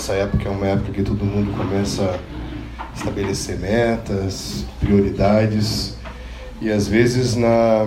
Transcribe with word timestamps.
essa 0.00 0.14
época 0.14 0.48
é 0.48 0.50
uma 0.50 0.66
época 0.66 0.92
que 0.92 1.02
todo 1.02 1.26
mundo 1.26 1.54
começa 1.54 2.18
a 2.78 2.96
estabelecer 2.96 3.58
metas, 3.58 4.64
prioridades, 4.80 5.94
e 6.58 6.70
às 6.70 6.88
vezes 6.88 7.36
na, 7.36 7.84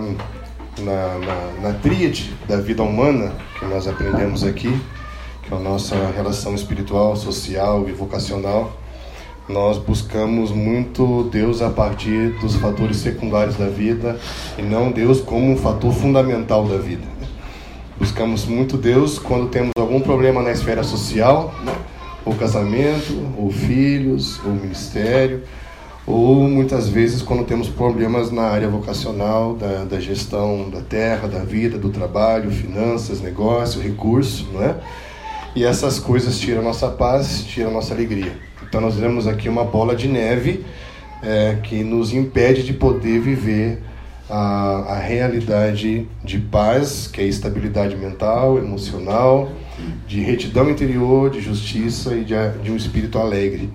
na, 0.78 1.18
na, 1.18 1.70
na 1.70 1.73
tríade 1.79 2.31
da 2.47 2.57
vida 2.57 2.84
humana 2.84 3.34
que 3.57 3.65
nós 3.65 3.88
aprendemos 3.88 4.44
aqui, 4.44 4.79
que 5.41 5.52
é 5.52 5.57
a 5.57 5.60
nossa 5.60 5.96
relação 6.15 6.54
espiritual, 6.54 7.15
social 7.15 7.89
e 7.89 7.91
vocacional, 7.91 8.71
nós 9.50 9.80
buscamos 9.80 10.52
muito 10.52 11.23
Deus 11.32 11.64
a 11.64 11.71
partir 11.71 12.30
dos 12.39 12.55
fatores 12.57 12.98
secundários 12.98 13.57
da 13.57 13.70
vida 13.70 14.20
e 14.55 14.61
não 14.61 14.91
Deus 14.91 15.20
como 15.20 15.52
um 15.52 15.57
fator 15.57 15.91
fundamental 15.91 16.64
da 16.68 16.77
vida. 16.77 17.07
Buscamos 17.98 18.45
muito 18.45 18.77
Deus 18.77 19.18
quando 19.18 19.50
temos 19.50 19.71
algum 19.80 20.00
problema 20.00 20.43
na 20.43 20.52
esfera 20.52 20.84
social, 20.84 21.52
né? 21.66 21.73
Ou 22.25 22.33
casamento, 22.35 23.13
ou 23.37 23.51
filhos, 23.51 24.39
ou 24.45 24.51
ministério, 24.51 25.43
ou 26.05 26.36
muitas 26.47 26.87
vezes 26.87 27.21
quando 27.21 27.45
temos 27.45 27.69
problemas 27.69 28.31
na 28.31 28.43
área 28.43 28.68
vocacional, 28.68 29.55
da, 29.55 29.86
da 29.86 30.00
gestão 30.00 30.69
da 30.69 30.81
terra, 30.81 31.28
da 31.28 31.39
vida, 31.39 31.78
do 31.78 31.89
trabalho, 31.89 32.52
finanças, 32.52 33.22
negócio, 33.22 33.81
recurso, 33.81 34.47
não 34.53 34.64
é? 34.64 34.75
E 35.55 35.64
essas 35.64 36.00
coisas 36.00 36.39
tiram 36.39 36.64
nossa 36.64 36.89
paz, 36.89 37.44
tiram 37.45 37.72
nossa 37.72 37.94
alegria. 37.94 38.36
Então 38.67 38.81
nós 38.81 38.95
vemos 38.95 39.28
aqui 39.28 39.47
uma 39.47 39.64
bola 39.64 39.95
de 39.95 40.08
neve 40.08 40.66
é, 41.22 41.58
que 41.64 41.83
nos 41.83 42.11
impede 42.11 42.64
de 42.64 42.73
poder 42.73 43.19
viver 43.19 43.81
a, 44.33 44.95
a 44.95 44.97
realidade 44.97 46.08
de 46.23 46.39
paz, 46.39 47.05
que 47.05 47.22
é 47.22 47.23
estabilidade 47.23 47.95
mental, 47.95 48.58
emocional, 48.58 49.52
de 50.08 50.22
retidão 50.22 50.72
interior, 50.72 51.30
de 51.30 51.39
justiça 51.39 52.16
e 52.16 52.23
de, 52.23 52.33
de 52.64 52.72
um 52.72 52.75
espírito 52.75 53.19
alegre. 53.19 53.69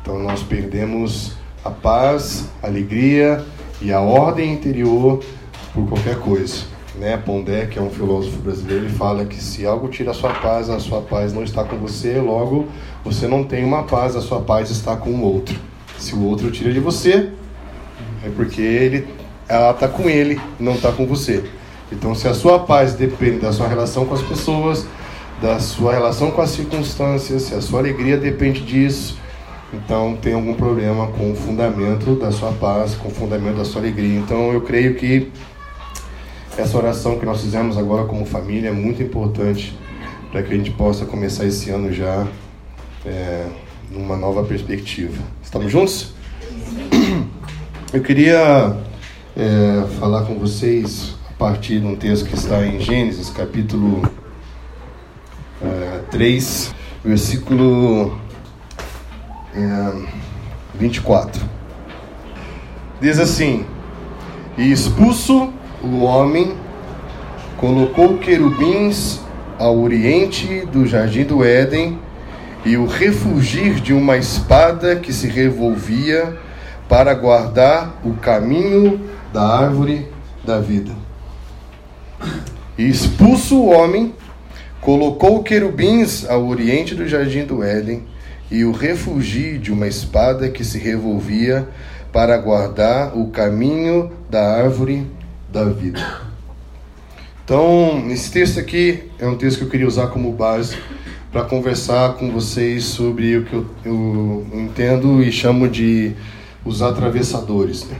Então 0.00 0.18
nós 0.18 0.42
perdemos 0.42 1.32
a 1.62 1.68
paz, 1.70 2.48
a 2.62 2.68
alegria 2.68 3.44
e 3.82 3.92
a 3.92 4.00
ordem 4.00 4.50
interior 4.50 5.22
por 5.74 5.86
qualquer 5.86 6.18
coisa. 6.18 6.64
Né? 6.94 7.18
Pondé, 7.18 7.66
que 7.66 7.78
é 7.78 7.82
um 7.82 7.90
filósofo 7.90 8.38
brasileiro, 8.38 8.86
ele 8.86 8.94
fala 8.94 9.26
que 9.26 9.36
se 9.36 9.66
algo 9.66 9.88
tira 9.88 10.12
a 10.12 10.14
sua 10.14 10.32
paz, 10.32 10.70
a 10.70 10.80
sua 10.80 11.02
paz 11.02 11.34
não 11.34 11.44
está 11.44 11.64
com 11.64 11.76
você, 11.76 12.18
logo 12.18 12.66
você 13.04 13.28
não 13.28 13.44
tem 13.44 13.62
uma 13.62 13.82
paz, 13.82 14.16
a 14.16 14.22
sua 14.22 14.40
paz 14.40 14.70
está 14.70 14.96
com 14.96 15.10
o 15.10 15.22
outro. 15.22 15.54
Se 15.98 16.14
o 16.14 16.24
outro 16.24 16.50
tira 16.50 16.72
de 16.72 16.80
você, 16.80 17.30
é 18.24 18.30
porque 18.34 18.62
ele, 18.62 19.06
ela 19.48 19.70
está 19.70 19.88
com 19.88 20.08
ele, 20.08 20.40
não 20.58 20.74
está 20.74 20.92
com 20.92 21.06
você. 21.06 21.44
Então, 21.90 22.14
se 22.14 22.28
a 22.28 22.34
sua 22.34 22.58
paz 22.58 22.94
depende 22.94 23.38
da 23.38 23.52
sua 23.52 23.66
relação 23.66 24.04
com 24.04 24.14
as 24.14 24.22
pessoas, 24.22 24.86
da 25.40 25.58
sua 25.58 25.92
relação 25.92 26.30
com 26.30 26.42
as 26.42 26.50
circunstâncias, 26.50 27.42
se 27.42 27.54
a 27.54 27.62
sua 27.62 27.80
alegria 27.80 28.16
depende 28.16 28.60
disso, 28.60 29.18
então 29.72 30.16
tem 30.20 30.34
algum 30.34 30.54
problema 30.54 31.06
com 31.08 31.32
o 31.32 31.34
fundamento 31.34 32.14
da 32.16 32.30
sua 32.30 32.52
paz, 32.52 32.94
com 32.94 33.08
o 33.08 33.10
fundamento 33.10 33.56
da 33.56 33.64
sua 33.64 33.80
alegria. 33.80 34.18
Então, 34.18 34.52
eu 34.52 34.60
creio 34.60 34.94
que 34.96 35.30
essa 36.58 36.76
oração 36.76 37.18
que 37.18 37.24
nós 37.24 37.40
fizemos 37.40 37.78
agora 37.78 38.04
como 38.04 38.26
família 38.26 38.68
é 38.68 38.72
muito 38.72 39.02
importante 39.02 39.78
para 40.30 40.42
que 40.42 40.52
a 40.52 40.56
gente 40.56 40.72
possa 40.72 41.06
começar 41.06 41.46
esse 41.46 41.70
ano 41.70 41.92
já 41.92 42.26
é, 43.06 43.46
numa 43.90 44.16
nova 44.16 44.42
perspectiva. 44.42 45.22
Estamos 45.42 45.72
juntos? 45.72 46.12
Eu 47.92 48.02
queria 48.02 48.76
é, 49.38 49.86
falar 50.00 50.24
com 50.24 50.34
vocês 50.34 51.14
a 51.30 51.32
partir 51.34 51.78
de 51.78 51.86
um 51.86 51.94
texto 51.94 52.28
que 52.28 52.34
está 52.34 52.66
em 52.66 52.80
Gênesis, 52.80 53.30
capítulo 53.30 54.02
é, 55.62 56.00
3, 56.10 56.74
versículo 57.04 58.18
é, 59.54 59.92
24. 60.74 61.40
Diz 63.00 63.20
assim: 63.20 63.64
E 64.56 64.72
expulso 64.72 65.52
o 65.84 66.00
homem, 66.00 66.56
colocou 67.56 68.18
querubins 68.18 69.20
ao 69.56 69.78
oriente 69.78 70.66
do 70.66 70.84
jardim 70.84 71.22
do 71.22 71.44
Éden 71.44 71.96
e 72.64 72.76
o 72.76 72.86
refugir 72.86 73.74
de 73.74 73.94
uma 73.94 74.16
espada 74.16 74.96
que 74.96 75.12
se 75.12 75.28
revolvia 75.28 76.36
para 76.88 77.14
guardar 77.14 78.00
o 78.04 78.14
caminho 78.14 79.00
da 79.32 79.42
árvore 79.42 80.08
da 80.44 80.60
vida. 80.60 80.92
E 82.76 82.88
expulso 82.88 83.56
o 83.56 83.68
homem, 83.70 84.14
colocou 84.80 85.42
querubins 85.42 86.24
ao 86.28 86.46
oriente 86.46 86.94
do 86.94 87.06
jardim 87.06 87.44
do 87.44 87.62
Éden 87.62 88.04
e 88.50 88.64
o 88.64 88.72
refugir 88.72 89.58
de 89.58 89.72
uma 89.72 89.86
espada 89.86 90.48
que 90.48 90.64
se 90.64 90.78
revolvia 90.78 91.68
para 92.12 92.36
guardar 92.38 93.16
o 93.16 93.28
caminho 93.28 94.10
da 94.30 94.56
árvore 94.56 95.06
da 95.52 95.64
vida. 95.64 96.28
Então, 97.44 98.06
esse 98.10 98.30
texto 98.30 98.60
aqui 98.60 99.04
é 99.18 99.26
um 99.26 99.36
texto 99.36 99.58
que 99.58 99.64
eu 99.64 99.70
queria 99.70 99.86
usar 99.86 100.08
como 100.08 100.32
base 100.32 100.76
para 101.30 101.44
conversar 101.44 102.14
com 102.14 102.30
vocês 102.30 102.84
sobre 102.84 103.36
o 103.38 103.44
que 103.44 103.52
eu, 103.54 103.66
eu, 103.84 104.46
entendo 104.52 105.22
e 105.22 105.30
chamo 105.30 105.68
de 105.68 106.12
os 106.64 106.82
atravessadores. 106.82 107.86
Né? 107.86 107.96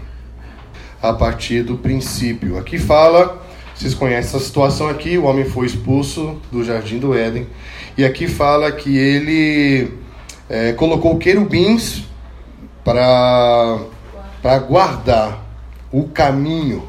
A 1.00 1.12
partir 1.12 1.62
do 1.62 1.76
princípio. 1.76 2.58
Aqui 2.58 2.78
fala, 2.78 3.40
vocês 3.74 3.94
conhecem 3.94 4.28
essa 4.28 4.40
situação 4.40 4.88
aqui, 4.88 5.16
o 5.16 5.24
homem 5.24 5.44
foi 5.44 5.66
expulso 5.66 6.40
do 6.50 6.64
jardim 6.64 6.98
do 6.98 7.14
Éden. 7.14 7.46
E 7.96 8.04
aqui 8.04 8.26
fala 8.26 8.72
que 8.72 8.96
ele 8.96 9.92
é, 10.48 10.72
colocou 10.72 11.16
querubins 11.18 12.02
para 12.82 13.78
guardar 14.66 15.44
o 15.92 16.08
caminho. 16.08 16.82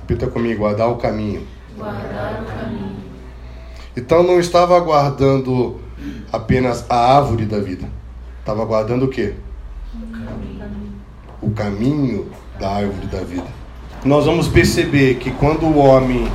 Repita 0.00 0.26
comigo, 0.28 0.60
guardar 0.60 0.88
o 0.88 0.96
caminho. 0.96 1.46
Guardar 1.76 2.42
o 2.42 2.44
caminho. 2.44 2.96
Então 3.96 4.22
não 4.22 4.38
estava 4.38 4.76
aguardando 4.76 5.80
apenas 6.32 6.84
a 6.88 7.16
árvore 7.16 7.44
da 7.46 7.58
vida. 7.58 7.88
Estava 8.38 8.62
aguardando 8.62 9.06
o 9.06 9.08
quê? 9.08 9.34
O 11.40 11.50
caminho 11.50 12.30
da 12.60 12.70
árvore 12.70 13.06
da 13.06 13.20
vida. 13.20 13.46
Nós 14.04 14.26
vamos 14.26 14.46
perceber 14.46 15.16
que 15.16 15.30
quando 15.30 15.64
o 15.64 15.78
homem 15.78 16.30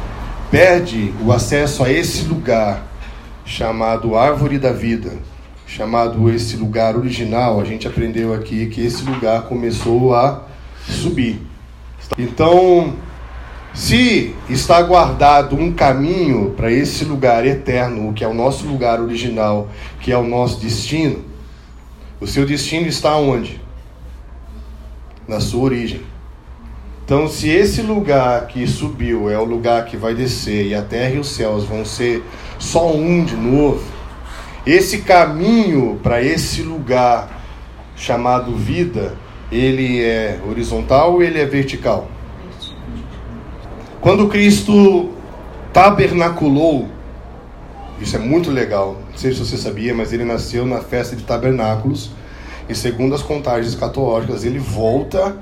perde 0.52 1.14
o 1.24 1.32
acesso 1.32 1.84
a 1.84 1.92
esse 1.92 2.26
lugar 2.26 2.86
chamado 3.46 4.16
árvore 4.16 4.58
da 4.58 4.72
vida, 4.72 5.14
chamado 5.68 6.30
esse 6.30 6.58
lugar 6.58 6.96
original, 6.96 7.62
a 7.62 7.64
gente 7.64 7.88
aprendeu 7.88 8.34
aqui 8.34 8.68
que 8.68 8.82
esse 8.86 9.04
lugar 9.04 9.44
começou 9.44 10.14
a 10.16 10.44
subir. 10.88 11.42
Então, 12.18 12.94
se 13.74 14.34
está 14.50 14.82
guardado 14.82 15.56
um 15.56 15.74
caminho 15.74 16.52
para 16.52 16.72
esse 16.72 17.04
lugar 17.04 17.46
eterno, 17.46 18.14
que 18.14 18.24
é 18.24 18.28
o 18.28 18.34
nosso 18.34 18.66
lugar 18.66 19.02
original, 19.02 19.70
que 20.00 20.12
é 20.12 20.18
o 20.18 20.24
nosso 20.24 20.60
destino, 20.60 21.24
o 22.22 22.28
seu 22.28 22.46
destino 22.46 22.88
está 22.88 23.16
onde? 23.18 23.60
Na 25.28 25.40
sua 25.40 25.64
origem. 25.64 26.15
Então, 27.06 27.28
se 27.28 27.48
esse 27.48 27.84
lugar 27.84 28.48
que 28.48 28.66
subiu 28.66 29.30
é 29.30 29.38
o 29.38 29.44
lugar 29.44 29.86
que 29.86 29.96
vai 29.96 30.16
descer 30.16 30.66
e 30.66 30.74
a 30.74 30.82
terra 30.82 31.12
e 31.12 31.20
os 31.20 31.30
céus 31.30 31.64
vão 31.64 31.86
ser 31.86 32.24
só 32.58 32.92
um 32.92 33.24
de 33.24 33.36
novo, 33.36 33.84
esse 34.66 35.04
caminho 35.04 36.00
para 36.02 36.24
esse 36.24 36.64
lugar 36.64 37.44
chamado 37.96 38.56
vida, 38.56 39.14
ele 39.52 40.04
é 40.04 40.40
horizontal 40.50 41.14
ou 41.14 41.22
ele 41.22 41.40
é 41.40 41.46
vertical? 41.46 42.08
Quando 44.02 44.28
Cristo 44.28 45.12
tabernaculou, 45.72 46.90
isso 48.02 48.16
é 48.16 48.20
muito 48.20 48.50
legal, 48.50 49.00
não 49.12 49.18
sei 49.18 49.32
se 49.32 49.46
você 49.46 49.58
sabia, 49.58 49.94
mas 49.94 50.12
ele 50.12 50.26
nasceu 50.26 50.66
na 50.66 50.80
festa 50.80 51.16
de 51.16 51.24
tabernáculos, 51.24 52.10
e 52.68 52.74
segundo 52.74 53.14
as 53.14 53.22
contagens 53.22 53.68
escatológicas, 53.74 54.44
ele 54.44 54.58
volta 54.58 55.38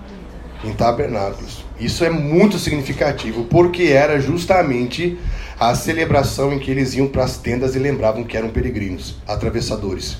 em 0.63 0.73
tabernáculos. 0.73 1.63
Isso 1.79 2.05
é 2.05 2.09
muito 2.09 2.57
significativo, 2.57 3.43
porque 3.45 3.83
era 3.83 4.19
justamente 4.19 5.17
a 5.59 5.75
celebração 5.75 6.53
em 6.53 6.59
que 6.59 6.71
eles 6.71 6.93
iam 6.93 7.07
para 7.07 7.23
as 7.23 7.37
tendas 7.37 7.75
e 7.75 7.79
lembravam 7.79 8.23
que 8.23 8.37
eram 8.37 8.49
peregrinos, 8.49 9.15
atravessadores. 9.27 10.17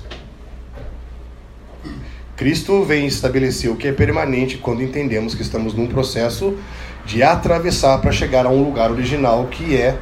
Cristo 2.35 2.83
vem 2.83 3.05
estabelecer 3.05 3.69
o 3.69 3.75
que 3.75 3.87
é 3.87 3.91
permanente 3.91 4.57
quando 4.57 4.81
entendemos 4.81 5.35
que 5.35 5.41
estamos 5.41 5.73
num 5.73 5.87
processo 5.87 6.57
de 7.05 7.21
atravessar 7.21 7.99
para 8.01 8.11
chegar 8.11 8.45
a 8.45 8.49
um 8.49 8.63
lugar 8.63 8.91
original 8.91 9.47
que 9.47 9.77
é, 9.77 9.97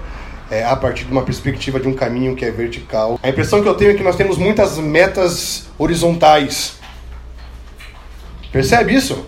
é, 0.50 0.64
a 0.64 0.76
partir 0.76 1.06
de 1.06 1.12
uma 1.12 1.24
perspectiva 1.24 1.80
de 1.80 1.88
um 1.88 1.94
caminho 1.94 2.36
que 2.36 2.46
é 2.46 2.52
vertical. 2.52 3.20
A 3.22 3.30
impressão 3.30 3.62
que 3.62 3.68
eu 3.68 3.74
tenho 3.74 3.92
é 3.92 3.94
que 3.96 4.04
nós 4.04 4.16
temos 4.16 4.38
muitas 4.38 4.78
metas 4.78 5.68
horizontais. 5.78 6.80
Percebe 8.52 8.96
isso? 8.96 9.26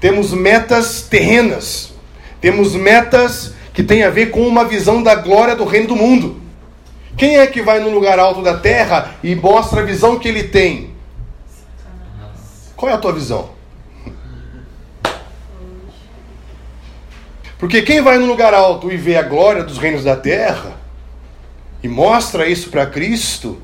Temos 0.00 0.32
metas 0.32 1.02
terrenas. 1.02 1.92
Temos 2.40 2.74
metas 2.74 3.52
que 3.74 3.82
têm 3.82 4.02
a 4.02 4.10
ver 4.10 4.30
com 4.30 4.46
uma 4.46 4.64
visão 4.64 5.02
da 5.02 5.14
glória 5.14 5.54
do 5.54 5.64
reino 5.64 5.88
do 5.88 5.96
mundo. 5.96 6.40
Quem 7.16 7.38
é 7.38 7.46
que 7.46 7.60
vai 7.60 7.80
no 7.80 7.90
lugar 7.90 8.18
alto 8.18 8.42
da 8.42 8.56
terra 8.56 9.14
e 9.22 9.34
mostra 9.34 9.82
a 9.82 9.84
visão 9.84 10.18
que 10.18 10.26
ele 10.26 10.44
tem? 10.44 10.94
Qual 12.74 12.90
é 12.90 12.94
a 12.94 12.98
tua 12.98 13.12
visão? 13.12 13.50
Porque 17.58 17.82
quem 17.82 18.00
vai 18.00 18.16
no 18.16 18.24
lugar 18.24 18.54
alto 18.54 18.90
e 18.90 18.96
vê 18.96 19.16
a 19.16 19.22
glória 19.22 19.62
dos 19.62 19.76
reinos 19.76 20.02
da 20.02 20.16
terra 20.16 20.72
e 21.82 21.88
mostra 21.88 22.48
isso 22.48 22.70
para 22.70 22.86
Cristo 22.86 23.60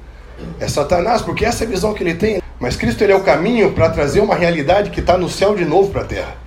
é 0.60 0.68
Satanás, 0.68 1.22
porque 1.22 1.46
essa 1.46 1.64
é 1.64 1.66
a 1.66 1.70
visão 1.70 1.94
que 1.94 2.02
ele 2.02 2.14
tem. 2.14 2.42
Mas 2.58 2.76
Cristo 2.76 3.02
ele 3.02 3.12
é 3.12 3.16
o 3.16 3.22
caminho 3.22 3.72
para 3.72 3.90
trazer 3.90 4.20
uma 4.20 4.34
realidade 4.34 4.90
que 4.90 5.00
está 5.00 5.18
no 5.18 5.28
céu 5.28 5.54
de 5.54 5.64
novo 5.64 5.90
para 5.90 6.02
a 6.02 6.06
terra. 6.06 6.46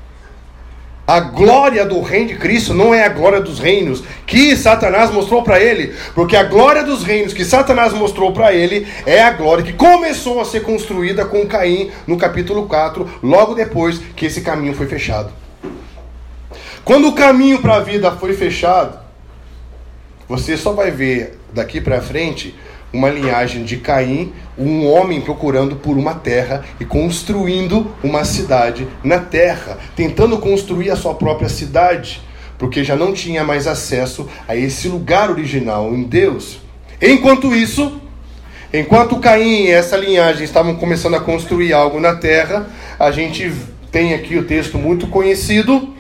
A 1.06 1.20
glória 1.22 1.86
do 1.88 2.02
reino 2.02 2.28
de 2.28 2.36
Cristo 2.36 2.72
não 2.72 2.94
é 2.94 3.04
a 3.04 3.10
glória 3.10 3.42
dos 3.42 3.58
reinos 3.58 4.04
que 4.28 4.56
Satanás 4.56 5.10
mostrou 5.10 5.42
para 5.42 5.60
ele, 5.60 5.96
porque 6.14 6.36
a 6.36 6.44
glória 6.44 6.84
dos 6.84 7.04
reinos 7.04 7.34
que 7.34 7.44
Satanás 7.44 7.94
mostrou 7.94 8.32
para 8.32 8.54
ele 8.54 8.88
é 9.08 9.20
a 9.20 9.32
glória 9.32 9.64
que 9.64 9.74
começou 9.74 10.40
a 10.40 10.46
ser 10.46 10.62
construída 10.62 11.26
com 11.26 11.48
Caim 11.48 11.90
no 12.06 12.16
capítulo 12.16 12.68
4, 12.68 13.10
logo 13.24 13.56
depois 13.56 13.98
que 14.16 14.28
esse 14.28 14.42
caminho 14.42 14.76
foi 14.76 14.86
fechado. 14.86 15.32
Quando 16.86 17.08
o 17.08 17.16
caminho 17.16 17.60
para 17.60 17.78
a 17.78 17.80
vida 17.80 18.12
foi 18.12 18.34
fechado, 18.34 19.00
você 20.28 20.56
só 20.56 20.74
vai 20.74 20.92
ver 20.92 21.40
daqui 21.52 21.82
para 21.82 22.02
frente 22.02 22.56
uma 22.92 23.10
linhagem 23.10 23.64
de 23.64 23.78
Caim, 23.78 24.34
um 24.58 24.86
homem 24.88 25.22
procurando 25.22 25.76
por 25.76 25.98
uma 25.98 26.16
terra 26.16 26.66
e 26.80 26.86
construindo 26.86 27.92
uma 28.04 28.26
cidade 28.26 28.88
na 29.04 29.20
terra, 29.20 29.78
tentando 29.96 30.38
construir 30.38 30.90
a 30.90 30.96
sua 30.96 31.14
própria 31.14 31.50
cidade, 31.50 32.22
porque 32.58 32.84
já 32.84 32.96
não 32.96 33.14
tinha 33.14 33.44
mais 33.44 33.68
acesso 33.68 34.28
a 34.48 34.56
esse 34.56 34.88
lugar 34.88 35.30
original 35.30 35.94
em 35.94 36.04
Deus. 36.04 36.60
Enquanto 37.02 37.56
isso, 37.56 38.02
enquanto 38.74 39.20
Caim 39.20 39.66
e 39.66 39.72
essa 39.72 39.96
linhagem 39.96 40.44
estavam 40.44 40.76
começando 40.76 41.16
a 41.16 41.22
construir 41.22 41.72
algo 41.74 42.00
na 42.00 42.16
terra, 42.16 42.68
a 43.00 43.12
gente 43.12 43.52
tem 43.92 44.14
aqui 44.14 44.38
o 44.38 44.44
texto 44.44 44.78
muito 44.78 45.08
conhecido 45.08 45.94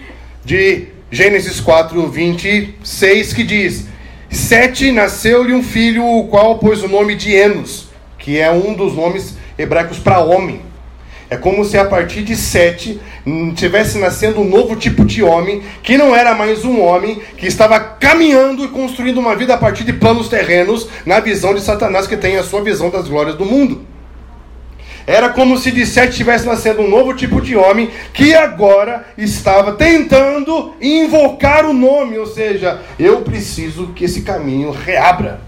de 0.43 0.87
Gênesis 1.11 1.59
4, 1.59 2.07
26, 2.07 3.33
que 3.33 3.43
diz: 3.43 3.87
Sete 4.31 4.91
nasceu-lhe 4.91 5.53
um 5.53 5.63
filho, 5.63 6.05
o 6.05 6.27
qual 6.27 6.59
pôs 6.59 6.83
o 6.83 6.87
nome 6.87 7.15
de 7.15 7.33
Enos, 7.33 7.87
que 8.17 8.37
é 8.37 8.51
um 8.51 8.75
dos 8.75 8.93
nomes 8.95 9.35
hebraicos 9.57 9.97
para 9.97 10.19
homem. 10.19 10.61
É 11.31 11.37
como 11.37 11.65
se 11.65 11.77
a 11.77 11.85
partir 11.85 12.21
de 12.21 12.35
Sete 12.35 12.99
tivesse 13.55 13.97
nascendo 13.97 14.41
um 14.41 14.47
novo 14.47 14.75
tipo 14.75 15.03
de 15.03 15.23
homem, 15.23 15.63
que 15.81 15.97
não 15.97 16.15
era 16.15 16.35
mais 16.35 16.63
um 16.63 16.79
homem 16.79 17.21
que 17.37 17.47
estava 17.47 17.79
caminhando 17.79 18.63
e 18.63 18.67
construindo 18.67 19.19
uma 19.19 19.35
vida 19.35 19.55
a 19.55 19.57
partir 19.57 19.83
de 19.83 19.93
planos 19.93 20.29
terrenos, 20.29 20.87
na 21.05 21.19
visão 21.19 21.53
de 21.55 21.61
Satanás, 21.61 22.05
que 22.05 22.17
tem 22.17 22.37
a 22.37 22.43
sua 22.43 22.61
visão 22.61 22.91
das 22.91 23.07
glórias 23.07 23.35
do 23.35 23.45
mundo. 23.45 23.85
Era 25.09 25.29
como 25.29 25.57
se 25.57 25.71
de 25.71 25.87
Sete 25.87 26.11
estivesse 26.11 26.45
nascendo 26.45 26.83
um 26.83 26.87
novo 26.87 27.15
tipo 27.15 27.41
de 27.41 27.55
homem 27.55 27.89
que 28.13 28.35
agora 28.35 29.07
estava 29.17 29.71
tentando 29.71 30.75
invocar 30.79 31.65
o 31.65 31.73
nome, 31.73 32.19
ou 32.19 32.27
seja, 32.27 32.79
eu 32.99 33.23
preciso 33.23 33.87
que 33.87 34.05
esse 34.05 34.21
caminho 34.21 34.69
reabra. 34.69 35.41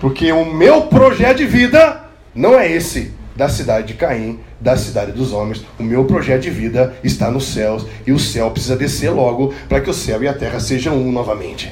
Porque 0.00 0.32
o 0.32 0.46
meu 0.46 0.86
projeto 0.86 1.36
de 1.36 1.44
vida 1.44 2.02
não 2.34 2.58
é 2.58 2.72
esse 2.72 3.12
da 3.36 3.46
cidade 3.46 3.88
de 3.88 3.94
Caim, 3.94 4.40
da 4.58 4.74
cidade 4.74 5.12
dos 5.12 5.34
homens. 5.34 5.62
O 5.78 5.82
meu 5.82 6.06
projeto 6.06 6.44
de 6.44 6.50
vida 6.50 6.96
está 7.04 7.30
nos 7.30 7.48
céus 7.48 7.84
e 8.06 8.12
o 8.12 8.18
céu 8.18 8.50
precisa 8.50 8.74
descer 8.74 9.10
logo 9.10 9.52
para 9.68 9.82
que 9.82 9.90
o 9.90 9.94
céu 9.94 10.22
e 10.22 10.28
a 10.28 10.32
terra 10.32 10.60
sejam 10.60 10.96
um 10.96 11.12
novamente. 11.12 11.70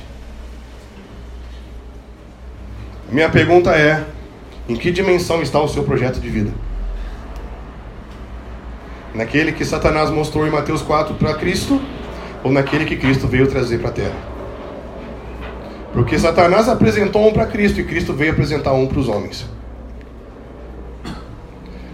Minha 3.11 3.31
pergunta 3.31 3.71
é: 3.71 4.05
em 4.69 4.77
que 4.77 4.91
dimensão 4.91 5.43
está 5.43 5.61
o 5.61 5.69
seu 5.69 5.85
projeto 5.85 6.21
de 6.21 6.29
vida? 6.29 6.51
Naquele 9.15 9.53
que 9.53 9.65
Satanás 9.65 10.11
mostrou 10.11 10.47
em 10.47 10.51
Mateus 10.51 10.83
4 10.83 11.15
para 11.15 11.35
Cristo 11.35 11.81
ou 12.45 12.53
naquele 12.53 12.85
que 12.85 12.97
Cristo 12.97 13.27
veio 13.27 13.47
trazer 13.47 13.79
para 13.79 13.89
a 13.89 13.93
terra? 13.93 14.17
Porque 15.93 16.19
Satanás 16.19 16.69
apresentou 16.69 17.27
um 17.27 17.33
para 17.33 17.47
Cristo 17.47 17.81
e 17.81 17.85
Cristo 17.85 18.13
veio 18.13 18.33
apresentar 18.33 18.73
um 18.75 18.87
para 18.87 18.99
os 18.99 19.09
homens. 19.09 19.49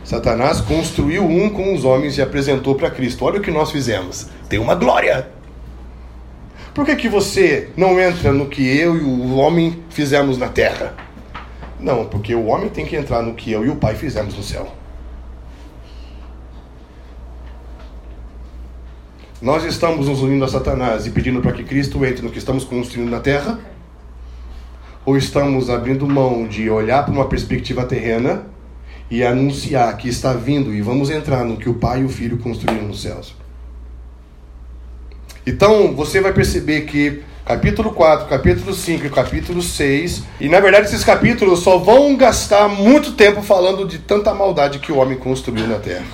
Satanás 0.02 0.60
construiu 0.60 1.24
um 1.24 1.48
com 1.48 1.72
os 1.72 1.84
homens 1.84 2.18
e 2.18 2.22
apresentou 2.22 2.74
para 2.74 2.90
Cristo. 2.90 3.24
Olha 3.24 3.38
o 3.38 3.42
que 3.42 3.50
nós 3.50 3.70
fizemos. 3.70 4.26
Tem 4.48 4.58
uma 4.58 4.74
glória. 4.74 5.28
Por 6.74 6.84
que, 6.84 6.96
que 6.96 7.08
você 7.08 7.70
não 7.76 8.00
entra 8.00 8.32
no 8.32 8.46
que 8.46 8.76
eu 8.76 8.96
e 8.96 9.00
o 9.00 9.36
homem 9.36 9.78
fizemos 9.88 10.36
na 10.36 10.48
terra? 10.48 10.94
Não, 11.82 12.06
porque 12.06 12.32
o 12.32 12.46
homem 12.46 12.68
tem 12.68 12.86
que 12.86 12.94
entrar 12.94 13.22
no 13.22 13.34
que 13.34 13.50
eu 13.50 13.66
e 13.66 13.68
o 13.68 13.76
Pai 13.76 13.96
fizemos 13.96 14.36
no 14.36 14.42
céu. 14.42 14.72
Nós 19.40 19.64
estamos 19.64 20.06
nos 20.06 20.22
unindo 20.22 20.44
a 20.44 20.48
Satanás 20.48 21.04
e 21.04 21.10
pedindo 21.10 21.40
para 21.40 21.50
que 21.50 21.64
Cristo 21.64 22.04
entre 22.04 22.22
no 22.22 22.30
que 22.30 22.38
estamos 22.38 22.64
construindo 22.64 23.10
na 23.10 23.18
terra? 23.18 23.58
Ou 25.04 25.16
estamos 25.16 25.68
abrindo 25.68 26.06
mão 26.06 26.46
de 26.46 26.70
olhar 26.70 27.04
para 27.04 27.12
uma 27.12 27.28
perspectiva 27.28 27.84
terrena 27.84 28.46
e 29.10 29.24
anunciar 29.24 29.96
que 29.96 30.08
está 30.08 30.32
vindo 30.32 30.72
e 30.72 30.80
vamos 30.80 31.10
entrar 31.10 31.44
no 31.44 31.56
que 31.56 31.68
o 31.68 31.74
Pai 31.74 32.02
e 32.02 32.04
o 32.04 32.08
Filho 32.08 32.38
construíram 32.38 32.86
nos 32.86 33.02
céus? 33.02 33.41
Então, 35.46 35.94
você 35.94 36.20
vai 36.20 36.32
perceber 36.32 36.82
que 36.82 37.22
capítulo 37.44 37.92
4, 37.92 38.28
capítulo 38.28 38.72
5 38.72 39.06
e 39.06 39.10
capítulo 39.10 39.60
6. 39.60 40.22
E 40.40 40.48
na 40.48 40.60
verdade 40.60 40.86
esses 40.86 41.04
capítulos 41.04 41.60
só 41.60 41.78
vão 41.78 42.16
gastar 42.16 42.68
muito 42.68 43.12
tempo 43.12 43.42
falando 43.42 43.86
de 43.86 43.98
tanta 43.98 44.32
maldade 44.32 44.78
que 44.78 44.92
o 44.92 44.98
homem 44.98 45.18
construiu 45.18 45.66
na 45.66 45.78
terra. 45.78 46.06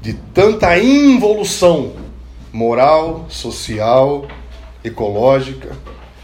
De 0.00 0.14
tanta 0.14 0.78
involução 0.78 1.92
moral, 2.52 3.26
social, 3.28 4.26
ecológica. 4.82 5.76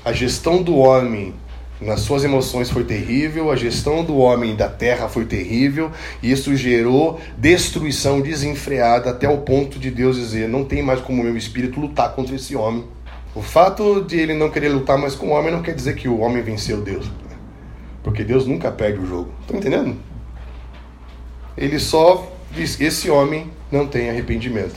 A 0.04 0.12
gestão 0.12 0.62
do 0.62 0.76
homem 0.76 1.34
nas 1.80 2.00
suas 2.00 2.24
emoções 2.24 2.70
foi 2.70 2.84
terrível, 2.84 3.50
a 3.50 3.56
gestão 3.56 4.04
do 4.04 4.16
homem 4.16 4.56
da 4.56 4.68
terra 4.68 5.08
foi 5.08 5.24
terrível, 5.24 5.90
e 6.22 6.30
isso 6.30 6.56
gerou 6.56 7.20
destruição 7.36 8.20
desenfreada 8.20 9.10
até 9.10 9.28
o 9.28 9.38
ponto 9.38 9.78
de 9.78 9.90
Deus 9.90 10.16
dizer: 10.16 10.48
não 10.48 10.64
tem 10.64 10.82
mais 10.82 11.00
como 11.00 11.20
o 11.20 11.24
meu 11.24 11.36
espírito 11.36 11.78
lutar 11.80 12.14
contra 12.14 12.34
esse 12.34 12.56
homem 12.56 12.84
o 13.36 13.42
fato 13.42 14.00
de 14.00 14.18
ele 14.18 14.32
não 14.32 14.48
querer 14.48 14.70
lutar 14.70 14.96
mais 14.96 15.14
com 15.14 15.26
o 15.26 15.30
homem 15.32 15.52
não 15.52 15.60
quer 15.60 15.74
dizer 15.74 15.94
que 15.94 16.08
o 16.08 16.20
homem 16.20 16.42
venceu 16.42 16.80
Deus. 16.80 17.06
Porque 18.02 18.24
Deus 18.24 18.46
nunca 18.46 18.72
perde 18.72 18.98
o 18.98 19.06
jogo. 19.06 19.30
Estão 19.42 19.58
entendendo? 19.58 19.94
Ele 21.54 21.78
só 21.78 22.32
diz: 22.50 22.80
esse 22.80 23.10
homem 23.10 23.50
não 23.70 23.86
tem 23.86 24.08
arrependimento. 24.08 24.76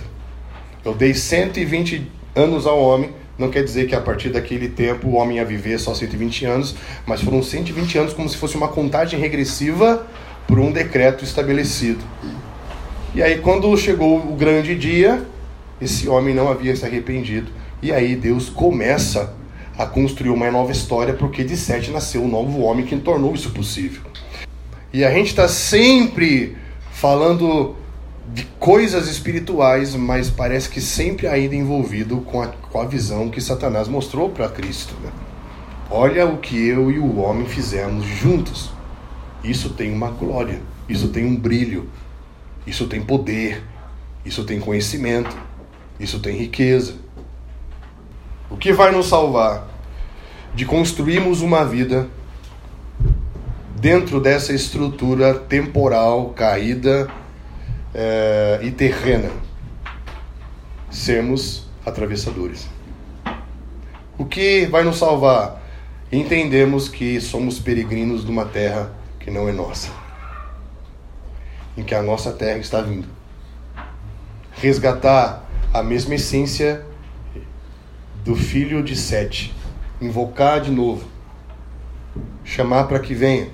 Eu 0.84 0.94
dei 0.94 1.14
120 1.14 2.12
anos 2.36 2.68
ao 2.68 2.78
homem, 2.78 3.12
não 3.40 3.50
quer 3.50 3.64
dizer 3.64 3.88
que 3.88 3.96
a 3.96 4.02
partir 4.02 4.30
daquele 4.30 4.68
tempo 4.68 5.08
o 5.08 5.16
homem 5.16 5.38
ia 5.38 5.46
viver 5.46 5.80
só 5.80 5.96
120 5.96 6.46
anos, 6.46 6.76
mas 7.08 7.22
foram 7.22 7.42
120 7.42 7.98
anos 7.98 8.14
como 8.14 8.28
se 8.28 8.36
fosse 8.36 8.58
uma 8.58 8.68
contagem 8.68 9.18
regressiva 9.18 10.06
por 10.46 10.60
um 10.60 10.72
decreto 10.72 11.24
estabelecido. 11.24 12.04
E 13.16 13.24
aí, 13.24 13.40
quando 13.40 13.76
chegou 13.78 14.18
o 14.18 14.36
grande 14.36 14.76
dia, 14.76 15.26
esse 15.82 16.08
homem 16.10 16.36
não 16.36 16.50
havia 16.50 16.76
se 16.76 16.86
arrependido. 16.86 17.48
E 17.82 17.92
aí 17.92 18.16
Deus 18.16 18.50
começa 18.50 19.34
a 19.78 19.86
construir 19.86 20.30
uma 20.30 20.52
nova 20.52 20.72
história, 20.72 21.14
porque 21.14 21.44
de 21.44 21.56
Sete 21.56 21.92
nasceu 21.92 22.22
um 22.22 22.28
novo 22.28 22.60
homem 22.62 22.86
que 22.86 22.96
tornou 22.98 23.34
isso 23.34 23.52
possível. 23.52 24.02
E 24.92 25.06
a 25.06 25.12
gente 25.12 25.28
está 25.28 25.48
sempre 25.48 26.58
falando 26.92 27.76
de 28.34 28.46
coisas 28.60 29.08
espirituais, 29.08 29.96
mas 29.96 30.30
parece 30.30 30.70
que 30.70 30.80
sempre 30.80 31.28
ainda 31.28 31.56
envolvido 31.56 32.18
com 32.22 32.42
a, 32.42 32.48
com 32.48 32.80
a 32.80 32.86
visão 32.86 33.30
que 33.30 33.42
Satanás 33.42 33.88
mostrou 33.88 34.30
para 34.30 34.48
Cristo. 34.50 34.94
Né? 35.04 35.12
Olha 35.90 36.28
o 36.28 36.38
que 36.38 36.68
eu 36.68 36.92
e 36.92 37.00
o 37.00 37.20
homem 37.20 37.48
fizemos 37.48 38.06
juntos. 38.06 38.70
Isso 39.44 39.72
tem 39.72 39.92
uma 39.92 40.12
glória, 40.12 40.62
isso 40.88 41.08
tem 41.08 41.26
um 41.26 41.36
brilho, 41.36 41.90
isso 42.68 42.86
tem 42.86 43.02
poder, 43.02 43.64
isso 44.24 44.44
tem 44.44 44.60
conhecimento, 44.60 45.36
isso 46.00 46.20
tem 46.20 46.38
riqueza. 46.38 46.94
O 48.50 48.58
que 48.58 48.72
vai 48.72 48.92
nos 48.92 49.08
salvar 49.08 49.68
de 50.54 50.66
construirmos 50.66 51.42
uma 51.42 51.64
vida 51.64 52.08
dentro 53.80 54.20
dessa 54.20 54.54
estrutura 54.54 55.34
temporal, 55.34 56.32
caída 56.32 57.10
é, 57.94 58.60
e 58.62 58.72
terrena? 58.72 59.30
Sermos 60.90 61.68
atravessadores. 61.86 62.68
O 64.18 64.26
que 64.26 64.66
vai 64.66 64.84
nos 64.84 64.98
salvar? 64.98 65.62
Entendemos 66.12 66.90
que 66.90 67.22
somos 67.22 67.60
peregrinos 67.60 68.26
de 68.26 68.32
uma 68.32 68.46
terra 68.46 68.92
que 69.20 69.30
não 69.30 69.48
é 69.48 69.52
nossa, 69.52 69.92
em 71.78 71.84
que 71.84 71.94
a 71.94 72.02
nossa 72.02 72.32
terra 72.32 72.58
está 72.58 72.82
vindo. 72.82 73.08
Resgatar 74.54 75.48
a 75.74 75.84
mesma 75.84 76.16
essência 76.16 76.86
do 78.24 78.36
filho 78.36 78.84
de 78.84 78.96
Sete, 78.96 79.56
invocar 80.02 80.60
de 80.60 80.72
novo 80.72 81.20
chamar 82.50 82.86
para 82.86 83.00
que 83.00 83.14
venha, 83.14 83.48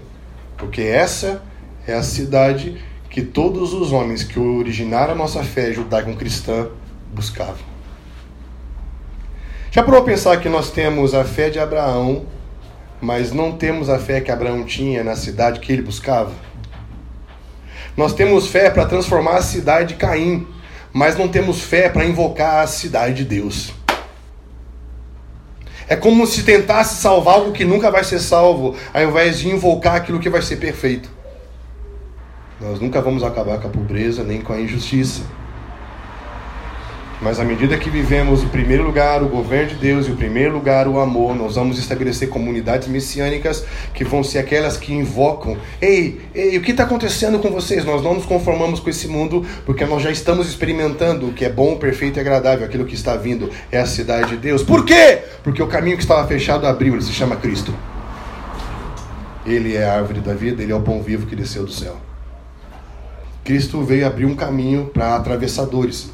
porque 0.58 0.82
essa 0.82 1.44
é 1.86 1.94
a 1.94 2.02
cidade 2.02 2.82
que 3.16 3.22
todos 3.22 3.72
os 3.72 3.94
homens 3.94 4.26
que 4.26 4.38
originaram 4.38 5.14
a 5.14 5.16
nossa 5.16 5.42
fé 5.42 5.72
judaico-cristã 5.72 6.68
buscavam. 7.14 7.64
Já 9.72 9.82
parou 9.84 10.04
pensar 10.04 10.36
que 10.42 10.50
nós 10.50 10.70
temos 10.70 11.14
a 11.14 11.24
fé 11.24 11.50
de 11.50 11.58
Abraão, 11.58 12.26
mas 13.00 13.32
não 13.32 13.54
temos 13.54 13.90
a 13.90 13.98
fé 13.98 14.20
que 14.20 14.30
Abraão 14.30 14.66
tinha 14.66 15.02
na 15.02 15.16
cidade 15.16 15.62
que 15.62 15.72
ele 15.72 15.82
buscava? 15.82 16.34
Nós 17.96 18.14
temos 18.14 18.48
fé 18.48 18.70
para 18.70 18.86
transformar 18.86 19.38
a 19.38 19.42
cidade 19.42 19.94
de 19.94 19.96
Caim, 19.96 20.46
mas 20.92 21.18
não 21.18 21.30
temos 21.30 21.62
fé 21.62 21.88
para 21.88 22.04
invocar 22.04 22.66
a 22.66 22.68
cidade 22.68 23.24
de 23.24 23.24
Deus. 23.24 23.72
É 25.88 25.96
como 25.96 26.28
se 26.28 26.44
tentasse 26.44 27.02
salvar 27.02 27.36
algo 27.36 27.54
que 27.54 27.64
nunca 27.64 27.90
vai 27.90 28.04
ser 28.04 28.20
salvo, 28.20 28.76
ao 28.94 29.04
invés 29.04 29.40
de 29.40 29.48
invocar 29.48 29.96
aquilo 29.96 30.20
que 30.20 30.30
vai 30.30 30.42
ser 30.42 30.58
perfeito. 30.58 31.15
Nós 32.60 32.80
nunca 32.80 33.02
vamos 33.02 33.24
acabar 33.24 33.60
com 33.60 33.68
a 33.68 33.72
pobreza 33.72 34.24
nem 34.24 34.42
com 34.42 34.54
a 34.54 34.62
injustiça. 34.62 35.24
Mas 37.22 37.40
à 37.40 37.44
medida 37.44 37.78
que 37.78 37.90
vivemos 37.90 38.44
o 38.44 38.48
primeiro 38.48 38.84
lugar, 38.84 39.24
o 39.24 39.28
governo 39.28 39.70
de 39.70 39.76
Deus, 39.76 40.08
e 40.08 40.12
o 40.12 40.16
primeiro 40.16 40.54
lugar, 40.54 40.88
o 40.88 41.00
amor, 41.00 41.36
nós 41.36 41.56
vamos 41.56 41.80
estabelecer 41.80 42.30
comunidades 42.30 42.88
messiânicas 42.88 43.66
que 43.94 44.04
vão 44.04 44.24
ser 44.24 44.40
aquelas 44.40 44.78
que 44.78 44.94
invocam: 44.94 45.58
ei, 45.82 46.22
ei, 46.34 46.58
o 46.58 46.62
que 46.62 46.72
está 46.72 46.84
acontecendo 46.84 47.40
com 47.40 47.50
vocês? 47.50 47.86
Nós 47.86 48.04
não 48.04 48.16
nos 48.16 48.26
conformamos 48.26 48.80
com 48.80 48.90
esse 48.90 49.08
mundo 49.08 49.46
porque 49.66 49.86
nós 49.86 50.04
já 50.04 50.12
estamos 50.12 50.48
experimentando 50.48 51.28
o 51.28 51.34
que 51.34 51.46
é 51.46 51.50
bom, 51.50 51.78
perfeito 51.78 52.18
e 52.18 52.20
agradável, 52.20 52.66
aquilo 52.66 52.86
que 52.86 52.96
está 52.96 53.16
vindo 53.16 53.50
é 53.72 53.80
a 53.80 53.86
cidade 53.86 54.32
de 54.32 54.38
Deus. 54.38 54.62
Por 54.62 54.86
quê? 54.86 55.20
Porque 55.44 55.64
o 55.64 55.68
caminho 55.68 55.98
que 55.98 56.04
estava 56.04 56.28
fechado 56.28 56.68
abriu, 56.68 56.94
ele 56.94 57.04
se 57.04 57.14
chama 57.14 57.38
Cristo. 57.38 57.74
Ele 59.46 59.76
é 59.76 59.86
a 59.86 59.96
árvore 59.96 60.20
da 60.20 60.34
vida, 60.34 60.62
ele 60.62 60.72
é 60.72 60.76
o 60.76 60.82
pão 60.82 61.02
vivo 61.02 61.28
que 61.28 61.36
desceu 61.36 61.64
do 61.64 61.72
céu. 61.72 62.05
Cristo 63.46 63.84
veio 63.84 64.08
abrir 64.08 64.26
um 64.26 64.36
caminho 64.36 64.90
para 64.92 65.16
atravessadores. 65.16 66.10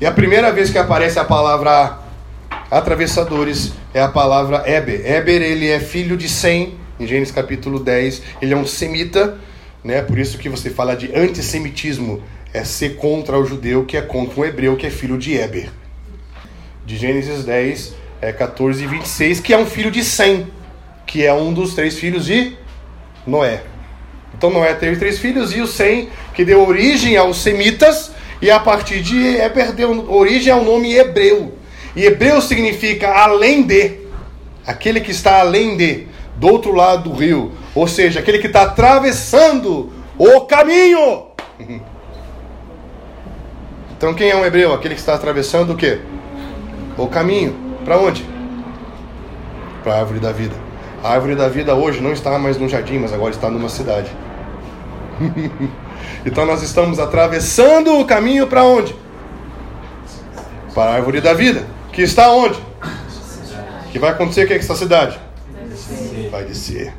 E 0.00 0.04
a 0.04 0.10
primeira 0.10 0.52
vez 0.52 0.70
que 0.70 0.76
aparece 0.76 1.16
a 1.16 1.24
palavra 1.24 2.00
atravessadores 2.68 3.72
é 3.94 4.02
a 4.02 4.08
palavra 4.08 4.64
Eber. 4.66 5.06
Eber, 5.06 5.40
ele 5.40 5.68
é 5.68 5.78
filho 5.78 6.16
de 6.16 6.28
Sem, 6.28 6.74
em 6.98 7.06
Gênesis 7.06 7.32
capítulo 7.32 7.78
10. 7.78 8.22
Ele 8.42 8.52
é 8.52 8.56
um 8.56 8.66
semita, 8.66 9.38
né? 9.84 10.02
por 10.02 10.18
isso 10.18 10.36
que 10.36 10.48
você 10.48 10.68
fala 10.68 10.96
de 10.96 11.14
antissemitismo. 11.14 12.20
É 12.52 12.64
ser 12.64 12.96
contra 12.96 13.38
o 13.38 13.44
judeu 13.44 13.84
que 13.84 13.96
é 13.96 14.00
contra 14.00 14.40
o 14.40 14.44
hebreu 14.44 14.76
que 14.76 14.86
é 14.86 14.90
filho 14.90 15.16
de 15.16 15.34
Eber. 15.34 15.70
De 16.84 16.96
Gênesis 16.96 17.44
10, 17.44 17.94
é 18.20 18.32
14 18.32 18.82
e 18.82 18.86
26, 18.86 19.38
que 19.38 19.52
é 19.52 19.58
um 19.58 19.66
filho 19.66 19.92
de 19.92 20.02
Sem, 20.02 20.48
que 21.06 21.24
é 21.24 21.32
um 21.32 21.52
dos 21.52 21.74
três 21.74 21.98
filhos 21.98 22.24
de 22.24 22.56
Noé. 23.24 23.62
Então 24.38 24.50
Noé 24.50 24.72
teve 24.74 24.96
três 24.96 25.18
filhos 25.18 25.54
e 25.54 25.60
o 25.60 25.66
Sem, 25.66 26.08
que 26.38 26.44
deu 26.44 26.64
origem 26.64 27.16
aos 27.16 27.38
semitas, 27.38 28.12
e 28.40 28.48
a 28.48 28.60
partir 28.60 29.02
de 29.02 29.38
Eber 29.38 29.72
deu 29.72 30.08
origem 30.08 30.52
ao 30.52 30.62
nome 30.62 30.94
hebreu. 30.94 31.52
E 31.96 32.06
hebreu 32.06 32.40
significa 32.40 33.08
além 33.08 33.64
de, 33.64 34.02
aquele 34.64 35.00
que 35.00 35.10
está 35.10 35.40
além 35.40 35.76
de, 35.76 36.06
do 36.36 36.46
outro 36.46 36.70
lado 36.70 37.10
do 37.10 37.16
rio. 37.16 37.50
Ou 37.74 37.88
seja, 37.88 38.20
aquele 38.20 38.38
que 38.38 38.46
está 38.46 38.62
atravessando 38.62 39.92
o 40.16 40.42
caminho. 40.42 41.26
Então 43.96 44.14
quem 44.14 44.30
é 44.30 44.36
um 44.36 44.46
hebreu? 44.46 44.72
Aquele 44.72 44.94
que 44.94 45.00
está 45.00 45.14
atravessando 45.14 45.72
o 45.72 45.76
quê? 45.76 45.98
O 46.96 47.08
caminho. 47.08 47.56
Para 47.84 47.98
onde? 47.98 48.24
Para 49.82 49.94
a 49.94 49.98
árvore 49.98 50.20
da 50.20 50.30
vida. 50.30 50.54
A 51.02 51.14
árvore 51.14 51.34
da 51.34 51.48
vida 51.48 51.74
hoje 51.74 52.00
não 52.00 52.12
está 52.12 52.38
mais 52.38 52.56
no 52.56 52.68
jardim, 52.68 52.98
mas 52.98 53.12
agora 53.12 53.32
está 53.32 53.50
numa 53.50 53.68
cidade. 53.68 54.08
Então 56.24 56.44
nós 56.44 56.62
estamos 56.62 56.98
atravessando 56.98 57.98
o 57.98 58.04
caminho 58.04 58.46
para 58.46 58.64
onde? 58.64 58.94
Para 60.74 60.90
a 60.90 60.94
árvore 60.94 61.20
da 61.20 61.32
vida. 61.32 61.66
Que 61.92 62.02
está 62.02 62.30
onde? 62.30 62.58
Que 63.90 63.98
vai 63.98 64.10
acontecer 64.10 64.44
o 64.44 64.46
que 64.46 64.52
é 64.52 64.56
essa 64.56 64.76
cidade? 64.76 65.18
Vai 66.30 66.44
descer. 66.44 66.92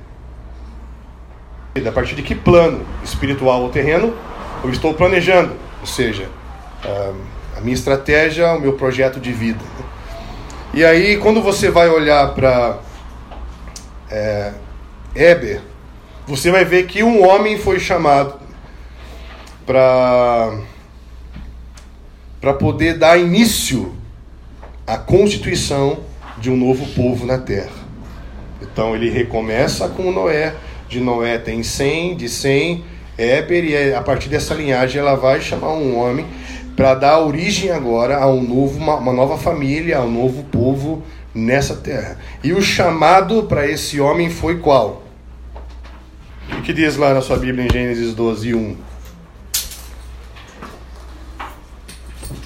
A 1.88 1.92
partir 1.92 2.16
de 2.16 2.24
que 2.24 2.36
plano 2.36 2.86
espiritual 3.04 3.62
ou 3.62 3.70
terreno 3.70 4.14
eu 4.64 4.70
estou 4.70 4.94
planejando? 4.94 5.56
Ou 5.80 5.88
seja, 5.88 6.28
a 7.56 7.62
minha 7.62 7.74
estratégia, 7.74 8.54
o 8.54 8.60
meu 8.60 8.74
projeto 8.74 9.20
de 9.20 9.32
vida. 9.32 9.64
E 10.74 10.84
aí, 10.84 11.18
quando 11.18 11.42
você 11.42 11.70
vai 11.70 11.90
olhar 11.90 12.34
para 12.34 12.80
é, 14.10 14.54
Eber, 15.16 15.62
você 16.28 16.52
vai 16.52 16.64
ver 16.64 16.86
que 16.86 17.02
um 17.02 17.28
homem 17.28 17.58
foi 17.58 17.80
chamado 17.80 18.40
para 19.70 20.52
para 22.42 22.54
poder 22.56 22.98
dar 22.98 23.20
início 23.20 23.94
à 24.88 24.98
constituição 24.98 26.00
de 26.40 26.50
um 26.50 26.58
novo 26.58 26.88
povo 26.96 27.24
na 27.24 27.38
terra. 27.38 27.70
Então 28.60 28.96
ele 28.96 29.12
recomeça 29.12 29.88
com 29.88 30.12
Noé, 30.12 30.56
de 30.88 31.00
Noé 31.00 31.38
tem 31.38 31.62
100, 31.62 32.18
de 32.18 32.28
100 32.28 32.84
Éber 33.16 33.64
e 33.64 33.94
a 33.94 34.02
partir 34.02 34.30
dessa 34.30 34.56
linhagem 34.56 35.00
ela 35.00 35.16
vai 35.16 35.40
chamar 35.40 35.74
um 35.74 35.96
homem 36.00 36.26
para 36.76 36.96
dar 36.96 37.20
origem 37.20 37.70
agora 37.70 38.18
a 38.18 38.28
um 38.28 38.42
novo, 38.42 38.80
uma, 38.80 38.96
uma 38.96 39.14
nova 39.14 39.38
família, 39.38 40.00
a 40.00 40.02
um 40.02 40.12
novo 40.12 40.46
povo 40.46 41.04
nessa 41.32 41.76
terra. 41.76 42.18
E 42.44 42.54
o 42.54 42.62
chamado 42.62 43.44
para 43.44 43.68
esse 43.68 44.02
homem 44.02 44.32
foi 44.32 44.58
qual? 44.58 45.04
O 46.58 46.62
que, 46.64 46.74
diz 46.74 46.98
lá 46.98 47.14
na 47.14 47.22
sua 47.22 47.38
Bíblia 47.38 47.66
em 47.66 47.72
Gênesis 47.72 48.16
12, 48.16 48.56
1? 48.56 48.89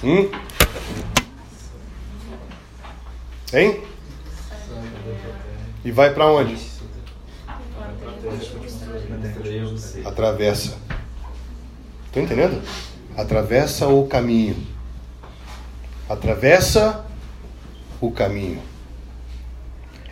Hum? 0.04 0.30
Hein? 3.54 3.82
E 5.82 5.90
vai 5.90 6.12
para 6.12 6.26
onde? 6.26 6.58
Atravessa. 10.04 10.76
Estão 12.04 12.22
entendendo? 12.22 12.62
Atravessa 13.16 13.88
o 13.88 14.06
caminho. 14.06 14.54
Atravessa 16.06 17.06
o 17.98 18.10
caminho. 18.10 18.60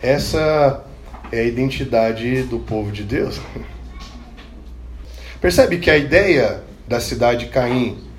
Essa 0.01 0.83
é 1.31 1.41
a 1.41 1.43
identidade 1.43 2.41
do 2.43 2.57
povo 2.57 2.91
de 2.91 3.03
Deus. 3.03 3.39
Percebe 5.39 5.77
que 5.77 5.91
a 5.91 5.97
ideia 5.97 6.63
da 6.87 6.99
cidade 6.99 7.45
Caim 7.49 8.11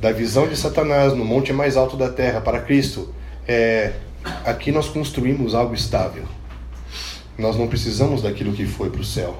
da 0.00 0.12
visão 0.12 0.46
de 0.46 0.56
Satanás 0.56 1.12
no 1.12 1.24
monte 1.24 1.52
mais 1.52 1.76
alto 1.76 1.96
da 1.96 2.08
terra 2.08 2.40
para 2.40 2.60
Cristo, 2.60 3.12
é, 3.46 3.92
aqui 4.44 4.70
nós 4.70 4.88
construímos 4.88 5.54
algo 5.54 5.74
estável. 5.74 6.24
Nós 7.36 7.56
não 7.56 7.66
precisamos 7.66 8.22
daquilo 8.22 8.52
que 8.52 8.66
foi 8.66 8.90
para 8.90 9.00
o 9.00 9.04
céu. 9.04 9.36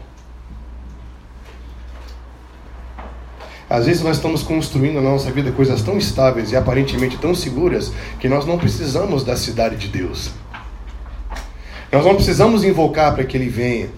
Às 3.70 3.84
vezes 3.84 4.02
nós 4.02 4.16
estamos 4.16 4.42
construindo 4.42 4.94
na 4.94 5.10
nossa 5.10 5.30
vida 5.30 5.52
coisas 5.52 5.82
tão 5.82 5.98
estáveis 5.98 6.52
e 6.52 6.56
aparentemente 6.56 7.18
tão 7.18 7.34
seguras 7.34 7.92
que 8.18 8.28
nós 8.28 8.46
não 8.46 8.56
precisamos 8.56 9.24
da 9.24 9.36
cidade 9.36 9.76
de 9.76 9.88
Deus. 9.88 10.30
Nós 11.92 12.04
não 12.04 12.14
precisamos 12.14 12.64
invocar 12.64 13.14
para 13.14 13.24
que 13.24 13.36
Ele 13.36 13.48
venha. 13.48 13.88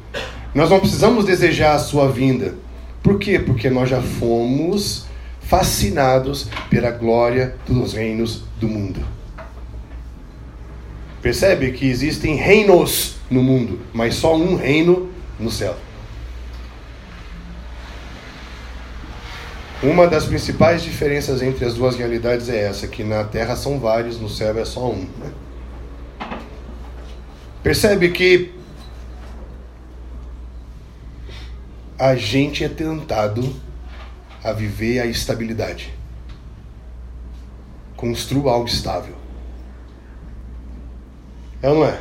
Nós 0.55 0.71
não 0.71 0.81
precisamos 0.81 1.25
desejar 1.25 1.75
a 1.75 1.79
sua 1.79 2.09
vinda. 2.11 2.57
Por 3.01 3.19
quê? 3.19 3.39
Porque 3.39 3.71
nós 3.71 3.89
já 3.89 4.01
fomos 4.01 5.07
fascinados 5.51 6.49
pela 6.71 6.93
glória 6.93 7.57
dos 7.67 7.93
reinos 7.93 8.45
do 8.61 8.69
mundo. 8.69 9.05
Percebe 11.21 11.73
que 11.73 11.91
existem 11.91 12.37
reinos 12.37 13.17
no 13.29 13.43
mundo, 13.43 13.81
mas 13.93 14.15
só 14.15 14.37
um 14.37 14.55
reino 14.55 15.11
no 15.41 15.51
céu. 15.51 15.77
Uma 19.83 20.07
das 20.07 20.25
principais 20.27 20.83
diferenças 20.83 21.43
entre 21.43 21.65
as 21.65 21.75
duas 21.75 21.97
realidades 21.97 22.49
é 22.49 22.69
essa, 22.69 22.87
que 22.87 23.03
na 23.03 23.25
terra 23.25 23.57
são 23.57 23.81
vários, 23.81 24.21
no 24.21 24.29
céu 24.29 24.57
é 24.57 24.65
só 24.65 24.89
um. 24.89 25.09
Né? 25.19 25.33
Percebe 27.61 28.11
que 28.11 28.53
a 31.99 32.15
gente 32.15 32.63
é 32.63 32.69
tentado 32.69 33.43
a 34.43 34.53
viver 34.53 35.01
a 35.01 35.07
estabilidade. 35.07 35.93
Construa 37.97 38.53
algo 38.53 38.67
estável. 38.67 39.15
É 41.63 41.69
ou 41.69 41.77
não 41.77 41.85
é? 41.85 42.01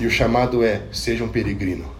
E 0.00 0.06
o 0.06 0.10
chamado 0.10 0.64
é: 0.64 0.82
seja 0.92 1.22
um 1.22 1.28
peregrino. 1.28 1.94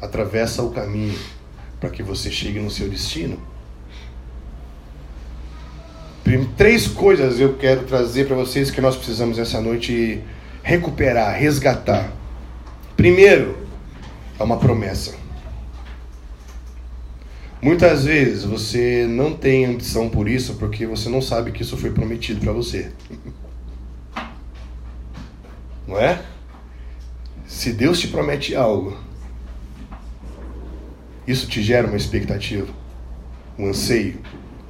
Atravessa 0.00 0.62
o 0.62 0.70
caminho 0.70 1.18
para 1.78 1.90
que 1.90 2.02
você 2.02 2.30
chegue 2.30 2.58
no 2.58 2.70
seu 2.70 2.88
destino. 2.88 3.50
três 6.56 6.86
coisas 6.86 7.40
eu 7.40 7.56
quero 7.56 7.84
trazer 7.84 8.26
para 8.26 8.36
vocês 8.36 8.70
que 8.70 8.82
nós 8.82 8.94
precisamos 8.94 9.38
essa 9.38 9.62
noite 9.62 10.22
recuperar, 10.62 11.34
resgatar. 11.34 12.12
Primeiro, 12.96 13.59
é 14.40 14.42
uma 14.42 14.56
promessa. 14.56 15.14
Muitas 17.60 18.06
vezes 18.06 18.42
você 18.42 19.06
não 19.06 19.36
tem 19.36 19.66
ambição 19.66 20.08
por 20.08 20.26
isso 20.26 20.54
porque 20.54 20.86
você 20.86 21.10
não 21.10 21.20
sabe 21.20 21.52
que 21.52 21.62
isso 21.62 21.76
foi 21.76 21.90
prometido 21.90 22.40
para 22.40 22.52
você. 22.52 22.90
Não 25.86 25.98
é? 25.98 26.22
Se 27.46 27.72
Deus 27.72 27.98
te 27.98 28.06
promete 28.06 28.54
algo, 28.54 28.96
isso 31.26 31.48
te 31.48 31.60
gera 31.60 31.88
uma 31.88 31.96
expectativa, 31.96 32.72
um 33.58 33.66
anseio, 33.66 34.20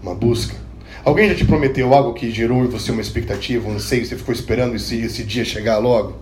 uma 0.03 0.15
busca. 0.15 0.57
Alguém 1.05 1.29
já 1.29 1.35
te 1.35 1.45
prometeu 1.45 1.93
algo 1.93 2.15
que 2.15 2.31
gerou 2.31 2.65
em 2.65 2.69
você 2.69 2.91
uma 2.91 3.03
expectativa, 3.03 3.69
um 3.69 3.75
anseio, 3.75 4.07
você 4.07 4.17
ficou 4.17 4.33
esperando 4.33 4.75
esse, 4.77 4.97
esse 4.97 5.23
dia 5.23 5.45
chegar 5.45 5.77
logo? 5.77 6.19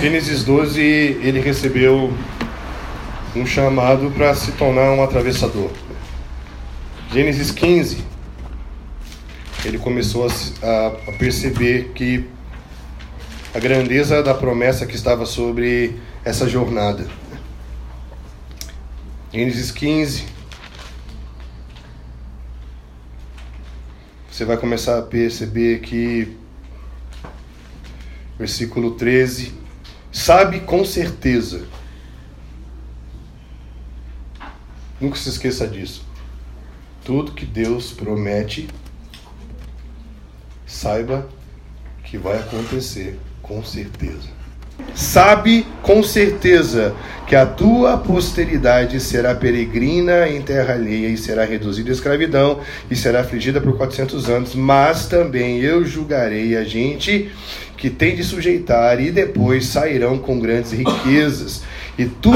Gênesis 0.00 0.44
12, 0.44 0.80
ele 0.80 1.40
recebeu 1.40 2.14
um 3.34 3.44
chamado 3.44 4.12
para 4.12 4.32
se 4.32 4.52
tornar 4.52 4.92
um 4.92 5.02
atravessador. 5.02 5.72
Gênesis 7.12 7.50
15, 7.50 8.04
ele 9.64 9.76
começou 9.76 10.28
a, 10.28 10.86
a, 10.86 11.12
perceber 11.18 11.90
que 11.96 12.24
a 13.52 13.58
grandeza 13.58 14.22
da 14.22 14.32
promessa 14.32 14.86
que 14.86 14.94
estava 14.94 15.26
sobre 15.26 15.98
essa 16.24 16.48
jornada. 16.48 17.04
Gênesis 19.32 19.72
15. 19.72 20.26
Você 24.30 24.44
vai 24.44 24.56
começar 24.56 24.96
a 24.96 25.02
perceber 25.02 25.80
que, 25.80 26.36
versículo 28.38 28.92
13, 28.92 29.66
sabe 30.12 30.60
com 30.60 30.84
certeza. 30.84 31.66
Nunca 35.00 35.16
se 35.16 35.28
esqueça 35.28 35.66
disso. 35.66 36.04
Tudo 37.04 37.32
que 37.32 37.46
Deus 37.46 37.92
promete, 37.92 38.68
saiba 40.66 41.28
que 42.04 42.18
vai 42.18 42.38
acontecer 42.38 43.18
com 43.42 43.64
certeza 43.64 44.37
sabe 44.94 45.66
com 45.82 46.02
certeza 46.02 46.94
que 47.26 47.36
a 47.36 47.44
tua 47.44 47.98
posteridade 47.98 48.98
será 49.00 49.34
peregrina 49.34 50.28
em 50.28 50.40
terra 50.40 50.74
alheia 50.74 51.08
e 51.08 51.16
será 51.16 51.44
reduzida 51.44 51.90
à 51.90 51.92
escravidão 51.92 52.60
e 52.90 52.96
será 52.96 53.20
afligida 53.20 53.60
por 53.60 53.76
400 53.76 54.30
anos, 54.30 54.54
mas 54.54 55.06
também 55.06 55.60
eu 55.60 55.84
julgarei 55.84 56.56
a 56.56 56.64
gente 56.64 57.30
que 57.76 57.90
tem 57.90 58.16
de 58.16 58.24
sujeitar 58.24 59.00
e 59.00 59.10
depois 59.10 59.66
sairão 59.66 60.18
com 60.18 60.40
grandes 60.40 60.72
riquezas. 60.72 61.62
E 61.98 62.06
tu 62.06 62.32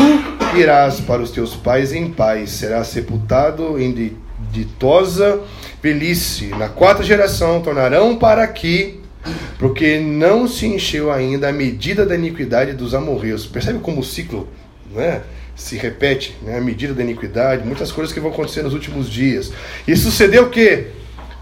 irás 0.54 1.00
para 1.00 1.22
os 1.22 1.30
teus 1.30 1.56
pais 1.56 1.92
em 1.92 2.10
paz, 2.10 2.50
serás 2.50 2.88
sepultado 2.88 3.80
em 3.80 4.12
ditosa 4.50 5.40
velhice. 5.82 6.46
Na 6.48 6.68
quarta 6.68 7.02
geração 7.02 7.60
tornarão 7.60 8.16
para 8.16 8.44
aqui 8.44 9.01
porque 9.58 9.98
não 10.00 10.48
se 10.48 10.66
encheu 10.66 11.12
ainda 11.12 11.48
a 11.48 11.52
medida 11.52 12.04
da 12.04 12.14
iniquidade 12.14 12.72
dos 12.72 12.94
amorreus. 12.94 13.46
Percebe 13.46 13.78
como 13.78 14.00
o 14.00 14.04
ciclo 14.04 14.48
né, 14.92 15.22
se 15.54 15.76
repete, 15.76 16.36
né, 16.42 16.58
a 16.58 16.60
medida 16.60 16.92
da 16.92 17.02
iniquidade, 17.02 17.66
muitas 17.66 17.92
coisas 17.92 18.12
que 18.12 18.20
vão 18.20 18.30
acontecer 18.30 18.62
nos 18.62 18.74
últimos 18.74 19.08
dias. 19.08 19.52
E 19.86 19.96
sucedeu 19.96 20.44
o 20.44 20.50
quê? 20.50 20.88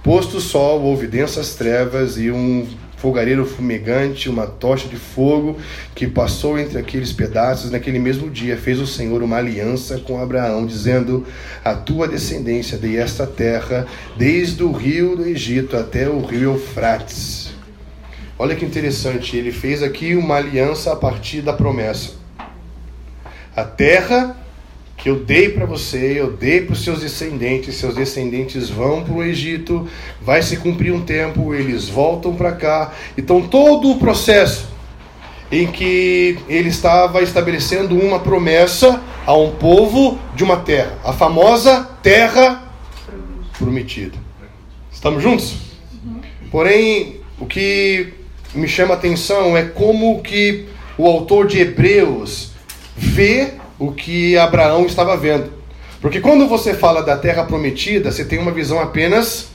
Posto 0.03 0.39
o 0.39 0.41
sol, 0.41 0.83
houve 0.83 1.07
densas 1.07 1.55
trevas 1.55 2.17
e 2.17 2.31
um 2.31 2.67
fogareiro 2.97 3.47
fumegante, 3.47 4.29
uma 4.29 4.47
tocha 4.47 4.87
de 4.87 4.97
fogo 4.97 5.59
que 5.95 6.07
passou 6.07 6.59
entre 6.59 6.79
aqueles 6.79 7.13
pedaços. 7.13 7.71
Naquele 7.71 7.99
mesmo 7.99 8.29
dia 8.31 8.57
fez 8.57 8.79
o 8.79 8.87
Senhor 8.87 9.23
uma 9.23 9.37
aliança 9.37 9.99
com 9.99 10.21
Abraão, 10.21 10.67
dizendo: 10.67 11.27
A 11.65 11.75
tua 11.75 12.07
descendência 12.07 12.79
dei 12.79 12.99
esta 12.99 13.27
terra, 13.27 13.87
desde 14.17 14.63
o 14.63 14.73
rio 14.73 15.17
do 15.17 15.27
Egito 15.27 15.77
até 15.77 16.09
o 16.09 16.21
rio 16.21 16.53
Eufrates 16.53 17.50
Olha 18.43 18.57
que 18.57 18.65
interessante, 18.65 19.37
ele 19.37 19.53
fez 19.53 19.83
aqui 19.83 20.15
uma 20.15 20.37
aliança 20.37 20.95
a 20.95 20.97
partir 20.97 21.43
da 21.43 21.53
promessa. 21.53 22.13
A 23.55 23.65
terra 23.65 24.35
que 24.97 25.11
eu 25.11 25.17
dei 25.17 25.51
para 25.51 25.67
você, 25.67 26.19
eu 26.19 26.33
dei 26.33 26.63
para 26.63 26.73
os 26.73 26.83
seus 26.83 27.01
descendentes, 27.03 27.75
seus 27.75 27.95
descendentes 27.95 28.71
vão 28.71 29.05
para 29.05 29.13
o 29.13 29.23
Egito, 29.23 29.87
vai 30.23 30.41
se 30.43 30.57
cumprir 30.57 30.91
um 30.91 31.03
tempo, 31.03 31.53
eles 31.55 31.91
voltam 31.91 32.35
para 32.35 32.53
cá. 32.53 32.95
Então 33.15 33.47
todo 33.47 33.91
o 33.91 33.99
processo 33.99 34.71
em 35.53 35.71
que 35.71 36.39
ele 36.49 36.71
estava 36.71 37.21
estabelecendo 37.21 37.95
uma 37.95 38.21
promessa 38.21 39.03
a 39.27 39.37
um 39.37 39.51
povo 39.51 40.19
de 40.35 40.43
uma 40.43 40.57
terra, 40.57 40.99
a 41.05 41.13
famosa 41.13 41.91
terra 42.03 42.73
prometida. 43.59 44.17
Estamos 44.91 45.23
juntos? 45.23 45.57
Porém, 46.51 47.21
o 47.39 47.45
que 47.45 48.15
me 48.55 48.67
chama 48.67 48.95
a 48.95 48.97
atenção 48.97 49.57
é 49.57 49.65
como 49.65 50.21
que 50.23 50.67
o 50.99 51.07
autor 51.07 51.47
de 51.47 51.61
Hebreus 51.61 52.51
vê 52.97 53.55
o 53.79 53.93
que 53.93 54.37
Abraão 54.37 54.85
estava 54.87 55.17
vendo. 55.17 55.51
Porque 56.01 56.21
quando 56.21 56.47
você 56.47 56.75
fala 56.75 57.03
da 57.03 57.17
terra 57.17 57.45
prometida, 57.45 58.11
você 58.11 58.25
tem 58.25 58.39
uma 58.39 58.51
visão 58.51 58.81
apenas 58.81 59.49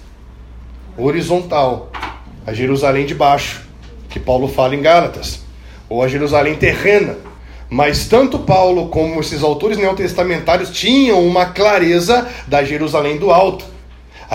horizontal, 0.98 1.92
a 2.46 2.54
Jerusalém 2.54 3.06
de 3.06 3.14
baixo, 3.14 3.68
que 4.10 4.20
Paulo 4.20 4.48
fala 4.48 4.76
em 4.76 4.82
Gálatas, 4.82 5.42
ou 5.90 6.02
a 6.02 6.08
Jerusalém 6.08 6.56
terrena. 6.56 7.18
Mas 7.70 8.08
tanto 8.08 8.40
Paulo 8.40 8.90
como 8.90 9.20
esses 9.20 9.44
autores 9.44 9.78
neotestamentários 9.78 10.70
tinham 10.70 11.26
uma 11.26 11.48
clareza 11.48 12.28
da 12.48 12.64
Jerusalém 12.64 13.18
do 13.18 13.32
alto 13.32 13.75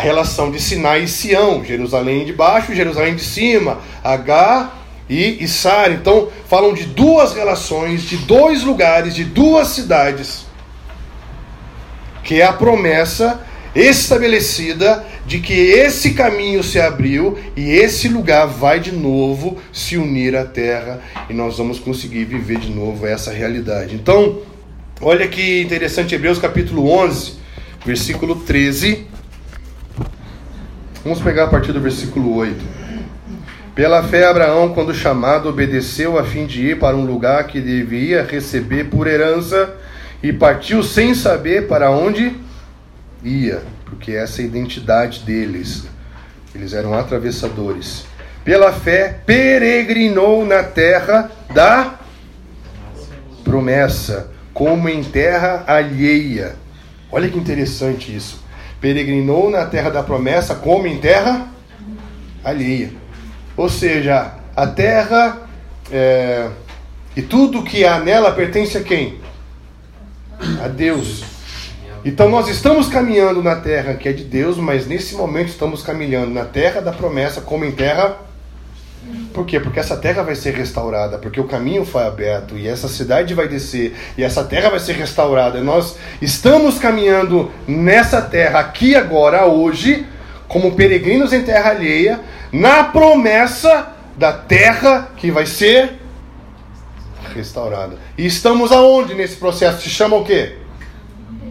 a 0.01 0.03
relação 0.03 0.51
de 0.51 0.59
Sinai 0.59 1.03
e 1.03 1.09
Sião, 1.09 1.63
Jerusalém 1.63 2.25
de 2.25 2.33
baixo, 2.33 2.75
Jerusalém 2.75 3.15
de 3.15 3.23
cima, 3.23 3.81
H 4.03 4.73
e 5.11 5.47
Sara. 5.47 5.93
Então, 5.93 6.31
falam 6.49 6.73
de 6.73 6.85
duas 6.85 7.35
relações, 7.35 8.05
de 8.05 8.17
dois 8.17 8.63
lugares, 8.63 9.15
de 9.15 9.25
duas 9.25 9.69
cidades, 9.69 10.47
que 12.25 12.41
é 12.41 12.47
a 12.47 12.53
promessa 12.53 13.43
estabelecida 13.75 15.05
de 15.27 15.39
que 15.39 15.53
esse 15.53 16.15
caminho 16.15 16.63
se 16.63 16.81
abriu 16.81 17.39
e 17.55 17.71
esse 17.71 18.09
lugar 18.09 18.47
vai 18.47 18.81
de 18.81 18.93
novo 18.93 19.59
se 19.71 19.99
unir 19.99 20.35
à 20.35 20.47
terra 20.47 21.03
e 21.29 21.35
nós 21.35 21.59
vamos 21.59 21.79
conseguir 21.79 22.25
viver 22.25 22.59
de 22.59 22.71
novo 22.71 23.07
essa 23.07 23.31
realidade. 23.31 23.95
Então, 23.97 24.39
olha 24.99 25.29
que 25.29 25.61
interessante, 25.61 26.15
Hebreus 26.15 26.39
capítulo 26.39 26.91
11, 26.91 27.35
versículo 27.85 28.37
13 28.37 29.10
Vamos 31.03 31.23
pegar 31.23 31.45
a 31.45 31.49
partir 31.49 31.73
do 31.73 31.81
versículo 31.81 32.37
8. 32.37 32.63
Pela 33.75 34.03
fé, 34.03 34.27
Abraão, 34.27 34.75
quando 34.75 34.93
chamado, 34.93 35.49
obedeceu 35.49 36.19
a 36.19 36.25
fim 36.25 36.45
de 36.45 36.61
ir 36.61 36.79
para 36.79 36.95
um 36.95 37.07
lugar 37.07 37.47
que 37.47 37.59
devia 37.59 38.23
receber 38.23 38.85
por 38.85 39.07
herança 39.07 39.75
e 40.23 40.31
partiu 40.31 40.83
sem 40.83 41.15
saber 41.15 41.67
para 41.67 41.91
onde 41.91 42.37
ia, 43.25 43.63
porque 43.87 44.13
essa 44.13 44.43
é 44.43 44.45
a 44.45 44.49
identidade 44.49 45.21
deles. 45.21 45.87
Eles 46.55 46.75
eram 46.75 46.93
atravessadores. 46.93 48.05
Pela 48.45 48.71
fé, 48.71 49.21
peregrinou 49.25 50.45
na 50.45 50.63
terra 50.63 51.31
da 51.55 51.99
promessa, 53.43 54.31
como 54.53 54.87
em 54.87 55.03
terra 55.03 55.65
alheia. 55.67 56.57
Olha 57.11 57.27
que 57.27 57.39
interessante 57.39 58.15
isso 58.15 58.40
peregrinou 58.81 59.51
na 59.51 59.67
terra 59.67 59.91
da 59.91 60.03
promessa 60.03 60.55
como 60.55 60.87
em 60.87 60.99
terra 60.99 61.49
alheia. 62.43 62.93
Ou 63.57 63.69
seja, 63.69 64.35
a 64.57 64.67
terra 64.67 65.49
é, 65.93 66.49
e 67.17 67.23
tudo 67.23 67.63
que 67.63 67.85
há 67.85 67.99
nela 67.99 68.33
pertence 68.33 68.79
a 68.79 68.83
quem? 68.83 69.21
A 70.63 70.69
Deus. 70.69 71.25
Então 72.05 72.31
nós 72.31 72.49
estamos 72.49 72.89
caminhando 72.89 73.43
na 73.43 73.57
terra 73.57 73.95
que 73.95 74.09
é 74.09 74.13
de 74.13 74.25
Deus, 74.25 74.57
mas 74.57 74.87
nesse 74.87 75.15
momento 75.15 75.49
estamos 75.49 75.83
caminhando 75.83 76.31
na 76.31 76.45
terra 76.45 76.81
da 76.81 76.93
promessa 76.93 77.43
como 77.43 77.65
em 77.65 77.73
terra 77.73 78.17
por 79.33 79.47
quê? 79.47 79.61
Porque 79.61 79.79
essa 79.79 79.97
terra 79.97 80.23
vai 80.23 80.35
ser 80.35 80.55
restaurada, 80.55 81.19
porque 81.19 81.41
o 81.41 81.45
caminho 81.45 81.85
foi 81.85 82.05
aberto 82.05 82.59
e 82.59 82.67
essa 82.67 82.89
cidade 82.89 83.33
vai 83.33 83.47
descer 83.47 83.97
e 84.19 84.25
essa 84.25 84.43
terra 84.43 84.71
vai 84.71 84.81
ser 84.81 84.95
restaurada. 84.95 85.61
Nós 85.63 85.97
estamos 86.21 86.79
caminhando 86.79 87.51
nessa 87.67 88.21
terra 88.21 88.59
aqui 88.59 88.97
agora, 88.97 89.47
hoje, 89.47 90.07
como 90.49 90.73
peregrinos 90.73 91.33
em 91.33 91.43
terra 91.43 91.71
alheia, 91.71 92.21
na 92.53 92.85
promessa 92.85 93.93
da 94.17 94.33
terra 94.33 95.11
que 95.17 95.31
vai 95.31 95.47
ser 95.47 96.01
restaurada. 97.35 97.97
E 98.19 98.27
estamos 98.27 98.73
aonde 98.73 99.15
nesse 99.15 99.37
processo? 99.37 99.83
Se 99.83 99.89
chama 99.89 100.17
o 100.17 100.25
quê? 100.25 100.57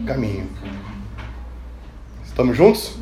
Caminho. 0.06 0.48
Estamos 2.24 2.56
juntos? 2.56 2.94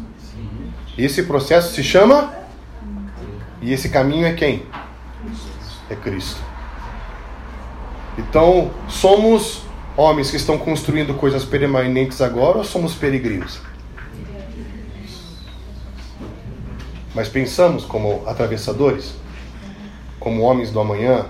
Esse 0.96 1.24
processo 1.24 1.74
se 1.74 1.82
chama. 1.82 2.37
E 3.60 3.72
esse 3.72 3.88
caminho 3.88 4.26
é 4.26 4.32
quem? 4.32 4.62
É 5.90 5.96
Cristo. 5.96 6.40
Então, 8.16 8.70
somos 8.88 9.62
homens 9.96 10.30
que 10.30 10.36
estão 10.36 10.58
construindo 10.58 11.14
coisas 11.14 11.44
permanentes 11.44 12.20
agora 12.20 12.58
ou 12.58 12.64
somos 12.64 12.94
peregrinos? 12.94 13.60
Mas 17.14 17.28
pensamos 17.28 17.84
como 17.84 18.22
atravessadores, 18.26 19.14
como 20.20 20.42
homens 20.42 20.70
do 20.70 20.78
amanhã, 20.78 21.26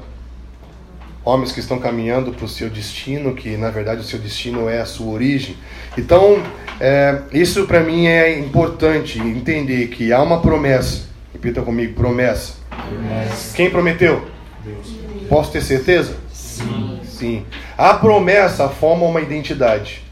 homens 1.25 1.53
que 1.53 1.61
estão 1.61 1.79
caminhando 1.79 2.33
para 2.33 2.45
o 2.45 2.49
seu 2.49 2.69
destino, 2.69 3.35
que 3.35 3.57
na 3.57 3.71
verdade 3.71 4.01
o 4.01 4.05
seu 4.05 4.19
destino 4.19 4.69
é 4.69 4.81
a 4.81 4.87
sua 4.87 5.12
origem. 5.12 5.57
Então, 5.97 6.43
é, 6.81 7.23
isso 7.33 7.67
para 7.67 7.81
mim 7.81 8.07
é 8.07 8.38
importante 8.38 9.19
entender 9.19 9.88
que 9.88 10.12
há 10.12 10.23
uma 10.23 10.41
promessa. 10.41 11.08
Repita 11.33 11.62
comigo: 11.62 11.95
promessa. 11.95 12.55
promessa. 12.69 13.57
Quem 13.57 13.71
prometeu? 13.71 14.27
Deus. 14.64 14.97
Posso 15.29 15.53
ter 15.53 15.62
certeza? 15.62 16.17
Sim. 16.33 17.01
Sim. 17.05 17.47
A 17.77 17.95
promessa 17.95 18.69
forma 18.69 19.05
uma 19.05 19.21
identidade. 19.21 20.03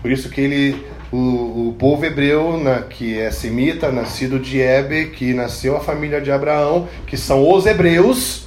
Por 0.00 0.10
isso 0.10 0.30
que 0.30 0.40
ele, 0.40 0.86
o, 1.12 1.68
o 1.68 1.76
povo 1.78 2.04
hebreu, 2.04 2.56
na, 2.56 2.82
que 2.82 3.18
é 3.18 3.30
semita, 3.30 3.90
nascido 3.90 4.38
de 4.38 4.60
Eber, 4.60 5.10
que 5.10 5.34
nasceu 5.34 5.76
a 5.76 5.80
família 5.80 6.20
de 6.20 6.30
Abraão, 6.30 6.88
que 7.06 7.16
são 7.16 7.50
os 7.50 7.66
hebreus, 7.66 8.46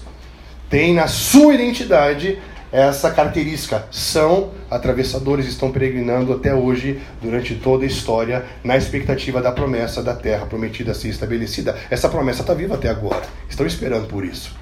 tem 0.69 0.93
na 0.93 1.07
sua 1.07 1.53
identidade 1.53 2.39
essa 2.71 3.11
característica. 3.11 3.85
São 3.91 4.51
atravessadores, 4.69 5.47
estão 5.47 5.71
peregrinando 5.71 6.33
até 6.33 6.53
hoje, 6.53 7.01
durante 7.21 7.55
toda 7.55 7.83
a 7.83 7.87
história, 7.87 8.45
na 8.63 8.77
expectativa 8.77 9.41
da 9.41 9.51
promessa 9.51 10.01
da 10.01 10.15
terra 10.15 10.45
prometida 10.45 10.91
a 10.91 10.95
ser 10.95 11.09
estabelecida. 11.09 11.77
Essa 11.89 12.07
promessa 12.07 12.41
está 12.41 12.53
viva 12.53 12.75
até 12.75 12.89
agora. 12.89 13.21
Estão 13.49 13.65
esperando 13.65 14.07
por 14.07 14.23
isso. 14.23 14.55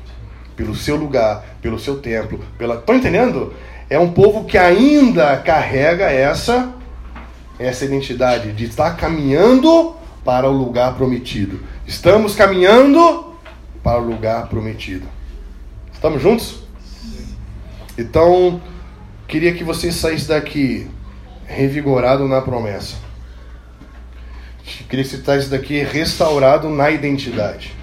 Pelo 0.55 0.75
seu 0.75 0.95
lugar, 0.95 1.45
pelo 1.61 1.79
seu 1.79 1.99
templo. 1.99 2.39
Pela... 2.57 2.75
Estão 2.75 2.95
entendendo? 2.95 3.53
É 3.89 3.97
um 3.97 4.11
povo 4.11 4.45
que 4.45 4.57
ainda 4.57 5.37
carrega 5.37 6.11
essa, 6.11 6.73
essa 7.57 7.85
identidade 7.85 8.51
de 8.51 8.65
estar 8.65 8.97
caminhando 8.97 9.95
para 10.23 10.49
o 10.49 10.51
lugar 10.51 10.95
prometido. 10.95 11.59
Estamos 11.87 12.35
caminhando 12.35 13.33
para 13.81 13.99
o 13.99 14.05
lugar 14.05 14.47
prometido. 14.47 15.07
Estamos 15.91 16.21
juntos? 16.21 16.68
Então, 17.99 18.61
queria 19.27 19.53
que 19.53 19.61
você 19.61 19.91
saísse 19.91 20.29
daqui 20.29 20.89
revigorado 21.45 22.25
na 22.29 22.39
promessa. 22.39 22.95
Queria 24.87 25.03
que 25.03 25.09
você 25.09 25.17
saísse 25.17 25.49
daqui 25.49 25.83
restaurado 25.83 26.69
na 26.69 26.89
identidade. 26.89 27.75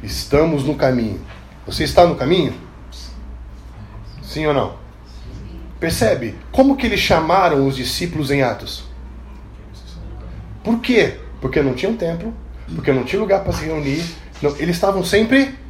Estamos 0.00 0.62
no 0.62 0.76
caminho. 0.76 1.20
Você 1.66 1.82
está 1.82 2.06
no 2.06 2.14
caminho? 2.14 2.54
Sim 4.22 4.46
ou 4.46 4.54
não? 4.54 4.76
Percebe? 5.80 6.36
Como 6.52 6.76
que 6.76 6.86
eles 6.86 7.00
chamaram 7.00 7.66
os 7.66 7.74
discípulos 7.74 8.30
em 8.30 8.42
Atos? 8.42 8.84
Por 10.62 10.78
quê? 10.78 11.18
Porque 11.40 11.60
não 11.60 11.74
tinha 11.74 11.90
um 11.90 11.96
templo, 11.96 12.32
porque 12.76 12.92
não 12.92 13.02
tinha 13.02 13.20
lugar 13.20 13.42
para 13.42 13.52
se 13.52 13.64
reunir. 13.64 14.04
Não, 14.40 14.56
eles 14.56 14.76
estavam 14.76 15.02
sempre 15.02 15.63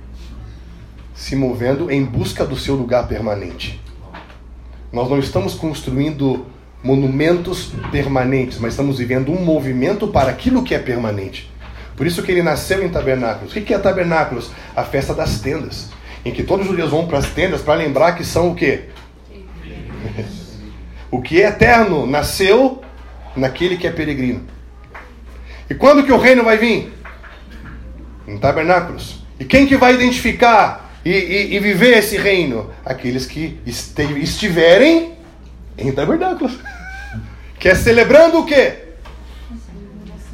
se 1.15 1.37
movendo 1.37 1.91
em 1.91 2.05
busca 2.05 2.45
do 2.45 2.57
seu 2.57 2.75
lugar 2.75 3.07
permanente. 3.07 3.81
Nós 4.93 5.09
não 5.09 5.19
estamos 5.19 5.55
construindo 5.55 6.47
monumentos 6.83 7.73
permanentes, 7.91 8.59
mas 8.59 8.75
estamos 8.75 8.99
vivendo 8.99 9.33
um 9.33 9.43
movimento 9.43 10.09
para 10.09 10.31
aquilo 10.31 10.63
que 10.63 10.75
é 10.75 10.79
permanente. 10.79 11.51
Por 11.97 12.07
isso 12.07 12.23
que 12.23 12.33
ele 12.33 12.43
nasceu 12.43 12.85
em 12.85 12.89
tabernáculos. 12.89 13.55
O 13.55 13.61
que 13.61 13.73
é 13.73 13.79
tabernáculos? 13.79 14.51
A 14.75 14.83
festa 14.83 15.15
das 15.15 15.41
tendas, 15.41 15.91
em 16.25 16.33
que 16.33 16.43
todos 16.43 16.67
os 16.67 16.71
judeus 16.73 16.91
vão 16.91 17.07
para 17.07 17.19
as 17.19 17.27
tendas 17.27 17.63
para 17.63 17.75
lembrar 17.75 18.13
que 18.13 18.25
são 18.25 18.51
o 18.51 18.55
quê? 18.55 18.85
o 21.11 21.23
que 21.23 21.41
é 21.41 21.47
eterno 21.47 22.07
nasceu 22.07 22.83
naquele 23.37 23.77
que 23.77 23.87
é 23.87 23.91
peregrino. 23.91 24.43
E 25.71 25.75
quando 25.75 26.05
que 26.05 26.13
o 26.13 26.19
reino 26.19 26.45
vai 26.45 26.59
vir? 26.59 26.93
Em 28.27 28.37
tabernáculos. 28.37 29.25
E 29.39 29.45
quem 29.45 29.67
que 29.67 29.77
vai 29.77 29.95
identificar 29.95 30.84
e, 31.05 31.11
e, 31.11 31.55
e 31.57 31.61
viver 31.61 31.99
esse 31.99 32.17
reino? 32.17 32.71
Aqueles 32.85 33.27
que 33.27 33.61
estiverem 33.67 35.15
em 35.77 35.93
tabernáculos. 35.93 36.59
Que 37.57 37.71
é 37.71 37.75
celebrando 37.75 38.41
o 38.41 38.45
quê? 38.45 38.89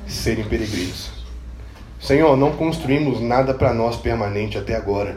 Serem 0.09 0.45
peregrinos. 0.45 1.13
Senhor, 2.01 2.37
não 2.37 2.57
construímos 2.57 3.21
nada 3.21 3.55
para 3.55 3.73
nós 3.73 3.97
permanente 3.97 4.59
até 4.59 4.75
agora, 4.75 5.17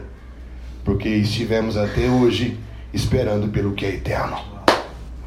porque 0.84 1.08
estivemos 1.08 1.76
até 1.76 2.02
hoje 2.02 2.56
esperando 2.92 3.48
pelo 3.48 3.72
que 3.72 3.84
é 3.84 3.94
eterno. 3.94 4.38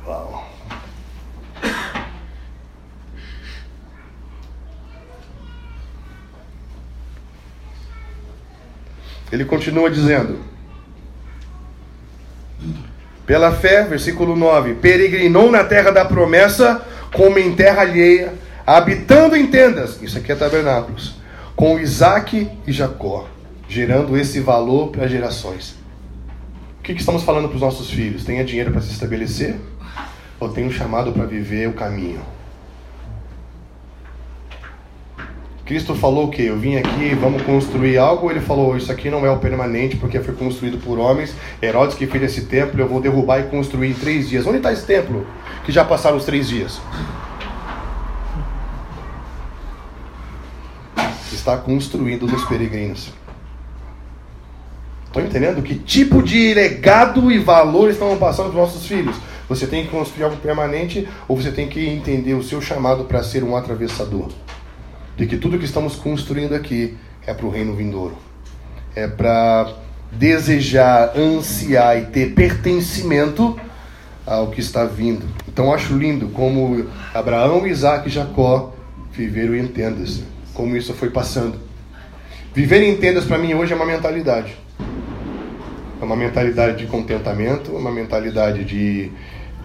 Uau. 0.06 0.48
Ele 9.32 9.46
continua 9.46 9.90
dizendo: 9.90 10.40
Pela 13.26 13.52
fé, 13.52 13.84
versículo 13.84 14.36
9: 14.36 14.76
Peregrinou 14.76 15.52
na 15.52 15.64
terra 15.64 15.92
da 15.92 16.06
promessa, 16.06 16.82
como 17.14 17.38
em 17.38 17.54
terra 17.56 17.82
alheia, 17.82 18.34
habitando 18.66 19.36
em 19.36 19.48
tendas, 19.48 20.02
isso 20.02 20.18
aqui 20.18 20.32
é 20.32 20.36
tabernáculos, 20.36 21.16
com 21.56 21.80
Isaac 21.80 22.50
e 22.66 22.72
Jacó, 22.72 23.28
gerando 23.68 24.18
esse 24.18 24.40
valor 24.40 24.90
para 24.90 25.08
gerações. 25.08 25.76
O 26.80 26.84
que, 26.84 26.94
que 26.94 27.02
estamos 27.02 27.24
falando 27.24 27.50
para 27.50 27.56
os 27.56 27.62
nossos 27.62 27.90
filhos? 27.90 28.24
Tenha 28.24 28.46
dinheiro 28.46 28.72
para 28.72 28.82
se 28.82 28.92
estabelecer? 28.92 29.56
Ou 30.40 30.50
tem 30.50 30.66
um 30.66 30.72
chamado 30.72 31.12
para 31.12 31.26
viver 31.26 31.68
o 31.68 31.74
caminho? 31.74 32.22
Cristo 35.68 35.94
falou 35.94 36.28
o 36.28 36.32
quê? 36.32 36.44
Eu 36.44 36.58
vim 36.58 36.78
aqui, 36.78 37.14
vamos 37.14 37.42
construir 37.42 37.98
algo. 37.98 38.32
Ele 38.32 38.40
falou: 38.40 38.78
Isso 38.78 38.90
aqui 38.90 39.10
não 39.10 39.26
é 39.26 39.30
o 39.30 39.38
permanente, 39.38 39.98
porque 39.98 40.18
foi 40.22 40.34
construído 40.34 40.78
por 40.78 40.98
homens. 40.98 41.36
Herodes 41.62 41.98
que 41.98 42.08
fez 42.08 42.24
esse 42.24 42.46
templo, 42.46 42.80
eu 42.80 42.88
vou 42.88 43.02
derrubar 43.02 43.42
e 43.42 43.44
construir 43.44 43.90
em 43.90 43.94
três 43.94 44.30
dias. 44.30 44.48
Onde 44.48 44.58
está 44.58 44.72
esse 44.72 44.86
templo? 44.86 45.28
Que 45.66 45.72
já 45.74 45.84
passaram 45.84 46.16
os 46.16 46.24
três 46.24 46.48
dias. 46.48 46.80
Está 51.34 51.58
construído 51.58 52.26
nos 52.26 52.46
peregrinos. 52.46 53.12
Estão 55.08 55.22
entendendo 55.22 55.62
que 55.62 55.76
tipo 55.76 56.24
de 56.24 56.54
legado 56.54 57.30
e 57.30 57.40
valor 57.40 57.90
estão 57.90 58.16
passando 58.18 58.52
para 58.52 58.62
os 58.62 58.68
nossos 58.70 58.86
filhos? 58.86 59.18
Você 59.50 59.68
tem 59.68 59.84
que 59.84 59.92
construir 59.92 60.24
algo 60.24 60.38
permanente 60.38 61.06
ou 61.28 61.36
você 61.36 61.52
tem 61.52 61.68
que 61.68 61.86
entender 61.90 62.36
o 62.36 62.44
seu 62.44 62.62
chamado 62.62 63.04
para 63.04 63.22
ser 63.22 63.44
um 63.44 63.56
atravessador? 63.56 64.30
De 65.18 65.26
que 65.26 65.36
tudo 65.36 65.58
que 65.58 65.66
estamos 65.66 65.96
construindo 65.96 66.54
aqui 66.54 66.96
é 67.26 67.34
para 67.34 67.46
o 67.46 67.50
reino 67.50 67.76
vindouro. 67.76 68.16
É 68.96 69.08
para 69.08 69.74
desejar, 70.12 71.18
ansiar 71.18 71.98
e 71.98 72.06
ter 72.06 72.34
pertencimento 72.34 73.60
ao 74.26 74.52
que 74.52 74.62
está 74.62 74.86
vindo. 74.86 75.26
Então 75.48 75.74
acho 75.74 75.98
lindo 75.98 76.30
como 76.30 76.88
Abraão, 77.14 77.66
Isaac 77.66 78.08
e 78.08 78.12
Jacó 78.12 78.74
viveram 79.12 79.56
em 79.56 79.68
tendas, 79.68 80.22
como 80.54 80.78
isso 80.78 80.94
foi 80.94 81.10
passando. 81.10 81.60
Viver 82.54 82.84
em 82.84 82.96
tendas 82.98 83.26
para 83.26 83.38
mim 83.38 83.54
hoje 83.54 83.74
é 83.74 83.76
uma 83.76 83.86
mentalidade. 83.86 84.56
É 86.00 86.06
uma 86.06 86.16
mentalidade 86.16 86.78
de 86.78 86.86
contentamento, 86.86 87.72
uma 87.72 87.92
mentalidade 87.92 88.64
de 88.64 89.12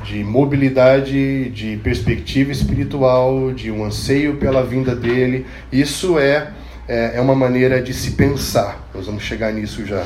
de 0.02 0.24
mobilidade, 0.24 1.48
de 1.50 1.76
perspectiva 1.78 2.50
espiritual, 2.50 3.52
de 3.52 3.70
um 3.70 3.84
anseio 3.84 4.36
pela 4.36 4.62
vinda 4.62 4.94
dele. 4.94 5.46
Isso 5.70 6.18
é, 6.18 6.48
é, 6.88 7.12
é, 7.16 7.20
uma 7.20 7.34
maneira 7.34 7.80
de 7.80 7.94
se 7.94 8.12
pensar. 8.12 8.88
Nós 8.94 9.06
vamos 9.06 9.22
chegar 9.22 9.52
nisso 9.52 9.86
já. 9.86 10.04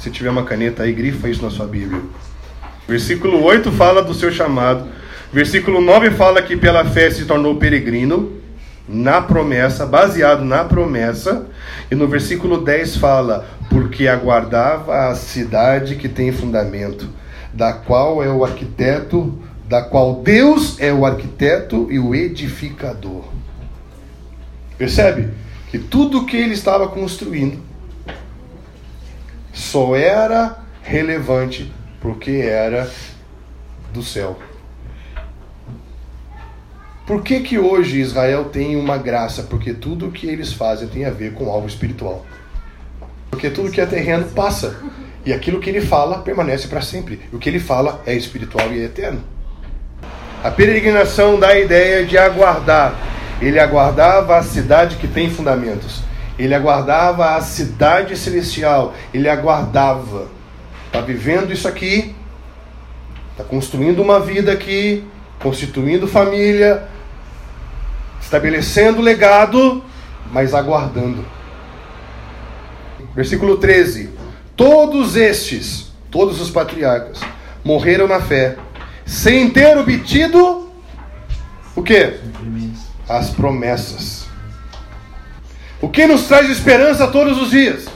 Se 0.00 0.10
tiver 0.10 0.30
uma 0.30 0.44
caneta 0.44 0.82
aí, 0.82 0.92
grifa 0.92 1.28
isso 1.28 1.42
na 1.42 1.50
sua 1.50 1.66
Bíblia. 1.66 2.02
Versículo 2.88 3.42
8 3.42 3.70
fala 3.72 4.02
do 4.02 4.12
seu 4.12 4.32
chamado. 4.32 4.88
Versículo 5.32 5.80
9 5.80 6.10
fala 6.10 6.42
que 6.42 6.56
pela 6.56 6.84
fé 6.84 7.10
se 7.10 7.24
tornou 7.24 7.56
peregrino, 7.56 8.32
na 8.88 9.22
promessa, 9.22 9.86
baseado 9.86 10.44
na 10.44 10.64
promessa. 10.64 11.46
E 11.90 11.94
no 11.94 12.08
versículo 12.08 12.62
10 12.62 12.96
fala, 12.96 13.48
porque 13.70 14.08
aguardava 14.08 15.08
a 15.08 15.14
cidade 15.14 15.94
que 15.94 16.08
tem 16.08 16.32
fundamento 16.32 17.21
da 17.52 17.72
qual 17.72 18.22
é 18.22 18.30
o 18.30 18.44
arquiteto, 18.44 19.38
da 19.68 19.82
qual 19.82 20.16
Deus 20.22 20.80
é 20.80 20.92
o 20.92 21.04
arquiteto 21.04 21.90
e 21.90 21.98
o 21.98 22.14
edificador. 22.14 23.24
Percebe? 24.78 25.30
Que 25.70 25.78
tudo 25.78 26.26
que 26.26 26.36
ele 26.36 26.54
estava 26.54 26.88
construindo 26.88 27.60
só 29.52 29.94
era 29.96 30.58
relevante 30.82 31.72
porque 32.00 32.30
era 32.32 32.90
do 33.92 34.02
céu. 34.02 34.38
Por 37.06 37.22
que, 37.22 37.40
que 37.40 37.58
hoje 37.58 38.00
Israel 38.00 38.46
tem 38.46 38.76
uma 38.76 38.96
graça? 38.96 39.42
Porque 39.42 39.74
tudo 39.74 40.10
que 40.10 40.26
eles 40.26 40.52
fazem 40.52 40.88
tem 40.88 41.04
a 41.04 41.10
ver 41.10 41.34
com 41.34 41.50
algo 41.50 41.66
espiritual. 41.66 42.24
Porque 43.30 43.50
tudo 43.50 43.70
que 43.70 43.80
é 43.80 43.86
terreno 43.86 44.26
passa. 44.26 44.78
E 45.24 45.32
aquilo 45.32 45.60
que 45.60 45.70
ele 45.70 45.80
fala 45.80 46.18
permanece 46.18 46.66
para 46.66 46.80
sempre. 46.80 47.20
O 47.32 47.38
que 47.38 47.48
ele 47.48 47.60
fala 47.60 48.02
é 48.04 48.14
espiritual 48.14 48.72
e 48.72 48.80
é 48.80 48.84
eterno. 48.84 49.22
A 50.42 50.50
peregrinação 50.50 51.38
dá 51.38 51.48
a 51.48 51.58
ideia 51.58 52.04
de 52.04 52.18
aguardar. 52.18 52.94
Ele 53.40 53.60
aguardava 53.60 54.36
a 54.36 54.42
cidade 54.42 54.96
que 54.96 55.06
tem 55.06 55.30
fundamentos. 55.30 56.02
Ele 56.36 56.54
aguardava 56.54 57.36
a 57.36 57.40
cidade 57.40 58.16
celestial. 58.16 58.94
Ele 59.14 59.28
aguardava. 59.28 60.28
Está 60.86 61.00
vivendo 61.00 61.52
isso 61.52 61.68
aqui. 61.68 62.14
Está 63.30 63.44
construindo 63.44 64.02
uma 64.02 64.18
vida 64.18 64.50
aqui. 64.50 65.04
Constituindo 65.40 66.08
família. 66.08 66.88
Estabelecendo 68.20 69.00
legado. 69.00 69.84
Mas 70.32 70.52
aguardando. 70.52 71.24
Versículo 73.14 73.58
13. 73.58 74.21
Todos 74.56 75.16
estes, 75.16 75.92
todos 76.10 76.40
os 76.40 76.50
patriarcas, 76.50 77.20
morreram 77.64 78.06
na 78.06 78.20
fé, 78.20 78.56
sem 79.06 79.50
ter 79.50 79.76
obtido 79.76 80.70
o 81.74 81.82
que? 81.82 82.18
As 83.08 83.30
promessas. 83.30 84.26
O 85.80 85.88
que 85.88 86.06
nos 86.06 86.28
traz 86.28 86.48
esperança 86.48 87.08
todos 87.08 87.40
os 87.40 87.50
dias? 87.50 87.86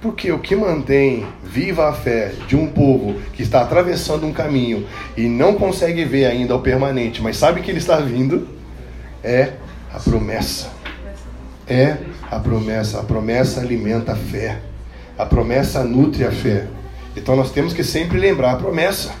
Porque 0.00 0.30
o 0.30 0.38
que 0.38 0.54
mantém 0.54 1.26
viva 1.42 1.88
a 1.88 1.92
fé 1.92 2.34
de 2.46 2.54
um 2.54 2.66
povo 2.66 3.20
que 3.32 3.42
está 3.42 3.62
atravessando 3.62 4.26
um 4.26 4.32
caminho 4.32 4.86
e 5.16 5.22
não 5.22 5.54
consegue 5.54 6.04
ver 6.04 6.26
ainda 6.26 6.54
o 6.54 6.60
permanente, 6.60 7.22
mas 7.22 7.38
sabe 7.38 7.62
que 7.62 7.70
ele 7.70 7.78
está 7.78 7.96
vindo, 7.96 8.46
é 9.22 9.54
a 9.92 9.98
promessa. 9.98 10.70
É 11.66 11.96
a 12.36 12.40
promessa. 12.40 13.00
A 13.00 13.02
promessa 13.02 13.60
alimenta 13.60 14.12
a 14.12 14.16
fé. 14.16 14.60
A 15.16 15.24
promessa 15.24 15.84
nutre 15.84 16.24
a 16.24 16.32
fé. 16.32 16.66
Então 17.16 17.36
nós 17.36 17.52
temos 17.52 17.72
que 17.72 17.84
sempre 17.84 18.18
lembrar 18.18 18.52
a 18.52 18.56
promessa. 18.56 19.14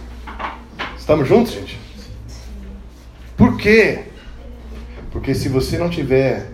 Estamos 0.98 1.28
juntos, 1.28 1.52
gente? 1.52 1.78
Por 3.36 3.56
quê? 3.56 4.04
Porque 5.12 5.34
se 5.34 5.48
você 5.48 5.78
não 5.78 5.88
tiver 5.88 6.50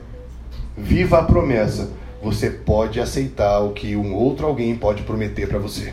viva 0.77 1.19
a 1.19 1.23
promessa, 1.23 1.91
você 2.23 2.51
pode 2.51 3.01
aceitar 3.01 3.61
o 3.61 3.73
que 3.73 3.97
um 3.97 4.15
outro 4.15 4.47
alguém 4.47 4.77
pode 4.77 5.03
prometer 5.03 5.49
para 5.49 5.59
você. 5.59 5.93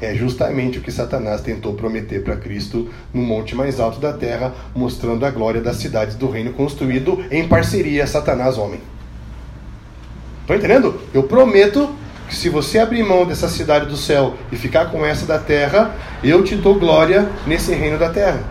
É 0.00 0.14
justamente 0.14 0.78
o 0.78 0.82
que 0.82 0.90
Satanás 0.90 1.42
tentou 1.42 1.74
prometer 1.74 2.24
para 2.24 2.36
Cristo 2.36 2.90
no 3.12 3.22
monte 3.22 3.54
mais 3.54 3.78
alto 3.78 4.00
da 4.00 4.12
terra, 4.12 4.54
mostrando 4.74 5.26
a 5.26 5.30
glória 5.30 5.60
das 5.60 5.76
cidades 5.76 6.16
do 6.16 6.30
reino 6.30 6.54
construído 6.54 7.22
em 7.30 7.46
parceria 7.46 8.06
Satanás-homem. 8.06 8.80
Estão 10.50 10.56
entendendo? 10.56 11.00
Eu 11.14 11.22
prometo 11.22 11.88
que 12.28 12.34
se 12.34 12.48
você 12.48 12.80
abrir 12.80 13.04
mão 13.04 13.24
dessa 13.24 13.48
cidade 13.48 13.86
do 13.86 13.96
céu 13.96 14.34
e 14.50 14.56
ficar 14.56 14.86
com 14.86 15.06
essa 15.06 15.24
da 15.24 15.38
terra, 15.38 15.94
eu 16.24 16.42
te 16.42 16.56
dou 16.56 16.76
glória 16.76 17.30
nesse 17.46 17.72
reino 17.72 17.96
da 17.96 18.10
terra. 18.10 18.42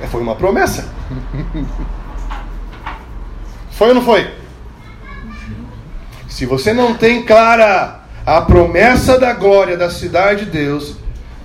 É, 0.00 0.06
foi 0.06 0.22
uma 0.22 0.34
promessa. 0.34 0.88
foi 3.70 3.88
ou 3.88 3.94
não 3.94 4.02
foi? 4.02 4.30
Se 6.26 6.46
você 6.46 6.72
não 6.72 6.94
tem 6.94 7.22
clara 7.22 8.00
a 8.24 8.40
promessa 8.40 9.18
da 9.18 9.34
glória 9.34 9.76
da 9.76 9.90
cidade 9.90 10.46
de 10.46 10.52
Deus, 10.52 10.96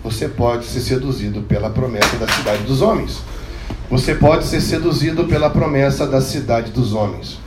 você 0.02 0.30
pode 0.30 0.68
ser 0.68 0.80
seduzido 0.80 1.42
pela 1.42 1.70
promessa 1.70 2.16
da 2.16 2.30
cidade 2.30 2.64
dos 2.64 2.82
homens. 2.82 3.22
Você 3.90 4.16
pode 4.16 4.46
ser 4.46 4.62
seduzido 4.62 5.26
pela 5.26 5.50
promessa 5.50 6.08
da 6.08 6.22
cidade 6.22 6.72
dos 6.72 6.94
homens. 6.94 7.46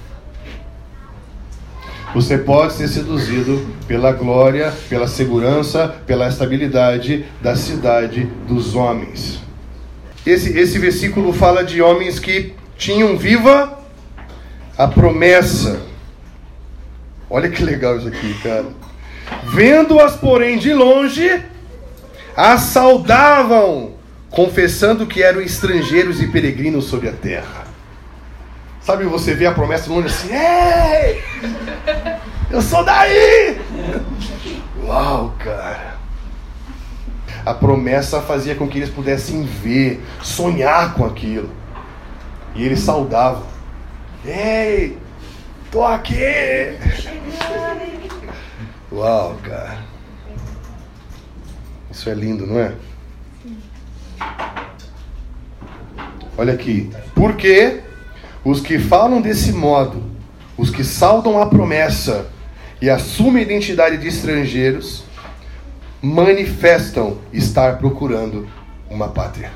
Você 2.12 2.36
pode 2.38 2.72
ser 2.72 2.88
seduzido 2.88 3.64
pela 3.86 4.10
glória, 4.12 4.72
pela 4.88 5.06
segurança, 5.06 5.94
pela 6.06 6.28
estabilidade 6.28 7.24
da 7.40 7.54
cidade 7.54 8.28
dos 8.48 8.74
homens. 8.74 9.40
Esse, 10.26 10.58
esse 10.58 10.78
versículo 10.78 11.32
fala 11.32 11.64
de 11.64 11.80
homens 11.80 12.18
que 12.18 12.52
tinham 12.76 13.16
viva 13.16 13.78
a 14.76 14.88
promessa. 14.88 15.80
Olha 17.28 17.48
que 17.48 17.62
legal 17.62 17.96
isso 17.96 18.08
aqui, 18.08 18.34
cara. 18.42 18.66
Vendo-as, 19.44 20.16
porém, 20.16 20.58
de 20.58 20.74
longe, 20.74 21.42
as 22.36 22.62
saudavam, 22.62 23.92
confessando 24.30 25.06
que 25.06 25.22
eram 25.22 25.40
estrangeiros 25.40 26.20
e 26.20 26.26
peregrinos 26.26 26.86
sobre 26.86 27.08
a 27.08 27.12
terra. 27.12 27.59
Sabe, 28.80 29.04
você 29.04 29.34
vê 29.34 29.46
a 29.46 29.52
promessa 29.52 29.90
longe 29.90 30.06
assim, 30.06 30.30
ei! 30.32 31.22
Eu 32.50 32.62
sou 32.62 32.84
daí! 32.84 33.60
Uau, 34.82 35.34
cara! 35.38 35.98
A 37.44 37.54
promessa 37.54 38.20
fazia 38.20 38.54
com 38.54 38.68
que 38.68 38.78
eles 38.78 38.90
pudessem 38.90 39.44
ver, 39.44 40.02
sonhar 40.22 40.94
com 40.94 41.04
aquilo. 41.04 41.50
E 42.54 42.64
eles 42.64 42.80
saudavam. 42.80 43.46
Ei! 44.24 44.98
Tô 45.70 45.84
aqui! 45.84 46.78
Uau, 48.90 49.36
cara. 49.42 49.78
Isso 51.90 52.08
é 52.08 52.14
lindo, 52.14 52.46
não 52.46 52.58
é? 52.58 52.74
Olha 56.36 56.54
aqui. 56.54 56.90
Porque 57.14 57.82
os 58.44 58.60
que 58.60 58.78
falam 58.78 59.20
desse 59.20 59.52
modo, 59.52 60.02
os 60.56 60.70
que 60.70 60.82
saudam 60.82 61.40
a 61.40 61.46
promessa 61.46 62.26
e 62.80 62.88
assumem 62.88 63.42
a 63.42 63.46
identidade 63.46 63.98
de 63.98 64.08
estrangeiros, 64.08 65.04
manifestam 66.02 67.18
estar 67.32 67.76
procurando 67.78 68.48
uma 68.88 69.08
pátria. 69.08 69.50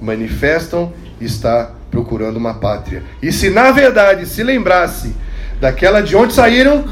Manifestam 0.00 0.92
estar 1.20 1.74
procurando 1.90 2.36
uma 2.36 2.54
pátria. 2.54 3.02
E 3.20 3.32
se 3.32 3.50
na 3.50 3.70
verdade 3.72 4.26
se 4.26 4.42
lembrasse 4.42 5.14
daquela 5.60 6.00
de 6.00 6.14
onde 6.14 6.32
saíram, 6.32 6.84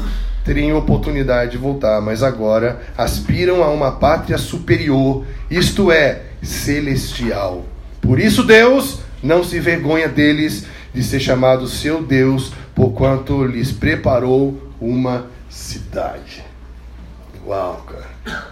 teriam 0.43 0.77
oportunidade 0.77 1.51
de 1.51 1.57
voltar, 1.57 2.01
mas 2.01 2.21
agora 2.21 2.81
aspiram 2.97 3.63
a 3.63 3.69
uma 3.69 3.93
pátria 3.93 4.37
superior, 4.37 5.25
isto 5.49 5.91
é, 5.91 6.23
celestial. 6.41 7.63
Por 8.01 8.19
isso 8.19 8.43
Deus 8.43 9.02
não 9.23 9.43
se 9.43 9.59
vergonha 9.59 10.09
deles 10.09 10.65
de 10.93 11.01
ser 11.01 11.19
chamado 11.19 11.65
seu 11.67 12.03
Deus, 12.03 12.53
porquanto 12.75 13.45
lhes 13.45 13.71
preparou 13.71 14.61
uma 14.79 15.27
cidade. 15.49 16.43
Uau, 17.45 17.85
cara. 17.87 18.47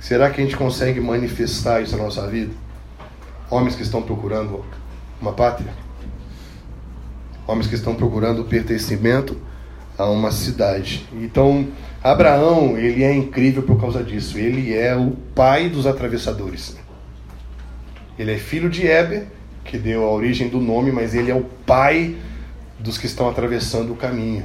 Será 0.00 0.30
que 0.30 0.40
a 0.40 0.44
gente 0.44 0.56
consegue 0.56 1.00
manifestar 1.00 1.82
isso 1.82 1.96
na 1.96 2.02
nossa 2.02 2.26
vida? 2.26 2.52
Homens 3.48 3.76
que 3.76 3.82
estão 3.82 4.02
procurando 4.02 4.64
uma 5.20 5.32
pátria? 5.32 5.72
Homens 7.46 7.66
que 7.66 7.74
estão 7.74 7.94
procurando 7.94 8.44
pertencimento 8.44 9.36
a 9.96 10.06
uma 10.06 10.30
cidade. 10.30 11.06
Então, 11.12 11.68
Abraão, 12.02 12.76
ele 12.76 13.02
é 13.02 13.14
incrível 13.14 13.62
por 13.62 13.80
causa 13.80 14.02
disso. 14.02 14.38
Ele 14.38 14.74
é 14.74 14.96
o 14.96 15.12
pai 15.34 15.68
dos 15.68 15.86
atravessadores. 15.86 16.76
Ele 18.18 18.32
é 18.32 18.38
filho 18.38 18.68
de 18.68 18.86
Eber, 18.86 19.26
que 19.68 19.78
deu 19.78 20.04
a 20.04 20.10
origem 20.10 20.48
do 20.48 20.60
nome, 20.60 20.90
mas 20.90 21.14
ele 21.14 21.30
é 21.30 21.34
o 21.34 21.44
pai 21.64 22.16
dos 22.78 22.98
que 22.98 23.06
estão 23.06 23.28
atravessando 23.28 23.92
o 23.92 23.96
caminho. 23.96 24.44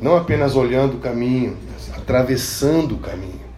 Não 0.00 0.16
apenas 0.16 0.56
olhando 0.56 0.96
o 0.96 1.00
caminho, 1.00 1.56
atravessando 1.94 2.94
o 2.94 2.98
caminho. 2.98 3.48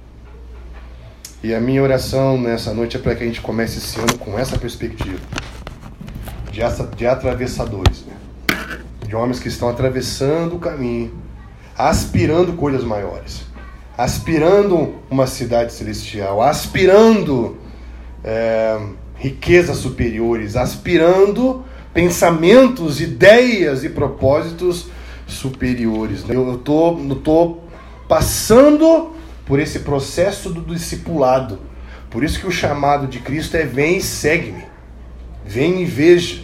E 1.42 1.54
a 1.54 1.60
minha 1.60 1.82
oração 1.82 2.36
nessa 2.40 2.74
noite 2.74 2.96
é 2.96 3.00
para 3.00 3.14
que 3.14 3.22
a 3.22 3.26
gente 3.26 3.40
comece 3.40 3.78
esse 3.78 4.00
ano 4.00 4.18
com 4.18 4.36
essa 4.36 4.58
perspectiva 4.58 5.20
de, 6.50 6.60
de 6.96 7.06
atravessadores. 7.06 8.04
Né? 8.04 8.10
de 9.10 9.16
homens 9.16 9.40
que 9.40 9.48
estão 9.48 9.68
atravessando 9.68 10.54
o 10.54 10.58
caminho, 10.60 11.12
aspirando 11.76 12.52
coisas 12.52 12.84
maiores, 12.84 13.42
aspirando 13.98 14.94
uma 15.10 15.26
cidade 15.26 15.72
celestial, 15.72 16.40
aspirando 16.40 17.58
é, 18.22 18.78
riquezas 19.20 19.76
superiores, 19.76 20.56
aspirando 20.56 21.62
pensamentos, 21.92 23.02
ideias 23.02 23.84
e 23.84 23.90
propósitos 23.90 24.86
superiores. 25.26 26.24
Eu 26.26 26.54
estou 26.54 26.96
tô, 26.96 27.14
tô 27.16 27.58
passando 28.08 29.12
por 29.44 29.60
esse 29.60 29.80
processo 29.80 30.48
do 30.48 30.74
discipulado. 30.74 31.58
Por 32.08 32.24
isso 32.24 32.40
que 32.40 32.46
o 32.46 32.50
chamado 32.50 33.06
de 33.06 33.18
Cristo 33.18 33.56
é 33.56 33.64
vem 33.64 33.98
e 33.98 34.02
segue-me. 34.02 34.64
Vem 35.44 35.82
e 35.82 35.84
veja. 35.84 36.40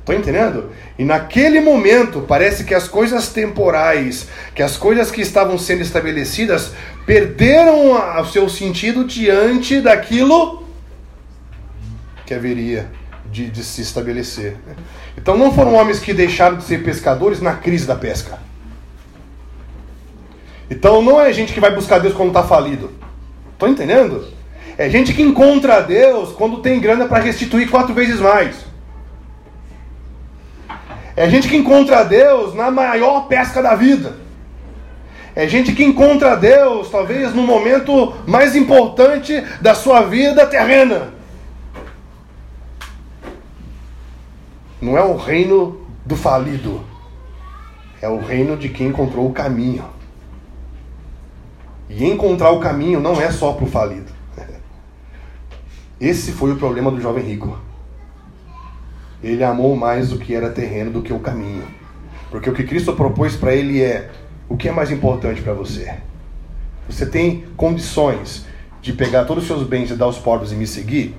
Estão 0.00 0.16
entendendo? 0.16 0.72
E 0.98 1.04
naquele 1.04 1.60
momento, 1.60 2.24
parece 2.26 2.64
que 2.64 2.74
as 2.74 2.88
coisas 2.88 3.28
temporais, 3.28 4.26
que 4.54 4.62
as 4.62 4.76
coisas 4.76 5.12
que 5.12 5.20
estavam 5.20 5.56
sendo 5.56 5.82
estabelecidas, 5.82 6.72
perderam 7.06 7.92
o 7.92 8.24
seu 8.24 8.48
sentido 8.48 9.04
diante 9.04 9.80
daquilo 9.80 10.67
que 12.28 12.34
haveria 12.34 12.90
de, 13.32 13.48
de 13.50 13.64
se 13.64 13.80
estabelecer. 13.80 14.54
Então 15.16 15.36
não 15.36 15.50
foram 15.50 15.74
homens 15.74 15.98
que 15.98 16.12
deixaram 16.12 16.58
de 16.58 16.64
ser 16.64 16.84
pescadores 16.84 17.40
na 17.40 17.54
crise 17.54 17.86
da 17.86 17.96
pesca. 17.96 18.38
Então 20.70 21.00
não 21.00 21.18
é 21.18 21.32
gente 21.32 21.54
que 21.54 21.60
vai 21.60 21.74
buscar 21.74 21.98
Deus 21.98 22.12
quando 22.12 22.28
está 22.28 22.42
falido. 22.42 22.92
Estão 23.54 23.70
entendendo? 23.70 24.28
É 24.76 24.90
gente 24.90 25.14
que 25.14 25.22
encontra 25.22 25.80
Deus 25.80 26.32
quando 26.32 26.58
tem 26.58 26.78
grana 26.78 27.06
para 27.06 27.22
restituir 27.24 27.70
quatro 27.70 27.94
vezes 27.94 28.20
mais. 28.20 28.56
É 31.16 31.30
gente 31.30 31.48
que 31.48 31.56
encontra 31.56 32.04
Deus 32.04 32.54
na 32.54 32.70
maior 32.70 33.26
pesca 33.26 33.62
da 33.62 33.74
vida. 33.74 34.16
É 35.34 35.48
gente 35.48 35.72
que 35.72 35.82
encontra 35.82 36.36
Deus, 36.36 36.90
talvez 36.90 37.34
no 37.34 37.42
momento 37.42 38.14
mais 38.26 38.54
importante 38.54 39.42
da 39.62 39.74
sua 39.74 40.02
vida 40.02 40.46
terrena. 40.46 41.17
Não 44.88 44.96
é 44.96 45.04
o 45.04 45.16
reino 45.16 45.82
do 46.06 46.16
falido, 46.16 46.80
é 48.00 48.08
o 48.08 48.18
reino 48.18 48.56
de 48.56 48.70
quem 48.70 48.86
encontrou 48.86 49.28
o 49.28 49.34
caminho. 49.34 49.84
E 51.90 52.06
encontrar 52.06 52.52
o 52.52 52.58
caminho 52.58 52.98
não 52.98 53.20
é 53.20 53.30
só 53.30 53.52
para 53.52 53.66
o 53.66 53.68
falido. 53.68 54.10
Esse 56.00 56.32
foi 56.32 56.52
o 56.52 56.56
problema 56.56 56.90
do 56.90 57.02
jovem 57.02 57.22
rico. 57.22 57.58
Ele 59.22 59.44
amou 59.44 59.76
mais 59.76 60.10
o 60.10 60.18
que 60.18 60.34
era 60.34 60.48
terreno 60.48 60.90
do 60.90 61.02
que 61.02 61.12
o 61.12 61.20
caminho. 61.20 61.64
Porque 62.30 62.48
o 62.48 62.54
que 62.54 62.64
Cristo 62.64 62.94
propôs 62.94 63.36
para 63.36 63.54
ele 63.54 63.82
é: 63.82 64.10
o 64.48 64.56
que 64.56 64.70
é 64.70 64.72
mais 64.72 64.90
importante 64.90 65.42
para 65.42 65.52
você? 65.52 65.96
Você 66.88 67.04
tem 67.04 67.44
condições 67.58 68.46
de 68.80 68.94
pegar 68.94 69.26
todos 69.26 69.42
os 69.42 69.48
seus 69.48 69.68
bens 69.68 69.90
e 69.90 69.94
dar 69.96 70.06
aos 70.06 70.18
pobres 70.18 70.50
e 70.50 70.54
me 70.54 70.66
seguir? 70.66 71.14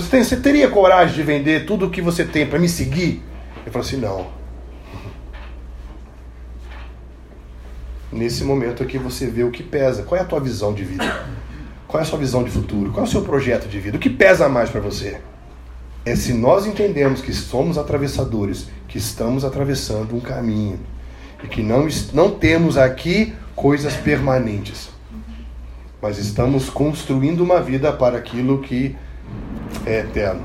Você, 0.00 0.10
tem, 0.10 0.24
você 0.24 0.36
teria 0.36 0.68
coragem 0.68 1.14
de 1.14 1.22
vender 1.22 1.66
tudo 1.66 1.86
o 1.86 1.90
que 1.90 2.00
você 2.00 2.24
tem 2.24 2.46
para 2.46 2.58
me 2.58 2.68
seguir? 2.68 3.22
Ele 3.62 3.70
falou 3.70 3.86
assim: 3.86 3.96
não. 3.96 4.26
Nesse 8.10 8.44
momento 8.44 8.82
aqui 8.82 8.96
você 8.96 9.26
vê 9.26 9.44
o 9.44 9.50
que 9.50 9.62
pesa. 9.62 10.02
Qual 10.02 10.18
é 10.18 10.22
a 10.22 10.26
tua 10.26 10.40
visão 10.40 10.72
de 10.72 10.84
vida? 10.84 11.26
Qual 11.86 12.00
é 12.00 12.04
a 12.04 12.06
sua 12.06 12.18
visão 12.18 12.42
de 12.42 12.50
futuro? 12.50 12.90
Qual 12.90 13.04
é 13.04 13.08
o 13.08 13.10
seu 13.10 13.22
projeto 13.22 13.68
de 13.68 13.78
vida? 13.80 13.96
O 13.96 14.00
que 14.00 14.10
pesa 14.10 14.48
mais 14.48 14.70
para 14.70 14.80
você? 14.80 15.20
É 16.04 16.14
se 16.14 16.32
nós 16.32 16.64
entendemos 16.64 17.20
que 17.20 17.32
somos 17.32 17.76
atravessadores, 17.76 18.68
que 18.86 18.98
estamos 18.98 19.44
atravessando 19.44 20.14
um 20.16 20.20
caminho 20.20 20.80
e 21.42 21.46
que 21.46 21.62
não, 21.62 21.86
não 22.14 22.30
temos 22.30 22.78
aqui 22.78 23.34
coisas 23.54 23.94
permanentes, 23.94 24.88
mas 26.00 26.18
estamos 26.18 26.70
construindo 26.70 27.40
uma 27.40 27.60
vida 27.60 27.92
para 27.92 28.16
aquilo 28.16 28.62
que 28.62 28.96
é 29.86 30.00
eterno. 30.00 30.42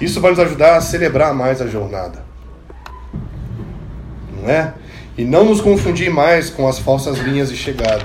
Isso 0.00 0.20
vai 0.20 0.30
nos 0.30 0.40
ajudar 0.40 0.76
a 0.76 0.80
celebrar 0.80 1.34
mais 1.34 1.60
a 1.60 1.66
jornada. 1.66 2.24
Não 4.36 4.48
é? 4.48 4.74
E 5.16 5.24
não 5.24 5.44
nos 5.44 5.60
confundir 5.60 6.10
mais 6.10 6.48
com 6.48 6.68
as 6.68 6.78
falsas 6.78 7.18
linhas 7.18 7.50
de 7.50 7.56
chegada. 7.56 8.02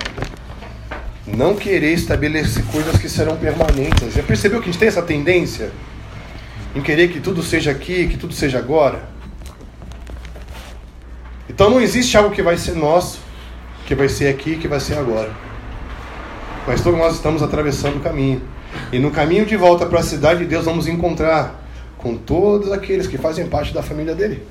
Não 1.26 1.54
querer 1.54 1.92
estabelecer 1.92 2.64
coisas 2.66 2.98
que 2.98 3.08
serão 3.08 3.36
permanentes. 3.36 4.14
Já 4.14 4.22
percebeu 4.22 4.60
que 4.60 4.68
a 4.68 4.72
gente 4.72 4.78
tem 4.80 4.88
essa 4.88 5.02
tendência? 5.02 5.70
Em 6.74 6.80
querer 6.80 7.08
que 7.08 7.20
tudo 7.20 7.42
seja 7.42 7.70
aqui, 7.70 8.08
que 8.08 8.16
tudo 8.16 8.34
seja 8.34 8.58
agora? 8.58 9.02
Então 11.48 11.70
não 11.70 11.80
existe 11.80 12.16
algo 12.16 12.30
que 12.30 12.42
vai 12.42 12.56
ser 12.56 12.74
nosso, 12.74 13.20
que 13.86 13.94
vai 13.94 14.08
ser 14.08 14.28
aqui, 14.28 14.56
que 14.56 14.66
vai 14.66 14.80
ser 14.80 14.98
agora. 14.98 15.30
Mas 16.66 16.80
todos 16.80 16.98
nós 16.98 17.14
estamos 17.14 17.42
atravessando 17.42 17.98
o 17.98 18.00
caminho. 18.00 18.42
E 18.92 18.98
no 18.98 19.10
caminho 19.10 19.44
de 19.44 19.56
volta 19.56 19.86
para 19.86 20.00
a 20.00 20.02
cidade 20.02 20.40
de 20.40 20.46
Deus 20.46 20.64
vamos 20.64 20.86
encontrar 20.86 21.62
com 21.98 22.16
todos 22.16 22.70
aqueles 22.70 23.06
que 23.06 23.18
fazem 23.18 23.46
parte 23.46 23.72
da 23.72 23.82
família 23.82 24.14
dele. 24.14 24.42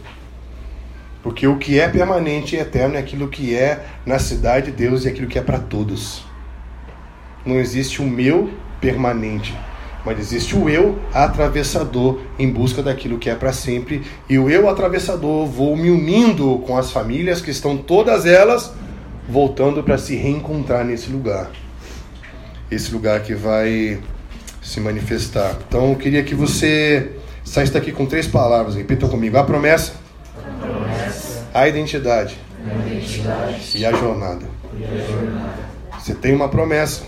Porque 1.21 1.47
o 1.47 1.57
que 1.57 1.79
é 1.79 1.87
permanente 1.87 2.55
e 2.55 2.59
eterno 2.59 2.95
é 2.95 2.99
aquilo 2.99 3.29
que 3.29 3.55
é 3.55 3.85
na 4.05 4.19
cidade 4.19 4.71
de 4.71 4.77
Deus 4.77 5.05
e 5.05 5.07
aquilo 5.07 5.27
que 5.27 5.39
é 5.39 5.41
para 5.41 5.59
todos. 5.59 6.25
Não 7.45 7.55
existe 7.55 8.01
o 8.01 8.05
meu 8.05 8.49
permanente, 8.81 9.55
mas 10.05 10.19
existe 10.19 10.55
o 10.57 10.67
eu 10.67 10.99
atravessador 11.13 12.19
em 12.37 12.51
busca 12.51 12.83
daquilo 12.83 13.17
que 13.17 13.29
é 13.29 13.35
para 13.35 13.53
sempre. 13.53 14.03
E 14.29 14.37
o 14.37 14.49
eu 14.49 14.67
atravessador 14.67 15.45
vou 15.45 15.77
me 15.77 15.89
unindo 15.89 16.57
com 16.67 16.77
as 16.77 16.91
famílias 16.91 17.41
que 17.41 17.51
estão 17.51 17.77
todas 17.77 18.25
elas 18.25 18.73
voltando 19.29 19.81
para 19.81 19.97
se 19.97 20.15
reencontrar 20.15 20.83
nesse 20.83 21.09
lugar. 21.09 21.49
Esse 22.69 22.91
lugar 22.91 23.21
que 23.21 23.33
vai 23.33 24.01
se 24.63 24.79
manifestar. 24.79 25.57
Então 25.67 25.89
eu 25.91 25.95
queria 25.95 26.23
que 26.23 26.33
você 26.33 27.11
saísse 27.43 27.73
daqui 27.73 27.91
com 27.91 28.05
três 28.05 28.27
palavras. 28.27 28.75
Repitam 28.75 29.09
comigo: 29.09 29.37
a 29.37 29.43
promessa 29.43 30.03
a 31.53 31.67
identidade, 31.67 32.35
a 32.65 32.87
identidade 32.87 33.77
e, 33.77 33.85
a 33.85 33.91
jornada. 33.91 34.45
e 34.75 34.83
a 34.83 35.05
jornada. 35.05 35.73
Você 35.99 36.15
tem 36.15 36.33
uma 36.33 36.49
promessa. 36.49 37.03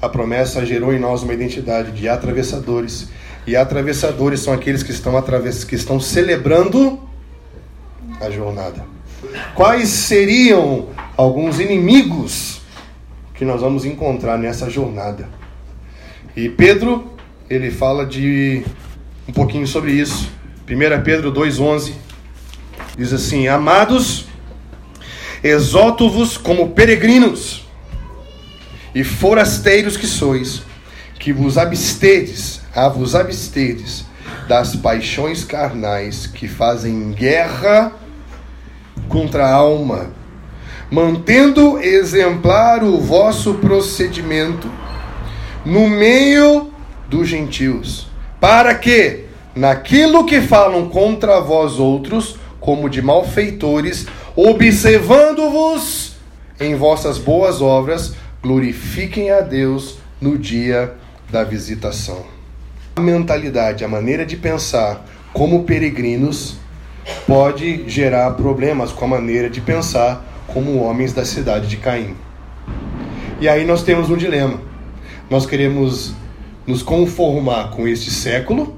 A 0.00 0.08
promessa 0.08 0.64
gerou 0.64 0.94
em 0.94 0.98
nós 0.98 1.22
uma 1.22 1.34
identidade 1.34 1.92
de 1.92 2.08
atravessadores. 2.08 3.08
E 3.46 3.54
atravessadores 3.54 4.40
são 4.40 4.52
aqueles 4.52 4.82
que 4.82 4.90
estão, 4.90 5.16
atravess... 5.16 5.62
que 5.62 5.74
estão 5.74 6.00
celebrando 6.00 6.98
a 8.20 8.30
jornada. 8.30 8.84
Quais 9.54 9.88
seriam 9.88 10.88
alguns 11.16 11.60
inimigos 11.60 12.62
que 13.34 13.44
nós 13.44 13.60
vamos 13.60 13.84
encontrar 13.84 14.38
nessa 14.38 14.70
jornada? 14.70 15.28
E 16.36 16.50
Pedro, 16.50 17.12
ele 17.48 17.70
fala 17.70 18.04
de 18.04 18.62
um 19.26 19.32
pouquinho 19.32 19.66
sobre 19.66 19.92
isso. 19.92 20.28
1 20.68 21.02
Pedro 21.02 21.32
2,11 21.32 21.94
Diz 22.96 23.12
assim: 23.12 23.46
Amados, 23.46 24.26
exalto-vos 25.44 26.38
como 26.38 26.70
peregrinos 26.70 27.66
e 28.94 29.04
forasteiros 29.04 29.98
que 29.98 30.06
sois, 30.06 30.62
que 31.18 31.32
vos 31.32 31.58
abstedes, 31.58 32.62
a 32.74 32.88
vos 32.88 33.14
abstedes 33.14 34.06
das 34.48 34.74
paixões 34.76 35.44
carnais 35.44 36.26
que 36.26 36.48
fazem 36.48 37.12
guerra 37.12 37.92
contra 39.08 39.46
a 39.46 39.52
alma, 39.52 40.10
mantendo 40.90 41.78
exemplar 41.78 42.82
o 42.82 42.98
vosso 42.98 43.54
procedimento 43.54 44.70
no 45.66 45.88
meio 45.88 46.70
dos 47.08 47.28
gentios, 47.28 48.06
para 48.40 48.72
que, 48.76 49.24
naquilo 49.52 50.24
que 50.24 50.40
falam 50.40 50.88
contra 50.88 51.40
vós 51.40 51.80
outros, 51.80 52.38
como 52.60 52.88
de 52.88 53.02
malfeitores, 53.02 54.06
observando-vos 54.36 56.14
em 56.60 56.76
vossas 56.76 57.18
boas 57.18 57.60
obras, 57.60 58.14
glorifiquem 58.40 59.32
a 59.32 59.40
Deus 59.40 59.98
no 60.20 60.38
dia 60.38 60.94
da 61.30 61.42
visitação. 61.42 62.24
A 62.94 63.00
mentalidade, 63.00 63.84
a 63.84 63.88
maneira 63.88 64.24
de 64.24 64.36
pensar 64.36 65.04
como 65.32 65.64
peregrinos 65.64 66.58
pode 67.26 67.88
gerar 67.88 68.30
problemas 68.34 68.92
com 68.92 69.04
a 69.04 69.08
maneira 69.08 69.50
de 69.50 69.60
pensar 69.60 70.24
como 70.46 70.80
homens 70.80 71.12
da 71.12 71.24
cidade 71.24 71.66
de 71.66 71.76
Caim. 71.76 72.14
E 73.40 73.48
aí 73.48 73.64
nós 73.64 73.82
temos 73.82 74.08
um 74.08 74.16
dilema. 74.16 74.75
Nós 75.28 75.44
queremos 75.44 76.14
nos 76.66 76.82
conformar 76.82 77.70
com 77.70 77.88
este 77.88 78.10
século 78.10 78.76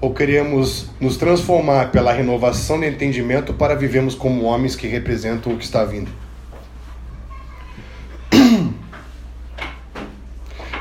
ou 0.00 0.12
queremos 0.12 0.90
nos 1.00 1.16
transformar 1.16 1.92
pela 1.92 2.12
renovação 2.12 2.78
do 2.78 2.84
entendimento 2.84 3.54
para 3.54 3.74
vivermos 3.74 4.14
como 4.14 4.44
homens 4.44 4.74
que 4.74 4.88
representam 4.88 5.52
o 5.52 5.56
que 5.56 5.64
está 5.64 5.84
vindo? 5.84 6.10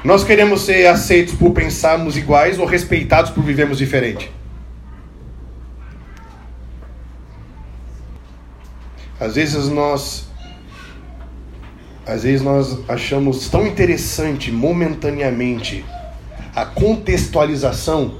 Nós 0.03 0.23
queremos 0.23 0.61
ser 0.61 0.87
aceitos 0.87 1.35
por 1.35 1.51
pensarmos 1.51 2.17
iguais 2.17 2.57
ou 2.57 2.65
respeitados 2.65 3.29
por 3.31 3.43
vivermos 3.43 3.77
diferente? 3.77 4.31
Às 9.19 9.35
vezes 9.35 9.69
nós 9.69 10.27
às 12.05 12.23
vezes 12.23 12.41
nós 12.41 12.77
achamos 12.87 13.49
tão 13.49 13.65
interessante 13.65 14.51
momentaneamente 14.51 15.83
a 16.55 16.65
contextualização 16.65 18.15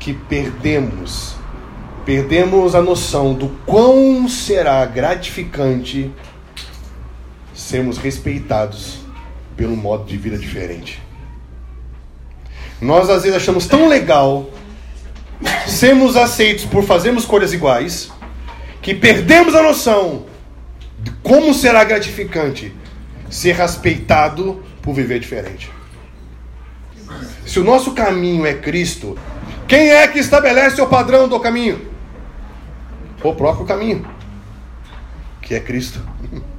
que 0.00 0.12
perdemos, 0.12 1.36
perdemos 2.04 2.74
a 2.74 2.82
noção 2.82 3.32
do 3.32 3.48
quão 3.64 4.28
será 4.28 4.84
gratificante 4.84 6.10
sermos 7.54 7.98
respeitados 7.98 8.98
pelo 9.56 9.76
modo 9.76 10.04
de 10.04 10.16
vida 10.16 10.36
diferente. 10.36 11.00
Nós 12.80 13.08
às 13.08 13.22
vezes 13.22 13.36
achamos 13.36 13.66
tão 13.66 13.88
legal 13.88 14.50
sermos 15.66 16.16
aceitos 16.16 16.64
por 16.64 16.82
fazermos 16.82 17.24
coisas 17.24 17.52
iguais 17.52 18.10
que 18.82 18.94
perdemos 18.94 19.54
a 19.54 19.62
noção 19.62 20.33
como 21.22 21.54
será 21.54 21.84
gratificante 21.84 22.74
ser 23.30 23.54
respeitado 23.54 24.62
por 24.82 24.94
viver 24.94 25.18
diferente. 25.18 25.70
Se 27.46 27.58
o 27.58 27.64
nosso 27.64 27.92
caminho 27.92 28.46
é 28.46 28.54
Cristo, 28.54 29.18
quem 29.66 29.90
é 29.90 30.06
que 30.08 30.18
estabelece 30.18 30.80
o 30.80 30.86
padrão 30.86 31.28
do 31.28 31.38
caminho? 31.40 31.80
O 33.22 33.34
próprio 33.34 33.66
caminho, 33.66 34.06
que 35.40 35.54
é 35.54 35.60
Cristo. 35.60 36.00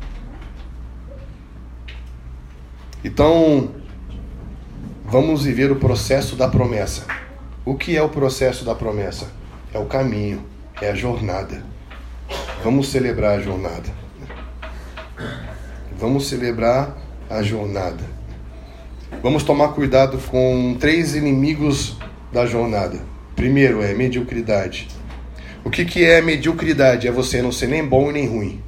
Então, 3.08 3.70
vamos 5.04 5.44
viver 5.44 5.72
o 5.72 5.76
processo 5.76 6.36
da 6.36 6.48
promessa. 6.48 7.06
O 7.64 7.76
que 7.76 7.96
é 7.96 8.02
o 8.02 8.10
processo 8.10 8.66
da 8.66 8.74
promessa? 8.74 9.28
É 9.72 9.78
o 9.78 9.86
caminho, 9.86 10.44
é 10.82 10.90
a 10.90 10.96
jornada. 10.96 11.64
Vamos 12.64 12.90
celebrar 12.90 13.38
a 13.38 13.42
jornada. 13.44 13.94
Vamos 16.06 16.28
celebrar 16.28 16.96
a 17.28 17.42
jornada. 17.42 18.04
Vamos 19.24 19.42
tomar 19.42 19.70
cuidado 19.70 20.20
com 20.30 20.78
três 20.80 21.16
inimigos 21.16 21.98
da 22.32 22.46
jornada. 22.46 23.00
Primeiro 23.36 23.82
é 23.82 23.92
mediocridade. 23.92 24.88
O 25.64 25.72
que, 25.72 25.84
que 25.84 26.06
é 26.06 26.22
mediocridade? 26.22 27.08
É 27.08 27.12
você 27.12 27.42
não 27.42 27.52
ser 27.52 27.70
nem 27.70 27.84
bom 27.84 28.12
nem 28.12 28.28
ruim. 28.28 28.62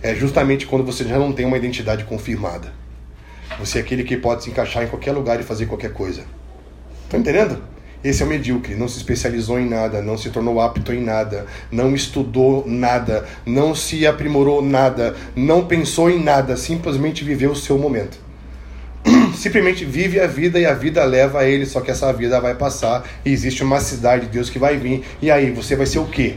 É 0.00 0.14
justamente 0.14 0.64
quando 0.64 0.84
você 0.84 1.02
já 1.02 1.18
não 1.18 1.32
tem 1.32 1.44
uma 1.44 1.56
identidade 1.56 2.04
confirmada. 2.04 2.72
Você 3.58 3.78
é 3.78 3.80
aquele 3.80 4.04
que 4.04 4.16
pode 4.16 4.44
se 4.44 4.50
encaixar 4.50 4.84
em 4.84 4.86
qualquer 4.86 5.10
lugar 5.10 5.40
e 5.40 5.42
fazer 5.42 5.66
qualquer 5.66 5.92
coisa. 5.92 6.22
Tá 7.10 7.18
entendendo? 7.18 7.60
Esse 8.04 8.22
é 8.22 8.26
o 8.26 8.28
medíocre, 8.28 8.74
não 8.74 8.88
se 8.88 8.96
especializou 8.96 9.60
em 9.60 9.68
nada, 9.68 10.02
não 10.02 10.18
se 10.18 10.30
tornou 10.30 10.60
apto 10.60 10.92
em 10.92 11.00
nada, 11.00 11.46
não 11.70 11.94
estudou 11.94 12.64
nada, 12.66 13.24
não 13.46 13.76
se 13.76 14.04
aprimorou 14.04 14.60
nada, 14.60 15.14
não 15.36 15.66
pensou 15.66 16.10
em 16.10 16.20
nada, 16.20 16.56
simplesmente 16.56 17.22
viveu 17.22 17.52
o 17.52 17.56
seu 17.56 17.78
momento. 17.78 18.18
Simplesmente 19.34 19.84
vive 19.84 20.20
a 20.20 20.26
vida 20.26 20.58
e 20.58 20.66
a 20.66 20.74
vida 20.74 21.04
leva 21.04 21.40
a 21.40 21.44
ele, 21.44 21.64
só 21.64 21.80
que 21.80 21.90
essa 21.90 22.12
vida 22.12 22.40
vai 22.40 22.54
passar 22.54 23.04
e 23.24 23.32
existe 23.32 23.62
uma 23.62 23.80
cidade 23.80 24.26
de 24.26 24.32
Deus 24.32 24.50
que 24.50 24.58
vai 24.58 24.76
vir. 24.76 25.04
E 25.20 25.30
aí, 25.30 25.50
você 25.50 25.74
vai 25.74 25.86
ser 25.86 25.98
o 25.98 26.06
quê? 26.06 26.36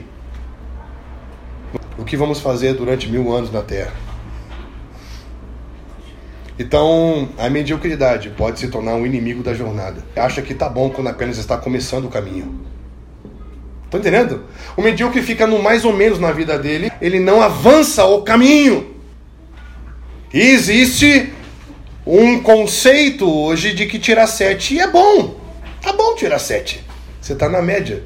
O 1.98 2.04
que 2.04 2.18
vamos 2.18 2.40
fazer 2.40 2.74
durante 2.74 3.10
mil 3.10 3.32
anos 3.32 3.52
na 3.52 3.62
Terra? 3.62 4.05
Então, 6.58 7.28
a 7.38 7.50
mediocridade 7.50 8.30
pode 8.30 8.60
se 8.60 8.70
tornar 8.70 8.96
um 8.96 9.06
inimigo 9.06 9.44
da 9.44 9.54
jornada. 9.54 10.04
Acha 10.16 10.42
que 10.42 10.54
tá 10.54 10.70
bom 10.70 10.90
quando 10.90 11.08
apenas 11.08 11.38
está 11.38 11.58
começando 11.58 12.06
o 12.06 12.10
caminho. 12.10 12.62
Tá 13.90 13.98
entendendo? 13.98 14.46
O 14.76 14.82
medíocre 14.82 15.22
fica 15.22 15.46
no 15.46 15.62
mais 15.62 15.84
ou 15.84 15.94
menos 15.94 16.18
na 16.18 16.32
vida 16.32 16.58
dele, 16.58 16.92
ele 17.02 17.20
não 17.20 17.42
avança 17.42 18.06
o 18.06 18.22
caminho. 18.22 18.96
E 20.34 20.40
existe 20.40 21.34
um 22.06 22.42
conceito 22.42 23.30
hoje 23.30 23.74
de 23.74 23.86
que 23.86 24.00
tirar 24.00 24.28
sete 24.28 24.80
é 24.80 24.88
bom. 24.88 25.40
Tá 25.82 25.94
bom 25.94 26.16
tirar 26.16 26.40
sete. 26.40 26.84
Você 27.22 27.36
tá 27.36 27.50
na 27.50 27.62
média. 27.62 28.04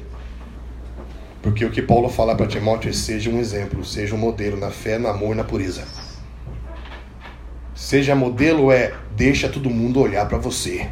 Porque 1.42 1.64
o 1.64 1.70
que 1.70 1.80
Paulo 1.80 2.08
fala 2.08 2.34
para 2.34 2.46
Timóteo 2.46 2.90
é 2.90 2.92
seja 2.92 3.30
um 3.30 3.38
exemplo, 3.38 3.84
seja 3.84 4.14
um 4.14 4.18
modelo 4.18 4.56
na 4.56 4.70
fé, 4.70 4.98
no 4.98 5.08
amor 5.08 5.32
e 5.32 5.36
na 5.36 5.44
pureza. 5.44 5.84
Seja 7.80 8.14
modelo 8.14 8.70
é 8.70 8.92
deixa 9.16 9.48
todo 9.48 9.70
mundo 9.70 10.00
olhar 10.00 10.28
para 10.28 10.36
você. 10.36 10.86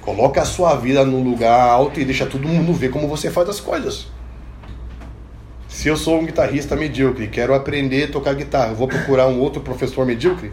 Coloca 0.00 0.42
a 0.42 0.44
sua 0.44 0.74
vida 0.74 1.04
no 1.04 1.22
lugar 1.22 1.56
alto 1.56 2.00
e 2.00 2.04
deixa 2.04 2.26
todo 2.26 2.48
mundo 2.48 2.72
ver 2.72 2.90
como 2.90 3.06
você 3.06 3.30
faz 3.30 3.48
as 3.48 3.60
coisas. 3.60 4.08
Se 5.68 5.86
eu 5.86 5.96
sou 5.96 6.18
um 6.18 6.26
guitarrista 6.26 6.74
medíocre 6.74 7.28
quero 7.28 7.54
aprender 7.54 8.08
a 8.08 8.12
tocar 8.12 8.34
guitarra, 8.34 8.74
vou 8.74 8.88
procurar 8.88 9.28
um 9.28 9.38
outro 9.38 9.62
professor 9.62 10.04
medíocre? 10.04 10.52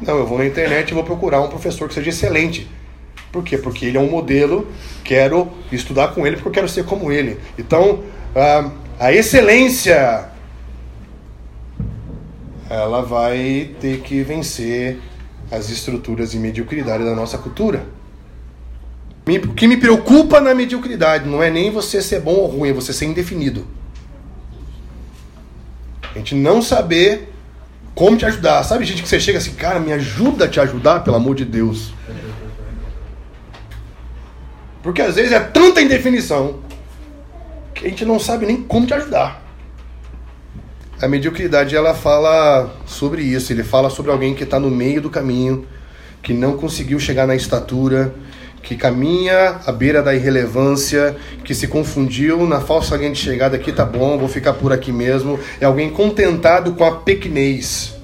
Não, 0.00 0.18
eu 0.18 0.26
vou 0.26 0.38
na 0.38 0.46
internet 0.46 0.90
e 0.90 0.94
vou 0.94 1.02
procurar 1.02 1.40
um 1.40 1.48
professor 1.48 1.88
que 1.88 1.94
seja 1.94 2.10
excelente. 2.10 2.70
Por 3.32 3.42
quê? 3.42 3.58
Porque 3.58 3.86
ele 3.86 3.98
é 3.98 4.00
um 4.00 4.08
modelo, 4.08 4.68
quero 5.02 5.50
estudar 5.72 6.14
com 6.14 6.24
ele 6.24 6.36
porque 6.36 6.48
eu 6.48 6.52
quero 6.52 6.68
ser 6.68 6.84
como 6.84 7.10
ele. 7.10 7.40
Então, 7.58 8.04
a, 8.36 8.70
a 9.00 9.12
excelência 9.12 10.30
ela 12.68 13.02
vai 13.02 13.70
ter 13.80 14.00
que 14.00 14.22
vencer 14.22 14.98
as 15.50 15.70
estruturas 15.70 16.32
de 16.32 16.38
mediocridade 16.38 17.04
da 17.04 17.14
nossa 17.14 17.38
cultura. 17.38 17.86
O 19.26 19.54
que 19.54 19.66
me 19.66 19.76
preocupa 19.76 20.40
na 20.40 20.54
mediocridade 20.54 21.28
não 21.28 21.42
é 21.42 21.50
nem 21.50 21.70
você 21.70 22.00
ser 22.00 22.20
bom 22.20 22.34
ou 22.34 22.46
ruim, 22.46 22.70
é 22.70 22.72
você 22.72 22.92
ser 22.92 23.06
indefinido. 23.06 23.66
A 26.14 26.18
gente 26.18 26.34
não 26.34 26.62
saber 26.62 27.32
como 27.94 28.16
te 28.16 28.24
ajudar. 28.24 28.62
Sabe 28.62 28.84
gente 28.84 29.02
que 29.02 29.08
você 29.08 29.18
chega 29.18 29.38
assim, 29.38 29.54
cara, 29.54 29.80
me 29.80 29.92
ajuda 29.92 30.44
a 30.44 30.48
te 30.48 30.60
ajudar, 30.60 31.00
pelo 31.00 31.16
amor 31.16 31.34
de 31.34 31.44
Deus. 31.44 31.92
Porque 34.82 35.02
às 35.02 35.16
vezes 35.16 35.32
é 35.32 35.40
tanta 35.40 35.82
indefinição 35.82 36.60
que 37.74 37.86
a 37.86 37.88
gente 37.88 38.04
não 38.04 38.20
sabe 38.20 38.46
nem 38.46 38.62
como 38.62 38.86
te 38.86 38.94
ajudar. 38.94 39.42
A 41.00 41.06
mediocridade 41.06 41.76
ela 41.76 41.94
fala 41.94 42.74
sobre 42.86 43.22
isso. 43.22 43.52
Ele 43.52 43.62
fala 43.62 43.90
sobre 43.90 44.10
alguém 44.10 44.34
que 44.34 44.44
está 44.44 44.58
no 44.58 44.70
meio 44.70 45.02
do 45.02 45.10
caminho, 45.10 45.66
que 46.22 46.32
não 46.32 46.56
conseguiu 46.56 46.98
chegar 46.98 47.26
na 47.26 47.36
estatura, 47.36 48.14
que 48.62 48.74
caminha 48.76 49.60
à 49.66 49.70
beira 49.70 50.02
da 50.02 50.14
irrelevância, 50.14 51.14
que 51.44 51.54
se 51.54 51.68
confundiu 51.68 52.46
na 52.46 52.60
falsa 52.60 52.96
linha 52.96 53.12
de 53.12 53.18
chegada 53.18 53.56
aqui, 53.56 53.70
tá 53.72 53.84
bom, 53.84 54.18
vou 54.18 54.28
ficar 54.28 54.54
por 54.54 54.72
aqui 54.72 54.90
mesmo. 54.90 55.38
É 55.60 55.66
alguém 55.66 55.90
contentado 55.90 56.72
com 56.72 56.84
a 56.84 56.96
pequenez. 56.96 57.94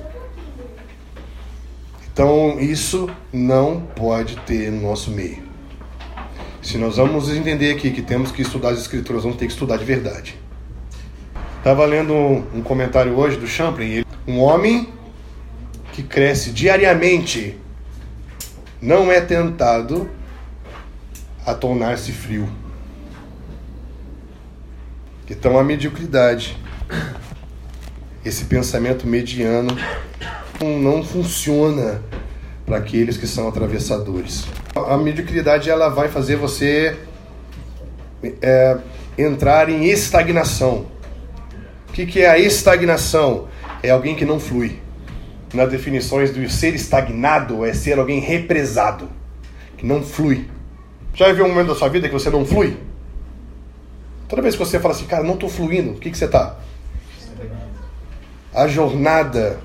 Então, 2.12 2.60
isso 2.60 3.08
não 3.32 3.80
pode 3.80 4.36
ter 4.40 4.70
no 4.70 4.82
nosso 4.82 5.10
meio. 5.10 5.42
Se 6.60 6.76
nós 6.76 6.98
vamos 6.98 7.30
entender 7.30 7.72
aqui 7.72 7.90
que 7.90 8.02
temos 8.02 8.30
que 8.30 8.42
estudar 8.42 8.68
as 8.68 8.78
escrituras, 8.78 9.22
vamos 9.22 9.38
ter 9.38 9.46
que 9.46 9.52
estudar 9.52 9.78
de 9.78 9.84
verdade. 9.84 10.41
Estava 11.62 11.86
lendo 11.86 12.12
um, 12.12 12.60
comentário 12.60 13.16
hoje 13.16 13.36
do 13.36 13.46
Champlin. 13.46 14.04
Um 14.26 14.40
homem 14.40 14.88
que 15.92 16.02
cresce 16.02 16.50
diariamente 16.50 17.56
não 18.80 19.12
é 19.12 19.20
tentado 19.20 20.10
a 21.46 21.54
tornar-se 21.54 22.10
frio. 22.10 22.48
Então 25.30 25.56
a 25.56 25.62
mediocridade, 25.62 26.58
esse 28.24 28.46
pensamento 28.46 29.06
mediano, 29.06 29.70
não 30.60 31.04
funciona 31.04 32.02
para 32.66 32.78
aqueles 32.78 33.16
que 33.16 33.26
são 33.28 33.46
atravessadores. 33.46 34.46
A 34.74 34.96
mediocridade 34.96 35.70
ela 35.70 35.88
vai 35.88 36.08
fazer 36.08 36.34
você 36.34 36.98
é, 38.42 38.78
entrar 39.16 39.68
em 39.70 39.84
estagnação. 39.84 40.90
O 41.92 41.94
que, 41.94 42.06
que 42.06 42.22
é 42.22 42.30
a 42.30 42.38
estagnação? 42.38 43.48
É 43.82 43.90
alguém 43.90 44.16
que 44.16 44.24
não 44.24 44.40
flui. 44.40 44.78
Nas 45.52 45.70
definições 45.70 46.30
do 46.30 46.48
ser 46.48 46.74
estagnado 46.74 47.66
é 47.66 47.74
ser 47.74 47.98
alguém 47.98 48.18
represado, 48.18 49.10
que 49.76 49.84
não 49.84 50.02
flui. 50.02 50.48
Já 51.12 51.30
viu 51.34 51.44
um 51.44 51.50
momento 51.50 51.66
da 51.66 51.74
sua 51.74 51.90
vida 51.90 52.08
que 52.08 52.14
você 52.14 52.30
não 52.30 52.46
flui? 52.46 52.78
Toda 54.26 54.40
vez 54.40 54.54
que 54.54 54.58
você 54.58 54.80
fala 54.80 54.94
assim, 54.94 55.04
cara, 55.04 55.22
não 55.22 55.34
estou 55.34 55.50
fluindo, 55.50 55.90
o 55.90 55.96
que, 55.96 56.10
que 56.10 56.16
você 56.16 56.24
está? 56.24 56.56
A 58.54 58.66
jornada 58.66 59.60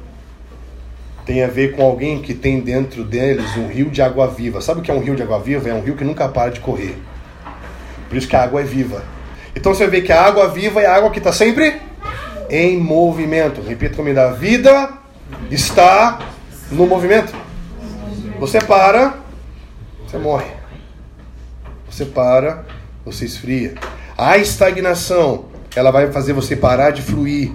tem 1.25 1.41
a 1.45 1.47
ver 1.47 1.77
com 1.77 1.81
alguém 1.81 2.21
que 2.21 2.33
tem 2.33 2.59
dentro 2.59 3.05
deles 3.05 3.55
um 3.55 3.69
rio 3.69 3.89
de 3.89 4.01
água 4.01 4.27
viva. 4.27 4.59
Sabe 4.59 4.81
o 4.81 4.83
que 4.83 4.91
é 4.91 4.93
um 4.93 4.99
rio 4.99 5.15
de 5.15 5.23
água 5.23 5.39
viva? 5.39 5.69
É 5.69 5.73
um 5.73 5.81
rio 5.81 5.95
que 5.95 6.03
nunca 6.03 6.27
para 6.27 6.51
de 6.51 6.59
correr. 6.59 6.97
Por 8.09 8.17
isso 8.17 8.27
que 8.27 8.35
a 8.35 8.43
água 8.43 8.59
é 8.59 8.65
viva. 8.65 9.01
Então 9.55 9.73
você 9.73 9.87
vê 9.87 10.01
que 10.01 10.11
a 10.11 10.21
água 10.21 10.49
viva 10.49 10.81
é 10.81 10.85
a 10.87 10.93
água 10.93 11.09
que 11.09 11.19
está 11.19 11.31
sempre 11.31 11.87
em 12.49 12.77
movimento. 12.77 13.61
Repita 13.61 13.95
comigo: 13.95 14.19
a 14.19 14.31
vida 14.31 14.89
está 15.49 16.19
no 16.71 16.85
movimento. 16.85 17.33
Você 18.39 18.59
para, 18.59 19.17
você 20.05 20.17
morre. 20.17 20.51
Você 21.89 22.05
para, 22.05 22.65
você 23.03 23.25
esfria. 23.25 23.75
A 24.17 24.37
estagnação, 24.37 25.45
ela 25.75 25.91
vai 25.91 26.11
fazer 26.11 26.33
você 26.33 26.55
parar 26.55 26.91
de 26.91 27.01
fluir. 27.01 27.51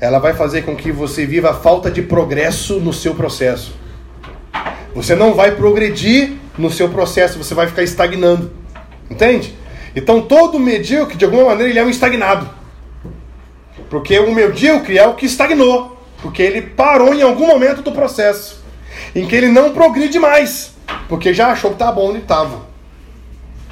Ela 0.00 0.18
vai 0.18 0.32
fazer 0.34 0.62
com 0.62 0.74
que 0.74 0.90
você 0.90 1.26
viva 1.26 1.50
a 1.50 1.54
falta 1.54 1.90
de 1.90 2.02
progresso 2.02 2.80
no 2.80 2.92
seu 2.92 3.14
processo. 3.14 3.74
Você 4.94 5.14
não 5.14 5.34
vai 5.34 5.54
progredir 5.54 6.32
no 6.56 6.70
seu 6.70 6.88
processo, 6.88 7.38
você 7.38 7.54
vai 7.54 7.66
ficar 7.66 7.82
estagnando. 7.82 8.50
Entende? 9.10 9.54
Então 9.94 10.22
todo 10.22 10.58
medíocre, 10.58 11.16
de 11.16 11.24
alguma 11.24 11.44
maneira, 11.44 11.70
ele 11.70 11.78
é 11.78 11.84
um 11.84 11.90
estagnado. 11.90 12.48
Porque 13.90 14.16
o 14.20 14.32
medíocre 14.32 14.96
é 14.96 15.06
o 15.06 15.14
que 15.14 15.26
estagnou. 15.26 16.00
Porque 16.22 16.40
ele 16.40 16.62
parou 16.62 17.12
em 17.12 17.22
algum 17.22 17.46
momento 17.46 17.82
do 17.82 17.90
processo. 17.92 18.62
Em 19.14 19.26
que 19.26 19.34
ele 19.34 19.48
não 19.48 19.72
progride 19.72 20.18
mais. 20.18 20.72
Porque 21.08 21.34
já 21.34 21.48
achou 21.48 21.72
que 21.72 21.78
tá 21.78 21.90
bom 21.90 22.10
onde 22.10 22.20
estava. 22.20 22.70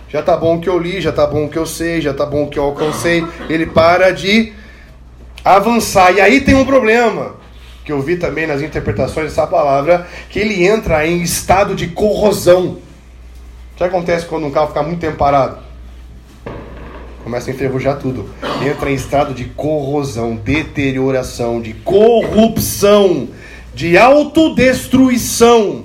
Já 0.09 0.23
tá 0.23 0.37
bom 0.37 0.57
o 0.57 0.61
que 0.61 0.69
eu 0.69 0.79
li, 0.79 1.01
já 1.01 1.13
tá 1.13 1.27
bom 1.27 1.45
o 1.45 1.49
que 1.49 1.59
eu 1.59 1.67
sei, 1.67 2.01
já 2.01 2.13
tá 2.13 2.27
bom 2.27 2.45
o 2.45 2.49
que 2.49 2.59
eu 2.59 2.65
alcancei. 2.65 3.25
Ele 3.49 3.67
para 3.67 4.11
de 4.11 4.53
avançar. 5.45 6.13
E 6.13 6.21
aí 6.21 6.41
tem 6.41 6.55
um 6.55 6.65
problema. 6.65 7.37
que 7.85 7.93
eu 7.93 8.03
vi 8.03 8.17
também 8.17 8.47
nas 8.47 8.61
interpretações 8.61 9.29
dessa 9.29 9.47
palavra, 9.47 10.07
que 10.29 10.39
ele 10.39 10.67
entra 10.67 11.07
em 11.07 11.23
estado 11.23 11.75
de 11.75 11.87
corrosão. 11.87 12.79
O 13.73 13.77
que 13.77 13.85
acontece 13.85 14.27
quando 14.27 14.47
um 14.47 14.51
carro 14.51 14.69
fica 14.69 14.83
muito 14.83 15.01
tempo 15.01 15.17
parado? 15.17 15.68
Começa 17.29 17.51
a 17.51 17.53
enferrujar 17.53 17.99
tudo. 17.99 18.27
Entra 18.67 18.91
em 18.91 18.95
estado 18.95 19.35
de 19.35 19.45
corrosão, 19.45 20.35
deterioração, 20.35 21.61
de 21.61 21.75
corrupção, 21.75 23.29
de 23.75 23.99
autodestruição. 23.99 25.85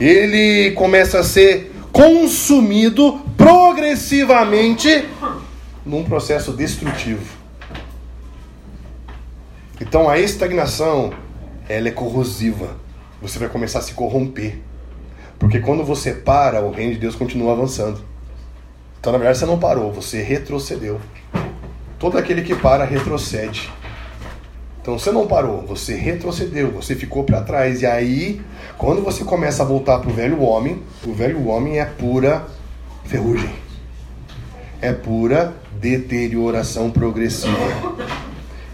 Ele 0.00 0.70
começa 0.70 1.18
a 1.18 1.24
ser 1.24 1.70
consumido 1.92 3.20
progressivamente 3.36 5.04
num 5.84 6.04
processo 6.04 6.54
destrutivo. 6.54 7.36
Então 9.78 10.08
a 10.08 10.18
estagnação, 10.18 11.12
ela 11.68 11.88
é 11.88 11.92
corrosiva. 11.92 12.78
Você 13.20 13.38
vai 13.38 13.50
começar 13.50 13.80
a 13.80 13.82
se 13.82 13.92
corromper. 13.92 14.58
Porque 15.38 15.60
quando 15.60 15.84
você 15.84 16.14
para, 16.14 16.62
o 16.62 16.70
reino 16.70 16.94
de 16.94 16.98
Deus 16.98 17.14
continua 17.14 17.52
avançando. 17.52 18.11
Então, 19.02 19.12
na 19.12 19.18
verdade, 19.18 19.38
você 19.38 19.46
não 19.46 19.58
parou, 19.58 19.92
você 19.92 20.22
retrocedeu. 20.22 21.00
Todo 21.98 22.16
aquele 22.16 22.40
que 22.42 22.54
para, 22.54 22.84
retrocede. 22.84 23.68
Então, 24.80 24.96
você 24.96 25.10
não 25.10 25.26
parou, 25.26 25.60
você 25.62 25.96
retrocedeu, 25.96 26.70
você 26.70 26.94
ficou 26.94 27.24
para 27.24 27.40
trás. 27.40 27.82
E 27.82 27.86
aí, 27.86 28.40
quando 28.78 29.02
você 29.02 29.24
começa 29.24 29.64
a 29.64 29.66
voltar 29.66 29.98
para 29.98 30.08
o 30.08 30.14
velho 30.14 30.40
homem, 30.40 30.80
o 31.04 31.12
velho 31.12 31.48
homem 31.48 31.80
é 31.80 31.84
pura 31.84 32.46
ferrugem. 33.04 33.50
É 34.80 34.92
pura 34.92 35.52
deterioração 35.80 36.88
progressiva. 36.88 37.58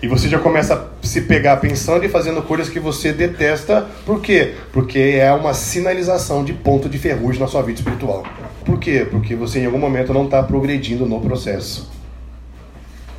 E 0.02 0.06
você 0.06 0.28
já 0.28 0.38
começa 0.38 0.74
a 0.74 1.06
se 1.06 1.22
pegar 1.22 1.56
pensando 1.56 2.04
e 2.04 2.08
fazendo 2.10 2.42
coisas 2.42 2.68
que 2.68 2.78
você 2.78 3.14
detesta. 3.14 3.86
Por 4.04 4.20
quê? 4.20 4.56
Porque 4.74 4.98
é 4.98 5.32
uma 5.32 5.54
sinalização 5.54 6.44
de 6.44 6.52
ponto 6.52 6.86
de 6.86 6.98
ferrugem 6.98 7.40
na 7.40 7.48
sua 7.48 7.62
vida 7.62 7.80
espiritual. 7.80 8.24
Por 8.68 8.78
quê? 8.78 9.08
Porque 9.10 9.34
você 9.34 9.60
em 9.60 9.64
algum 9.64 9.78
momento 9.78 10.12
não 10.12 10.26
está 10.26 10.42
progredindo 10.42 11.06
no 11.06 11.22
processo. 11.22 11.90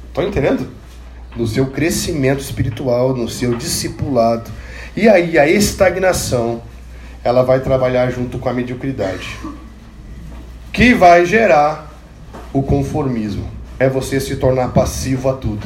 Estão 0.08 0.28
entendendo? 0.28 0.70
No 1.36 1.48
seu 1.48 1.66
crescimento 1.72 2.40
espiritual, 2.40 3.16
no 3.16 3.28
seu 3.28 3.56
discipulado. 3.56 4.52
E 4.96 5.10
aí 5.10 5.40
a 5.40 5.50
estagnação, 5.50 6.62
ela 7.24 7.42
vai 7.42 7.62
trabalhar 7.62 8.12
junto 8.12 8.38
com 8.38 8.48
a 8.48 8.54
mediocridade. 8.54 9.40
Que 10.72 10.94
vai 10.94 11.26
gerar 11.26 12.00
o 12.54 12.62
conformismo. 12.62 13.50
É 13.80 13.90
você 13.90 14.20
se 14.20 14.36
tornar 14.36 14.68
passivo 14.68 15.30
a 15.30 15.34
tudo. 15.34 15.66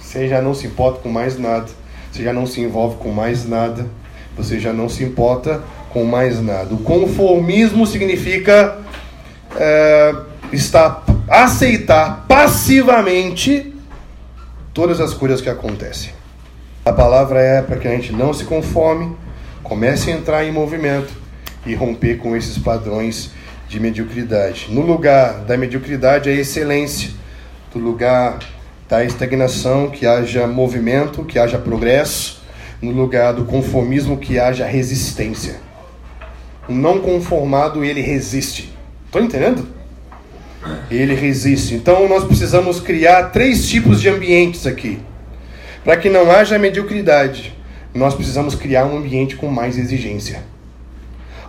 Você 0.00 0.28
já 0.28 0.40
não 0.40 0.54
se 0.54 0.66
importa 0.66 1.00
com 1.00 1.10
mais 1.10 1.38
nada. 1.38 1.68
Você 2.10 2.22
já 2.22 2.32
não 2.32 2.46
se 2.46 2.62
envolve 2.62 2.96
com 2.96 3.10
mais 3.10 3.46
nada. 3.46 3.86
Você 4.34 4.58
já 4.58 4.72
não 4.72 4.88
se 4.88 5.04
importa 5.04 5.62
com 5.94 6.04
mais 6.04 6.42
nada. 6.42 6.74
O 6.74 6.78
conformismo 6.78 7.86
significa 7.86 8.76
é, 9.56 10.12
estar, 10.52 11.04
aceitar 11.28 12.26
passivamente 12.26 13.72
todas 14.74 15.00
as 15.00 15.14
coisas 15.14 15.40
que 15.40 15.48
acontecem. 15.48 16.10
A 16.84 16.92
palavra 16.92 17.40
é 17.40 17.62
para 17.62 17.76
que 17.76 17.86
a 17.86 17.92
gente 17.92 18.12
não 18.12 18.34
se 18.34 18.44
conforme, 18.44 19.16
comece 19.62 20.10
a 20.10 20.14
entrar 20.14 20.44
em 20.44 20.50
movimento 20.50 21.14
e 21.64 21.74
romper 21.74 22.18
com 22.18 22.36
esses 22.36 22.58
padrões 22.58 23.30
de 23.68 23.78
mediocridade. 23.78 24.66
No 24.70 24.82
lugar 24.82 25.44
da 25.44 25.56
mediocridade, 25.56 26.28
a 26.28 26.32
excelência. 26.32 27.10
Do 27.72 27.78
lugar 27.78 28.38
da 28.88 29.04
estagnação, 29.04 29.90
que 29.90 30.06
haja 30.06 30.46
movimento, 30.46 31.24
que 31.24 31.38
haja 31.38 31.58
progresso, 31.58 32.42
no 32.82 32.90
lugar 32.90 33.32
do 33.32 33.44
conformismo, 33.44 34.16
que 34.16 34.38
haja 34.38 34.66
resistência. 34.66 35.56
Não 36.68 37.00
conformado, 37.00 37.84
ele 37.84 38.00
resiste. 38.00 38.72
Estão 39.06 39.22
entendendo? 39.22 39.68
Ele 40.90 41.14
resiste. 41.14 41.74
Então 41.74 42.08
nós 42.08 42.24
precisamos 42.24 42.80
criar 42.80 43.30
três 43.30 43.68
tipos 43.68 44.00
de 44.00 44.08
ambientes 44.08 44.66
aqui. 44.66 44.98
Para 45.84 45.96
que 45.98 46.08
não 46.08 46.30
haja 46.30 46.58
mediocridade, 46.58 47.54
nós 47.92 48.14
precisamos 48.14 48.54
criar 48.54 48.86
um 48.86 48.96
ambiente 48.96 49.36
com 49.36 49.48
mais 49.48 49.76
exigência. 49.76 50.42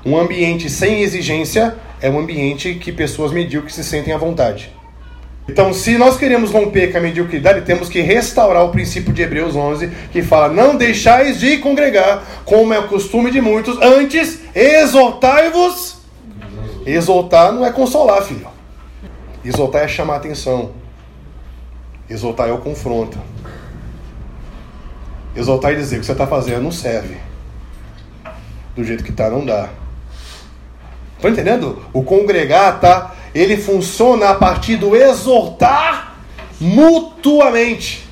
Um 0.06 0.18
ambiente 0.18 0.70
sem 0.70 1.02
exigência 1.02 1.76
é 2.02 2.10
um 2.10 2.20
ambiente 2.20 2.76
que 2.76 2.92
pessoas 2.92 3.32
medíocres 3.32 3.74
se 3.74 3.84
sentem 3.84 4.14
à 4.14 4.18
vontade. 4.18 4.75
Então, 5.48 5.74
se 5.74 5.98
nós 5.98 6.18
queremos 6.18 6.52
romper 6.52 6.92
com 6.92 6.98
a 6.98 7.02
mediocridade, 7.02 7.62
temos 7.62 7.88
que 7.88 8.02
restaurar 8.02 8.66
o 8.66 8.70
princípio 8.70 9.14
de 9.14 9.22
Hebreus 9.22 9.56
11, 9.56 9.90
que 10.12 10.24
fala: 10.24 10.50
Não 10.50 10.76
deixais 10.76 11.40
de 11.40 11.58
congregar, 11.60 12.24
como 12.44 12.74
é 12.74 12.80
o 12.80 12.88
costume 12.88 13.30
de 13.30 13.40
muitos, 13.40 13.80
antes 13.82 14.40
exortai-vos. 14.56 15.98
Exortar 16.86 17.52
não 17.52 17.66
é 17.66 17.72
consolar, 17.72 18.22
filho. 18.24 18.48
Exortar 19.44 19.84
é 19.84 19.88
chamar 19.88 20.16
atenção. 20.16 20.72
Exortar 22.10 22.50
é 22.50 22.52
o 22.52 22.58
confronto. 22.58 23.18
Exortar 25.36 25.74
e 25.74 25.76
dizer 25.76 25.98
o 25.98 26.00
que 26.00 26.06
você 26.06 26.12
está 26.12 26.26
fazendo 26.26 26.64
não 26.64 26.72
serve. 26.72 27.18
Do 28.76 28.84
jeito 28.84 29.04
que 29.04 29.12
está, 29.12 29.30
não 29.30 29.46
dá. 29.46 29.70
Estão 31.16 31.32
entendendo? 31.32 31.84
O 31.94 32.04
congregar 32.04 32.80
tá 32.80 33.15
ele 33.36 33.58
funciona 33.58 34.30
a 34.30 34.36
partir 34.36 34.78
do 34.78 34.96
exortar 34.96 36.16
mutuamente. 36.60 38.08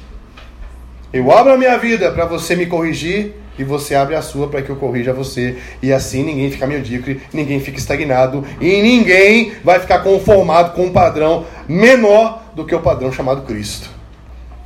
Eu 1.14 1.32
abro 1.32 1.54
a 1.54 1.58
minha 1.58 1.78
vida 1.78 2.12
para 2.12 2.26
você 2.26 2.58
me 2.58 2.66
corrigir 2.66 3.36
e 3.58 3.64
você 3.64 3.96
abre 3.96 4.16
a 4.16 4.22
sua 4.22 4.50
para 4.50 4.62
que 4.62 4.70
eu 4.70 4.76
corrija 4.76 5.14
você. 5.14 5.58
E 5.82 5.94
assim 5.94 6.24
ninguém 6.24 6.52
fica 6.52 6.68
medíocre, 6.68 7.22
ninguém 7.32 7.62
fica 7.62 7.78
estagnado 7.78 8.44
e 8.60 8.82
ninguém 8.82 9.54
vai 9.64 9.80
ficar 9.80 10.00
conformado 10.00 10.74
com 10.74 10.88
um 10.88 10.92
padrão 10.92 11.46
menor 11.70 12.44
do 12.54 12.66
que 12.66 12.76
o 12.76 12.82
padrão 12.82 13.12
chamado 13.12 13.44
Cristo. 13.44 13.90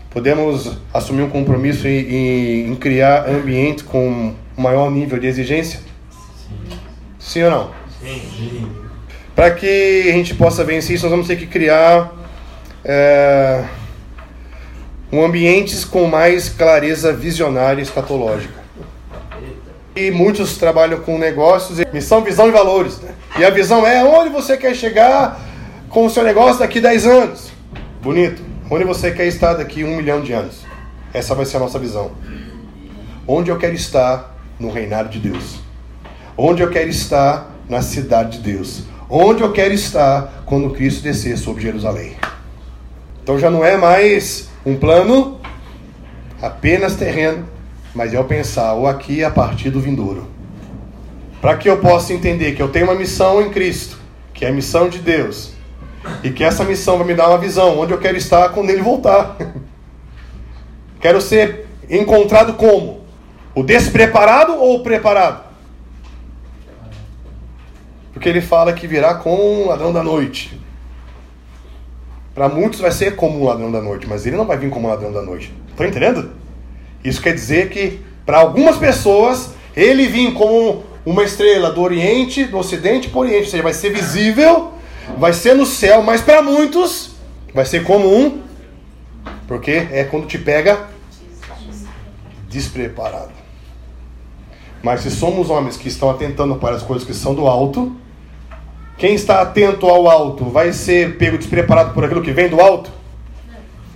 Podemos 0.09 0.77
assumir 0.91 1.21
um 1.21 1.29
compromisso 1.29 1.87
em, 1.87 1.99
em, 1.99 2.71
em 2.71 2.75
criar 2.75 3.29
ambiente 3.29 3.83
com 3.83 4.33
maior 4.57 4.89
nível 4.89 5.19
de 5.19 5.27
exigência? 5.27 5.81
Sim, 6.09 6.77
Sim 7.19 7.43
ou 7.43 7.51
não? 7.51 7.71
Sim. 8.01 8.86
Para 9.37 9.51
que 9.51 10.09
a 10.09 10.13
gente 10.13 10.33
possa 10.33 10.63
vencer 10.63 10.95
isso, 10.95 11.05
nós 11.05 11.11
vamos 11.11 11.27
ter 11.27 11.35
que 11.35 11.45
criar 11.45 12.11
é, 12.83 13.63
um 15.11 15.23
ambientes 15.23 15.85
com 15.85 16.07
mais 16.07 16.49
clareza 16.49 17.13
visionária 17.13 17.79
e 17.79 17.83
escatológica. 17.83 18.55
E 19.95 20.09
muitos 20.09 20.57
trabalham 20.57 21.01
com 21.01 21.19
negócios, 21.19 21.79
missão, 21.93 22.23
visão 22.23 22.47
e 22.47 22.51
valores. 22.51 22.99
Né? 22.99 23.11
E 23.37 23.45
a 23.45 23.51
visão 23.51 23.85
é 23.85 24.03
onde 24.03 24.31
você 24.31 24.57
quer 24.57 24.73
chegar 24.73 25.39
com 25.87 26.07
o 26.07 26.09
seu 26.09 26.23
negócio 26.23 26.57
daqui 26.57 26.81
10 26.81 27.05
anos. 27.05 27.51
Bonito. 28.01 28.41
Onde 28.71 28.85
você 28.85 29.11
quer 29.11 29.27
estar 29.27 29.53
daqui 29.53 29.83
um 29.83 29.97
milhão 29.97 30.19
de 30.19 30.33
anos. 30.33 30.65
Essa 31.13 31.35
vai 31.35 31.45
ser 31.45 31.57
a 31.57 31.59
nossa 31.59 31.77
visão. 31.77 32.13
Onde 33.27 33.51
eu 33.51 33.57
quero 33.59 33.75
estar 33.75 34.35
no 34.59 34.71
reinado 34.71 35.09
de 35.09 35.19
Deus. 35.19 35.59
Onde 36.35 36.63
eu 36.63 36.71
quero 36.71 36.89
estar 36.89 37.51
na 37.69 37.83
cidade 37.83 38.39
de 38.39 38.53
Deus 38.53 38.96
onde 39.09 39.41
eu 39.41 39.51
quero 39.51 39.73
estar 39.73 40.43
quando 40.45 40.71
Cristo 40.71 41.03
descer 41.03 41.37
sobre 41.37 41.63
Jerusalém. 41.63 42.15
Então 43.23 43.39
já 43.39 43.49
não 43.49 43.63
é 43.63 43.77
mais 43.77 44.49
um 44.65 44.75
plano 44.75 45.39
apenas 46.41 46.95
terreno, 46.95 47.47
mas 47.93 48.13
é 48.13 48.19
o 48.19 48.23
pensar 48.23 48.73
ou 48.73 48.87
aqui 48.87 49.23
a 49.23 49.31
partir 49.31 49.69
do 49.69 49.79
vindouro. 49.79 50.27
Para 51.41 51.55
que 51.57 51.69
eu 51.69 51.77
possa 51.77 52.13
entender 52.13 52.53
que 52.53 52.61
eu 52.61 52.69
tenho 52.69 52.85
uma 52.85 52.95
missão 52.95 53.41
em 53.41 53.49
Cristo, 53.49 53.97
que 54.33 54.45
é 54.45 54.49
a 54.49 54.53
missão 54.53 54.89
de 54.89 54.99
Deus, 54.99 55.51
e 56.23 56.29
que 56.29 56.43
essa 56.43 56.63
missão 56.63 56.97
vai 56.97 57.07
me 57.07 57.13
dar 57.13 57.29
uma 57.29 57.37
visão 57.37 57.79
onde 57.79 57.91
eu 57.91 57.97
quero 57.97 58.17
estar 58.17 58.49
quando 58.49 58.69
ele 58.69 58.81
voltar. 58.81 59.37
quero 60.99 61.21
ser 61.21 61.67
encontrado 61.89 62.53
como? 62.53 63.01
O 63.55 63.63
despreparado 63.63 64.55
ou 64.55 64.77
o 64.77 64.83
preparado? 64.83 65.46
Porque 68.17 68.29
ele 68.29 68.41
fala 68.41 68.73
que 68.73 68.87
virá 68.87 69.13
como 69.13 69.61
um 69.61 69.67
ladrão 69.67 69.93
da 69.93 70.01
noite. 70.01 70.59
Para 72.33 72.49
muitos 72.49 72.79
vai 72.79 72.91
ser 72.91 73.15
como 73.15 73.39
um 73.39 73.45
ladrão 73.45 73.71
da 73.71 73.79
noite, 73.79 74.07
mas 74.07 74.25
ele 74.25 74.35
não 74.35 74.43
vai 74.43 74.57
vir 74.57 74.71
como 74.71 74.87
um 74.87 74.89
ladrão 74.89 75.11
da 75.11 75.21
noite. 75.21 75.53
Estão 75.69 75.85
entendendo? 75.85 76.31
Isso 77.03 77.21
quer 77.21 77.35
dizer 77.35 77.69
que, 77.69 77.99
para 78.25 78.39
algumas 78.39 78.77
pessoas, 78.77 79.51
ele 79.75 80.07
vem 80.07 80.33
como 80.33 80.83
uma 81.05 81.23
estrela 81.23 81.71
do 81.71 81.79
Oriente, 81.79 82.45
do 82.45 82.57
Ocidente 82.57 83.07
para 83.07 83.19
o 83.19 83.21
Oriente. 83.21 83.43
Ou 83.43 83.51
seja, 83.51 83.61
vai 83.61 83.75
ser 83.75 83.91
visível, 83.91 84.71
vai 85.19 85.31
ser 85.31 85.53
no 85.53 85.67
céu, 85.67 86.01
mas 86.01 86.19
para 86.19 86.41
muitos 86.41 87.11
vai 87.53 87.67
ser 87.67 87.83
como 87.83 88.11
um. 88.11 88.41
Porque 89.47 89.89
é 89.91 90.03
quando 90.05 90.25
te 90.25 90.39
pega 90.39 90.87
despreparado. 92.49 93.29
Mas 94.81 95.01
se 95.01 95.11
somos 95.11 95.51
homens 95.51 95.77
que 95.77 95.87
estão 95.87 96.09
atentando 96.09 96.55
para 96.55 96.75
as 96.75 96.81
coisas 96.81 97.05
que 97.07 97.13
são 97.13 97.35
do 97.35 97.45
alto, 97.45 97.95
quem 98.97 99.13
está 99.13 99.41
atento 99.41 99.87
ao 99.87 100.09
alto 100.09 100.45
vai 100.45 100.73
ser 100.73 101.17
pego 101.17 101.37
despreparado 101.37 101.93
por 101.93 102.03
aquilo 102.03 102.21
que 102.21 102.31
vem 102.31 102.49
do 102.49 102.59
alto? 102.59 102.91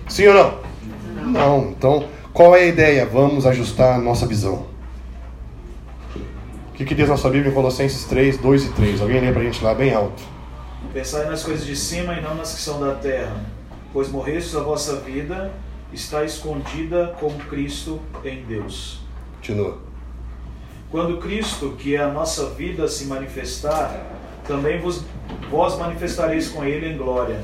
Sim 0.07 0.27
ou 0.27 0.33
não? 0.33 0.61
Não. 1.31 1.69
Então, 1.69 2.05
Qual 2.33 2.55
é 2.55 2.61
a 2.61 2.65
ideia? 2.65 3.05
Vamos 3.05 3.45
ajustar 3.45 3.95
a 3.95 3.97
nossa 3.97 4.25
visão. 4.25 4.65
O 6.15 6.73
que, 6.73 6.85
que 6.85 6.95
diz 6.95 7.09
na 7.09 7.17
sua 7.17 7.29
Bíblia 7.29 7.51
em 7.51 7.53
Colossenses 7.53 8.05
3, 8.05 8.37
2 8.37 8.65
e 8.65 8.69
3? 8.69 9.01
Alguém 9.01 9.19
lê 9.19 9.31
para 9.33 9.41
a 9.41 9.43
gente 9.43 9.61
lá 9.61 9.73
bem 9.73 9.93
alto. 9.93 10.23
Pensai 10.93 11.25
nas 11.25 11.43
coisas 11.43 11.65
de 11.65 11.75
cima 11.75 12.13
e 12.13 12.21
não 12.21 12.33
nas 12.35 12.53
que 12.53 12.61
são 12.61 12.79
da 12.79 12.95
terra, 12.95 13.35
pois 13.91 14.09
morrestes 14.09 14.55
a 14.55 14.61
vossa 14.61 14.95
vida 15.01 15.51
está 15.91 16.23
escondida 16.23 17.13
com 17.19 17.29
Cristo 17.49 17.99
em 18.23 18.43
Deus. 18.45 19.01
Continua. 19.35 19.79
Quando 20.89 21.17
Cristo, 21.17 21.75
que 21.77 21.95
é 21.95 21.99
a 21.99 22.07
nossa 22.07 22.49
vida, 22.51 22.87
se 22.87 23.05
manifestar, 23.05 24.20
também 24.51 24.81
vos, 24.81 25.05
vós 25.49 25.77
manifestareis 25.77 26.49
com 26.49 26.65
Ele 26.65 26.89
em 26.89 26.97
glória. 26.97 27.39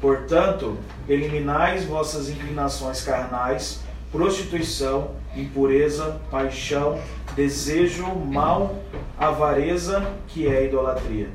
Portanto, 0.00 0.78
eliminais 1.08 1.84
vossas 1.84 2.30
inclinações 2.30 3.02
carnais, 3.02 3.80
prostituição, 4.12 5.10
impureza, 5.36 6.20
paixão, 6.30 7.00
desejo 7.34 8.06
mal, 8.06 8.76
avareza, 9.18 10.06
que 10.28 10.46
é 10.46 10.66
idolatria. 10.66 11.28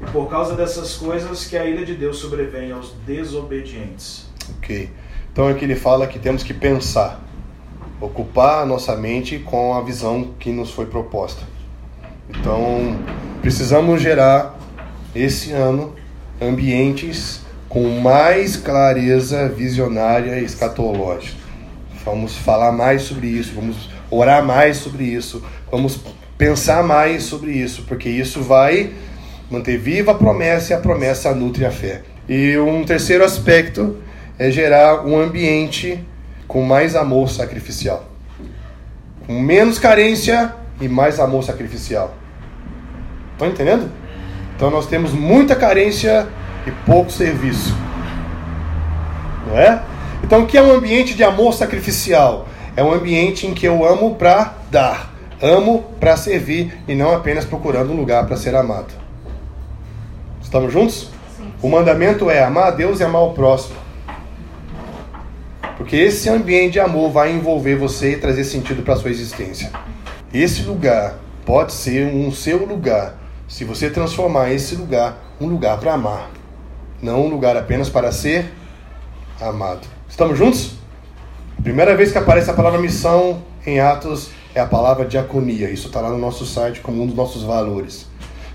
E 0.00 0.10
por 0.10 0.30
causa 0.30 0.54
dessas 0.54 0.94
coisas 0.94 1.44
que 1.44 1.56
a 1.56 1.66
ira 1.66 1.84
de 1.84 1.94
Deus 1.94 2.16
sobrevém 2.16 2.72
aos 2.72 2.92
desobedientes. 3.06 4.26
Ok. 4.56 4.90
Então 5.30 5.48
aqui 5.48 5.66
ele 5.66 5.76
fala 5.76 6.06
que 6.06 6.18
temos 6.18 6.42
que 6.42 6.54
pensar, 6.54 7.20
ocupar 8.00 8.62
a 8.62 8.66
nossa 8.66 8.96
mente 8.96 9.38
com 9.38 9.74
a 9.74 9.82
visão 9.82 10.32
que 10.38 10.50
nos 10.50 10.70
foi 10.70 10.86
proposta. 10.86 11.55
Então 12.28 12.98
precisamos 13.40 14.00
gerar 14.02 14.58
esse 15.14 15.52
ano 15.52 15.94
ambientes 16.40 17.40
com 17.68 18.00
mais 18.00 18.56
clareza 18.56 19.48
visionária 19.48 20.38
e 20.38 20.44
escatológica. 20.44 21.36
Vamos 22.04 22.36
falar 22.36 22.72
mais 22.72 23.02
sobre 23.02 23.26
isso, 23.26 23.52
vamos 23.54 23.90
orar 24.10 24.44
mais 24.44 24.76
sobre 24.76 25.04
isso, 25.04 25.42
vamos 25.70 26.00
pensar 26.38 26.82
mais 26.82 27.24
sobre 27.24 27.50
isso, 27.50 27.82
porque 27.88 28.08
isso 28.08 28.42
vai 28.42 28.92
manter 29.50 29.78
viva 29.78 30.12
a 30.12 30.14
promessa 30.14 30.72
e 30.72 30.76
a 30.76 30.78
promessa 30.78 31.34
nutre 31.34 31.64
a 31.64 31.70
fé. 31.70 32.02
E 32.28 32.56
um 32.58 32.84
terceiro 32.84 33.24
aspecto 33.24 33.96
é 34.38 34.50
gerar 34.50 35.06
um 35.06 35.18
ambiente 35.18 36.04
com 36.46 36.62
mais 36.62 36.94
amor 36.94 37.28
sacrificial. 37.30 38.08
Com 39.26 39.40
menos 39.40 39.78
carência 39.78 40.54
e 40.80 40.88
mais 40.88 41.18
amor 41.18 41.42
sacrificial. 41.42 42.14
Estão 43.32 43.48
entendendo? 43.48 43.90
Então 44.54 44.70
nós 44.70 44.86
temos 44.86 45.12
muita 45.12 45.54
carência 45.54 46.26
e 46.66 46.70
pouco 46.70 47.10
serviço. 47.10 47.76
Não 49.46 49.58
é? 49.58 49.82
Então 50.24 50.42
o 50.42 50.46
que 50.46 50.56
é 50.56 50.62
um 50.62 50.72
ambiente 50.72 51.14
de 51.14 51.22
amor 51.22 51.52
sacrificial? 51.52 52.48
É 52.74 52.82
um 52.82 52.92
ambiente 52.92 53.46
em 53.46 53.54
que 53.54 53.66
eu 53.66 53.86
amo 53.86 54.16
para 54.16 54.54
dar, 54.70 55.12
amo 55.40 55.84
para 56.00 56.16
servir 56.16 56.78
e 56.88 56.94
não 56.94 57.12
apenas 57.14 57.44
procurando 57.44 57.92
um 57.92 57.96
lugar 57.96 58.26
para 58.26 58.36
ser 58.36 58.54
amado. 58.54 58.92
Estamos 60.42 60.72
juntos? 60.72 61.10
Sim. 61.36 61.52
O 61.62 61.68
mandamento 61.68 62.30
é 62.30 62.42
amar 62.42 62.68
a 62.68 62.70
Deus 62.70 63.00
e 63.00 63.04
amar 63.04 63.22
o 63.22 63.32
próximo. 63.32 63.76
Porque 65.76 65.96
esse 65.96 66.28
ambiente 66.28 66.72
de 66.72 66.80
amor 66.80 67.10
vai 67.10 67.32
envolver 67.32 67.76
você 67.76 68.12
e 68.12 68.16
trazer 68.16 68.44
sentido 68.44 68.82
para 68.82 68.96
sua 68.96 69.10
existência. 69.10 69.70
Esse 70.32 70.62
lugar 70.62 71.18
pode 71.44 71.72
ser 71.72 72.06
um 72.12 72.32
seu 72.32 72.66
lugar, 72.66 73.14
se 73.48 73.64
você 73.64 73.88
transformar 73.88 74.52
esse 74.52 74.74
lugar 74.74 75.36
um 75.40 75.46
lugar 75.46 75.78
para 75.78 75.94
amar, 75.94 76.30
não 77.00 77.26
um 77.26 77.28
lugar 77.28 77.56
apenas 77.56 77.88
para 77.88 78.10
ser 78.10 78.52
amado. 79.40 79.86
Estamos 80.08 80.36
juntos? 80.38 80.72
A 81.58 81.62
primeira 81.62 81.94
vez 81.96 82.10
que 82.10 82.18
aparece 82.18 82.50
a 82.50 82.54
palavra 82.54 82.80
missão 82.80 83.42
em 83.66 83.80
Atos 83.80 84.30
é 84.54 84.60
a 84.60 84.66
palavra 84.66 85.04
diaconia. 85.04 85.70
Isso 85.70 85.88
está 85.88 86.00
lá 86.00 86.10
no 86.10 86.18
nosso 86.18 86.46
site 86.46 86.80
como 86.80 87.02
um 87.02 87.06
dos 87.06 87.14
nossos 87.14 87.42
valores. 87.42 88.06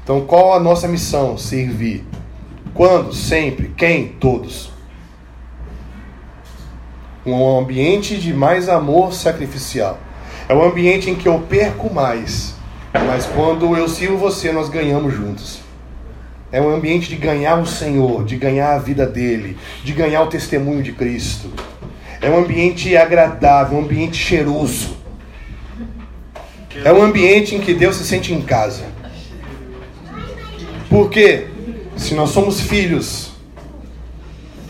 Então, 0.03 0.21
qual 0.21 0.53
a 0.53 0.59
nossa 0.59 0.87
missão? 0.87 1.37
Servir. 1.37 2.03
Quando? 2.73 3.13
Sempre. 3.13 3.73
Quem? 3.77 4.07
Todos 4.07 4.71
um 7.25 7.59
ambiente 7.59 8.17
de 8.17 8.33
mais 8.33 8.67
amor 8.67 9.13
sacrificial. 9.13 9.99
É 10.47 10.53
um 10.53 10.63
ambiente 10.63 11.09
em 11.09 11.15
que 11.15 11.27
eu 11.27 11.39
perco 11.39 11.93
mais, 11.93 12.55
mas 12.93 13.25
quando 13.25 13.75
eu 13.75 13.87
sirvo 13.87 14.17
você, 14.17 14.51
nós 14.51 14.69
ganhamos 14.69 15.13
juntos. 15.13 15.61
É 16.51 16.61
um 16.61 16.69
ambiente 16.69 17.07
de 17.07 17.15
ganhar 17.15 17.55
o 17.55 17.65
Senhor, 17.65 18.25
de 18.25 18.35
ganhar 18.35 18.73
a 18.73 18.79
vida 18.79 19.05
dele, 19.05 19.57
de 19.83 19.93
ganhar 19.93 20.21
o 20.23 20.27
testemunho 20.27 20.83
de 20.83 20.91
Cristo. 20.91 21.49
É 22.19 22.29
um 22.29 22.37
ambiente 22.37 22.95
agradável, 22.97 23.77
um 23.77 23.81
ambiente 23.81 24.17
cheiroso. 24.17 24.97
É 26.83 26.91
um 26.91 27.01
ambiente 27.01 27.55
em 27.55 27.61
que 27.61 27.73
Deus 27.73 27.95
se 27.95 28.03
sente 28.03 28.33
em 28.33 28.41
casa. 28.41 28.83
Porque 30.89 31.47
se 31.95 32.13
nós 32.13 32.31
somos 32.31 32.59
filhos, 32.59 33.31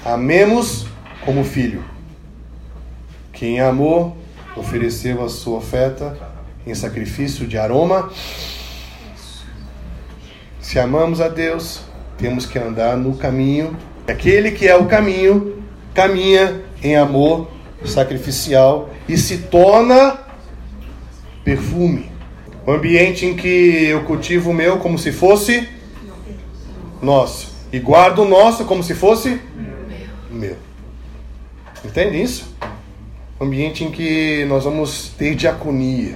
amemos 0.05 0.85
como 1.25 1.43
filho. 1.43 1.83
Quem 3.33 3.59
amou, 3.59 4.17
ofereceu 4.55 5.23
a 5.23 5.29
sua 5.29 5.57
oferta 5.57 6.17
em 6.65 6.73
sacrifício 6.75 7.47
de 7.47 7.57
aroma. 7.57 8.11
Se 10.59 10.79
amamos 10.79 11.19
a 11.19 11.27
Deus, 11.27 11.81
temos 12.17 12.45
que 12.45 12.59
andar 12.59 12.95
no 12.97 13.15
caminho. 13.15 13.75
Aquele 14.07 14.51
que 14.51 14.67
é 14.67 14.75
o 14.75 14.85
caminho, 14.85 15.63
caminha 15.93 16.61
em 16.83 16.95
amor 16.95 17.49
sacrificial 17.85 18.89
e 19.07 19.17
se 19.17 19.39
torna 19.39 20.19
perfume. 21.43 22.11
O 22.65 22.71
ambiente 22.71 23.25
em 23.25 23.35
que 23.35 23.85
eu 23.85 24.03
cultivo 24.03 24.51
o 24.51 24.53
meu 24.53 24.77
como 24.77 24.97
se 24.97 25.11
fosse 25.11 25.67
nosso 27.01 27.51
e 27.73 27.79
guardo 27.79 28.19
o 28.19 28.27
nosso 28.27 28.65
como 28.65 28.83
se 28.83 28.93
fosse 28.93 29.41
meu. 30.29 30.55
Entende 31.83 32.21
isso? 32.21 32.50
Ambiente 33.41 33.83
em 33.83 33.89
que 33.89 34.45
nós 34.45 34.65
vamos 34.65 35.09
ter 35.17 35.33
diaconia, 35.33 36.15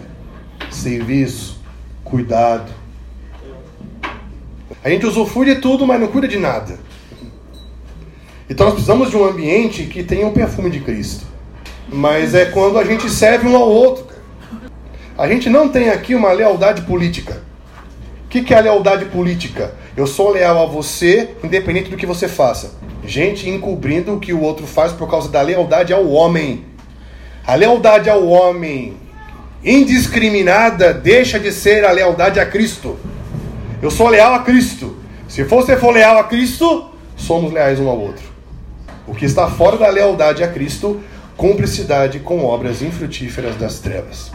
serviço, 0.69 1.59
cuidado. 2.03 2.71
A 4.83 4.89
gente 4.91 5.07
usufrui 5.07 5.47
de 5.47 5.55
tudo, 5.55 5.87
mas 5.87 5.99
não 5.99 6.07
cuida 6.07 6.27
de 6.27 6.37
nada. 6.37 6.77
Então 8.47 8.67
nós 8.67 8.75
precisamos 8.75 9.09
de 9.09 9.17
um 9.17 9.25
ambiente 9.25 9.85
que 9.85 10.03
tenha 10.03 10.27
um 10.27 10.33
perfume 10.33 10.69
de 10.69 10.79
Cristo. 10.81 11.25
Mas 11.91 12.35
é 12.35 12.45
quando 12.45 12.77
a 12.77 12.83
gente 12.83 13.09
serve 13.09 13.47
um 13.47 13.57
ao 13.57 13.67
outro. 13.67 14.05
A 15.17 15.27
gente 15.27 15.49
não 15.49 15.67
tem 15.67 15.89
aqui 15.89 16.13
uma 16.13 16.31
lealdade 16.31 16.83
política. 16.83 17.41
O 18.25 18.27
que 18.27 18.53
é 18.53 18.57
a 18.57 18.61
lealdade 18.61 19.05
política? 19.05 19.73
Eu 19.97 20.05
sou 20.05 20.29
leal 20.29 20.61
a 20.61 20.65
você, 20.67 21.31
independente 21.43 21.89
do 21.89 21.97
que 21.97 22.05
você 22.05 22.27
faça. 22.27 22.75
Gente 23.03 23.49
encobrindo 23.49 24.13
o 24.13 24.19
que 24.19 24.33
o 24.33 24.41
outro 24.41 24.67
faz 24.67 24.91
por 24.91 25.09
causa 25.09 25.29
da 25.29 25.41
lealdade 25.41 25.91
ao 25.91 26.07
homem 26.07 26.74
a 27.47 27.53
lealdade 27.53 28.09
ao 28.09 28.27
homem 28.27 28.97
indiscriminada 29.63 30.93
deixa 30.93 31.39
de 31.39 31.51
ser 31.51 31.85
a 31.85 31.91
lealdade 31.91 32.39
a 32.39 32.45
Cristo. 32.45 32.97
Eu 33.81 33.91
sou 33.91 34.09
leal 34.09 34.33
a 34.33 34.39
Cristo. 34.39 34.97
Se 35.27 35.43
você 35.43 35.77
for 35.77 35.91
leal 35.91 36.17
a 36.17 36.23
Cristo, 36.23 36.89
somos 37.15 37.53
leais 37.53 37.79
um 37.79 37.87
ao 37.87 37.99
outro. 37.99 38.23
O 39.07 39.13
que 39.13 39.25
está 39.25 39.47
fora 39.47 39.77
da 39.77 39.89
lealdade 39.89 40.43
a 40.43 40.47
Cristo, 40.47 41.01
cumplicidade 41.37 42.19
com 42.19 42.43
obras 42.43 42.81
infrutíferas 42.81 43.55
das 43.57 43.79
trevas. 43.79 44.31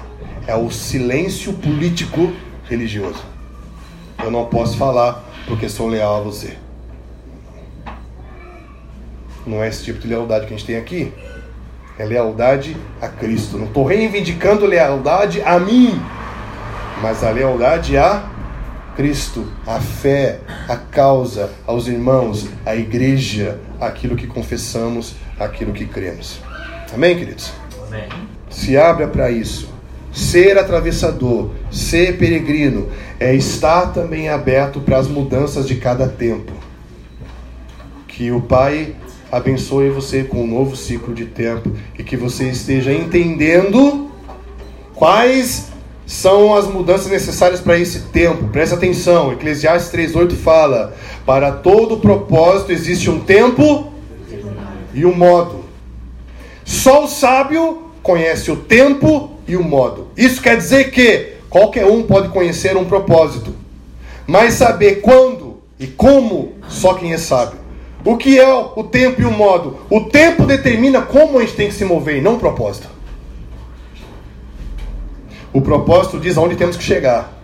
É 0.46 0.54
o 0.54 0.70
silêncio 0.70 1.52
político 1.54 2.32
religioso. 2.68 3.24
Eu 4.22 4.30
não 4.30 4.46
posso 4.46 4.76
falar 4.76 5.24
porque 5.46 5.68
sou 5.68 5.88
leal 5.88 6.18
a 6.18 6.20
você. 6.20 6.56
Não 9.44 9.62
é 9.62 9.68
esse 9.68 9.84
tipo 9.84 9.98
de 9.98 10.06
lealdade 10.06 10.46
que 10.46 10.54
a 10.54 10.56
gente 10.56 10.66
tem 10.66 10.76
aqui 10.76 11.12
é 11.98 12.04
lealdade 12.04 12.76
a 13.00 13.08
Cristo. 13.08 13.58
Não 13.58 13.66
estou 13.66 13.84
reivindicando 13.84 14.66
lealdade 14.66 15.42
a 15.42 15.58
mim, 15.58 16.00
mas 17.02 17.22
a 17.22 17.30
lealdade 17.30 17.96
a 17.96 18.24
Cristo, 18.96 19.46
a 19.66 19.80
fé, 19.80 20.40
a 20.68 20.76
causa, 20.76 21.50
aos 21.66 21.86
irmãos, 21.86 22.48
à 22.66 22.74
igreja, 22.74 23.58
aquilo 23.80 24.16
que 24.16 24.26
confessamos, 24.26 25.14
aquilo 25.38 25.72
que 25.72 25.86
cremos. 25.86 26.40
Amém, 26.92 27.16
queridos? 27.16 27.52
Amém. 27.86 28.08
Se 28.50 28.76
abra 28.76 29.06
para 29.06 29.30
isso. 29.30 29.70
Ser 30.12 30.58
atravessador, 30.58 31.50
ser 31.70 32.18
peregrino, 32.18 32.90
é 33.18 33.34
estar 33.34 33.92
também 33.92 34.28
aberto 34.28 34.80
para 34.80 34.98
as 34.98 35.06
mudanças 35.06 35.68
de 35.68 35.76
cada 35.76 36.08
tempo. 36.08 36.52
Que 38.08 38.32
o 38.32 38.40
Pai 38.40 38.96
abençoe 39.30 39.90
você 39.90 40.24
com 40.24 40.42
um 40.42 40.46
novo 40.46 40.74
ciclo 40.76 41.14
de 41.14 41.26
tempo 41.26 41.70
e 41.98 42.02
que 42.02 42.16
você 42.16 42.48
esteja 42.48 42.92
entendendo 42.92 44.10
quais 44.94 45.68
são 46.06 46.54
as 46.54 46.66
mudanças 46.66 47.10
necessárias 47.10 47.60
para 47.60 47.78
esse 47.78 48.00
tempo. 48.08 48.48
Preste 48.48 48.74
atenção, 48.74 49.32
Eclesiastes 49.32 49.92
3:8 49.92 50.34
fala: 50.34 50.94
"Para 51.24 51.52
todo 51.52 51.98
propósito 51.98 52.72
existe 52.72 53.08
um 53.08 53.20
tempo 53.20 53.92
e 54.92 55.06
um 55.06 55.14
modo. 55.14 55.64
Só 56.64 57.04
o 57.04 57.08
sábio 57.08 57.90
conhece 58.02 58.50
o 58.50 58.56
tempo 58.56 59.30
e 59.46 59.56
o 59.56 59.62
modo. 59.62 60.08
Isso 60.16 60.42
quer 60.42 60.56
dizer 60.56 60.90
que 60.90 61.34
qualquer 61.48 61.86
um 61.86 62.02
pode 62.02 62.28
conhecer 62.28 62.76
um 62.76 62.84
propósito, 62.84 63.54
mas 64.26 64.54
saber 64.54 65.00
quando 65.00 65.58
e 65.78 65.86
como, 65.86 66.54
só 66.68 66.94
quem 66.94 67.12
é 67.12 67.18
sábio. 67.18 67.59
O 68.04 68.16
que 68.16 68.38
é 68.38 68.48
o 68.48 68.82
tempo 68.84 69.20
e 69.20 69.24
o 69.24 69.30
modo? 69.30 69.78
O 69.90 70.02
tempo 70.02 70.46
determina 70.46 71.02
como 71.02 71.38
a 71.38 71.42
gente 71.42 71.54
tem 71.54 71.68
que 71.68 71.74
se 71.74 71.84
mover 71.84 72.16
e 72.16 72.20
não 72.20 72.34
o 72.34 72.38
propósito. 72.38 72.88
O 75.52 75.60
propósito 75.60 76.18
diz 76.18 76.38
aonde 76.38 76.56
temos 76.56 76.76
que 76.76 76.82
chegar. 76.82 77.38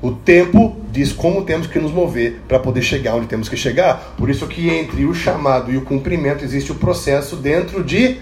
O 0.00 0.12
tempo 0.12 0.76
diz 0.92 1.12
como 1.12 1.42
temos 1.42 1.66
que 1.66 1.78
nos 1.78 1.90
mover 1.90 2.40
para 2.46 2.58
poder 2.58 2.82
chegar 2.82 3.16
onde 3.16 3.26
temos 3.26 3.48
que 3.48 3.56
chegar. 3.56 4.14
Por 4.16 4.30
isso 4.30 4.46
que 4.46 4.70
entre 4.70 5.04
o 5.04 5.14
chamado 5.14 5.72
e 5.72 5.76
o 5.76 5.82
cumprimento 5.82 6.44
existe 6.44 6.70
o 6.70 6.76
processo 6.76 7.34
dentro 7.34 7.82
de 7.82 8.18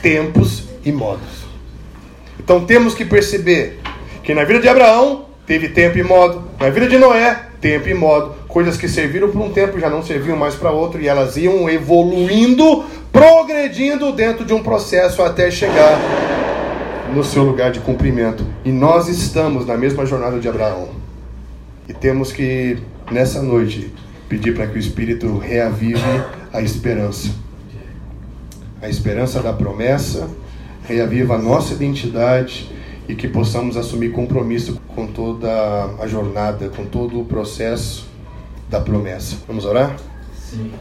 tempos 0.00 0.64
e 0.84 0.92
modos. 0.92 1.46
Então 2.38 2.64
temos 2.64 2.94
que 2.94 3.04
perceber 3.04 3.80
que 4.22 4.34
na 4.34 4.44
vida 4.44 4.60
de 4.60 4.68
Abraão 4.68 5.26
teve 5.46 5.68
tempo 5.68 5.98
e 5.98 6.02
modo, 6.02 6.44
na 6.60 6.70
vida 6.70 6.88
de 6.88 6.98
Noé, 6.98 7.40
tempo 7.60 7.88
e 7.88 7.94
modo, 7.94 8.34
coisas 8.56 8.78
que 8.78 8.88
serviram 8.88 9.28
por 9.28 9.42
um 9.42 9.50
tempo 9.50 9.78
já 9.78 9.90
não 9.90 10.02
serviam 10.02 10.34
mais 10.34 10.54
para 10.54 10.70
outro 10.70 10.98
e 10.98 11.06
elas 11.06 11.36
iam 11.36 11.68
evoluindo, 11.68 12.86
progredindo 13.12 14.10
dentro 14.12 14.46
de 14.46 14.54
um 14.54 14.62
processo 14.62 15.20
até 15.20 15.50
chegar 15.50 16.00
no 17.14 17.22
seu 17.22 17.42
lugar 17.42 17.70
de 17.70 17.80
cumprimento. 17.80 18.46
E 18.64 18.72
nós 18.72 19.08
estamos 19.08 19.66
na 19.66 19.76
mesma 19.76 20.06
jornada 20.06 20.40
de 20.40 20.48
Abraão. 20.48 20.88
E 21.86 21.92
temos 21.92 22.32
que, 22.32 22.78
nessa 23.10 23.42
noite, 23.42 23.92
pedir 24.26 24.54
para 24.54 24.66
que 24.66 24.76
o 24.76 24.80
Espírito 24.80 25.36
reavive 25.36 26.00
a 26.50 26.62
esperança. 26.62 27.28
A 28.80 28.88
esperança 28.88 29.42
da 29.42 29.52
promessa, 29.52 30.30
reaviva 30.88 31.34
a 31.34 31.38
nossa 31.38 31.74
identidade 31.74 32.70
e 33.06 33.14
que 33.14 33.28
possamos 33.28 33.76
assumir 33.76 34.12
compromisso 34.12 34.80
com 34.94 35.06
toda 35.06 35.50
a 36.00 36.06
jornada, 36.06 36.70
com 36.70 36.86
todo 36.86 37.20
o 37.20 37.24
processo 37.26 38.15
da 38.68 38.80
promessa. 38.80 39.36
Vamos 39.46 39.64
orar? 39.64 39.96
Sim. 40.34 40.72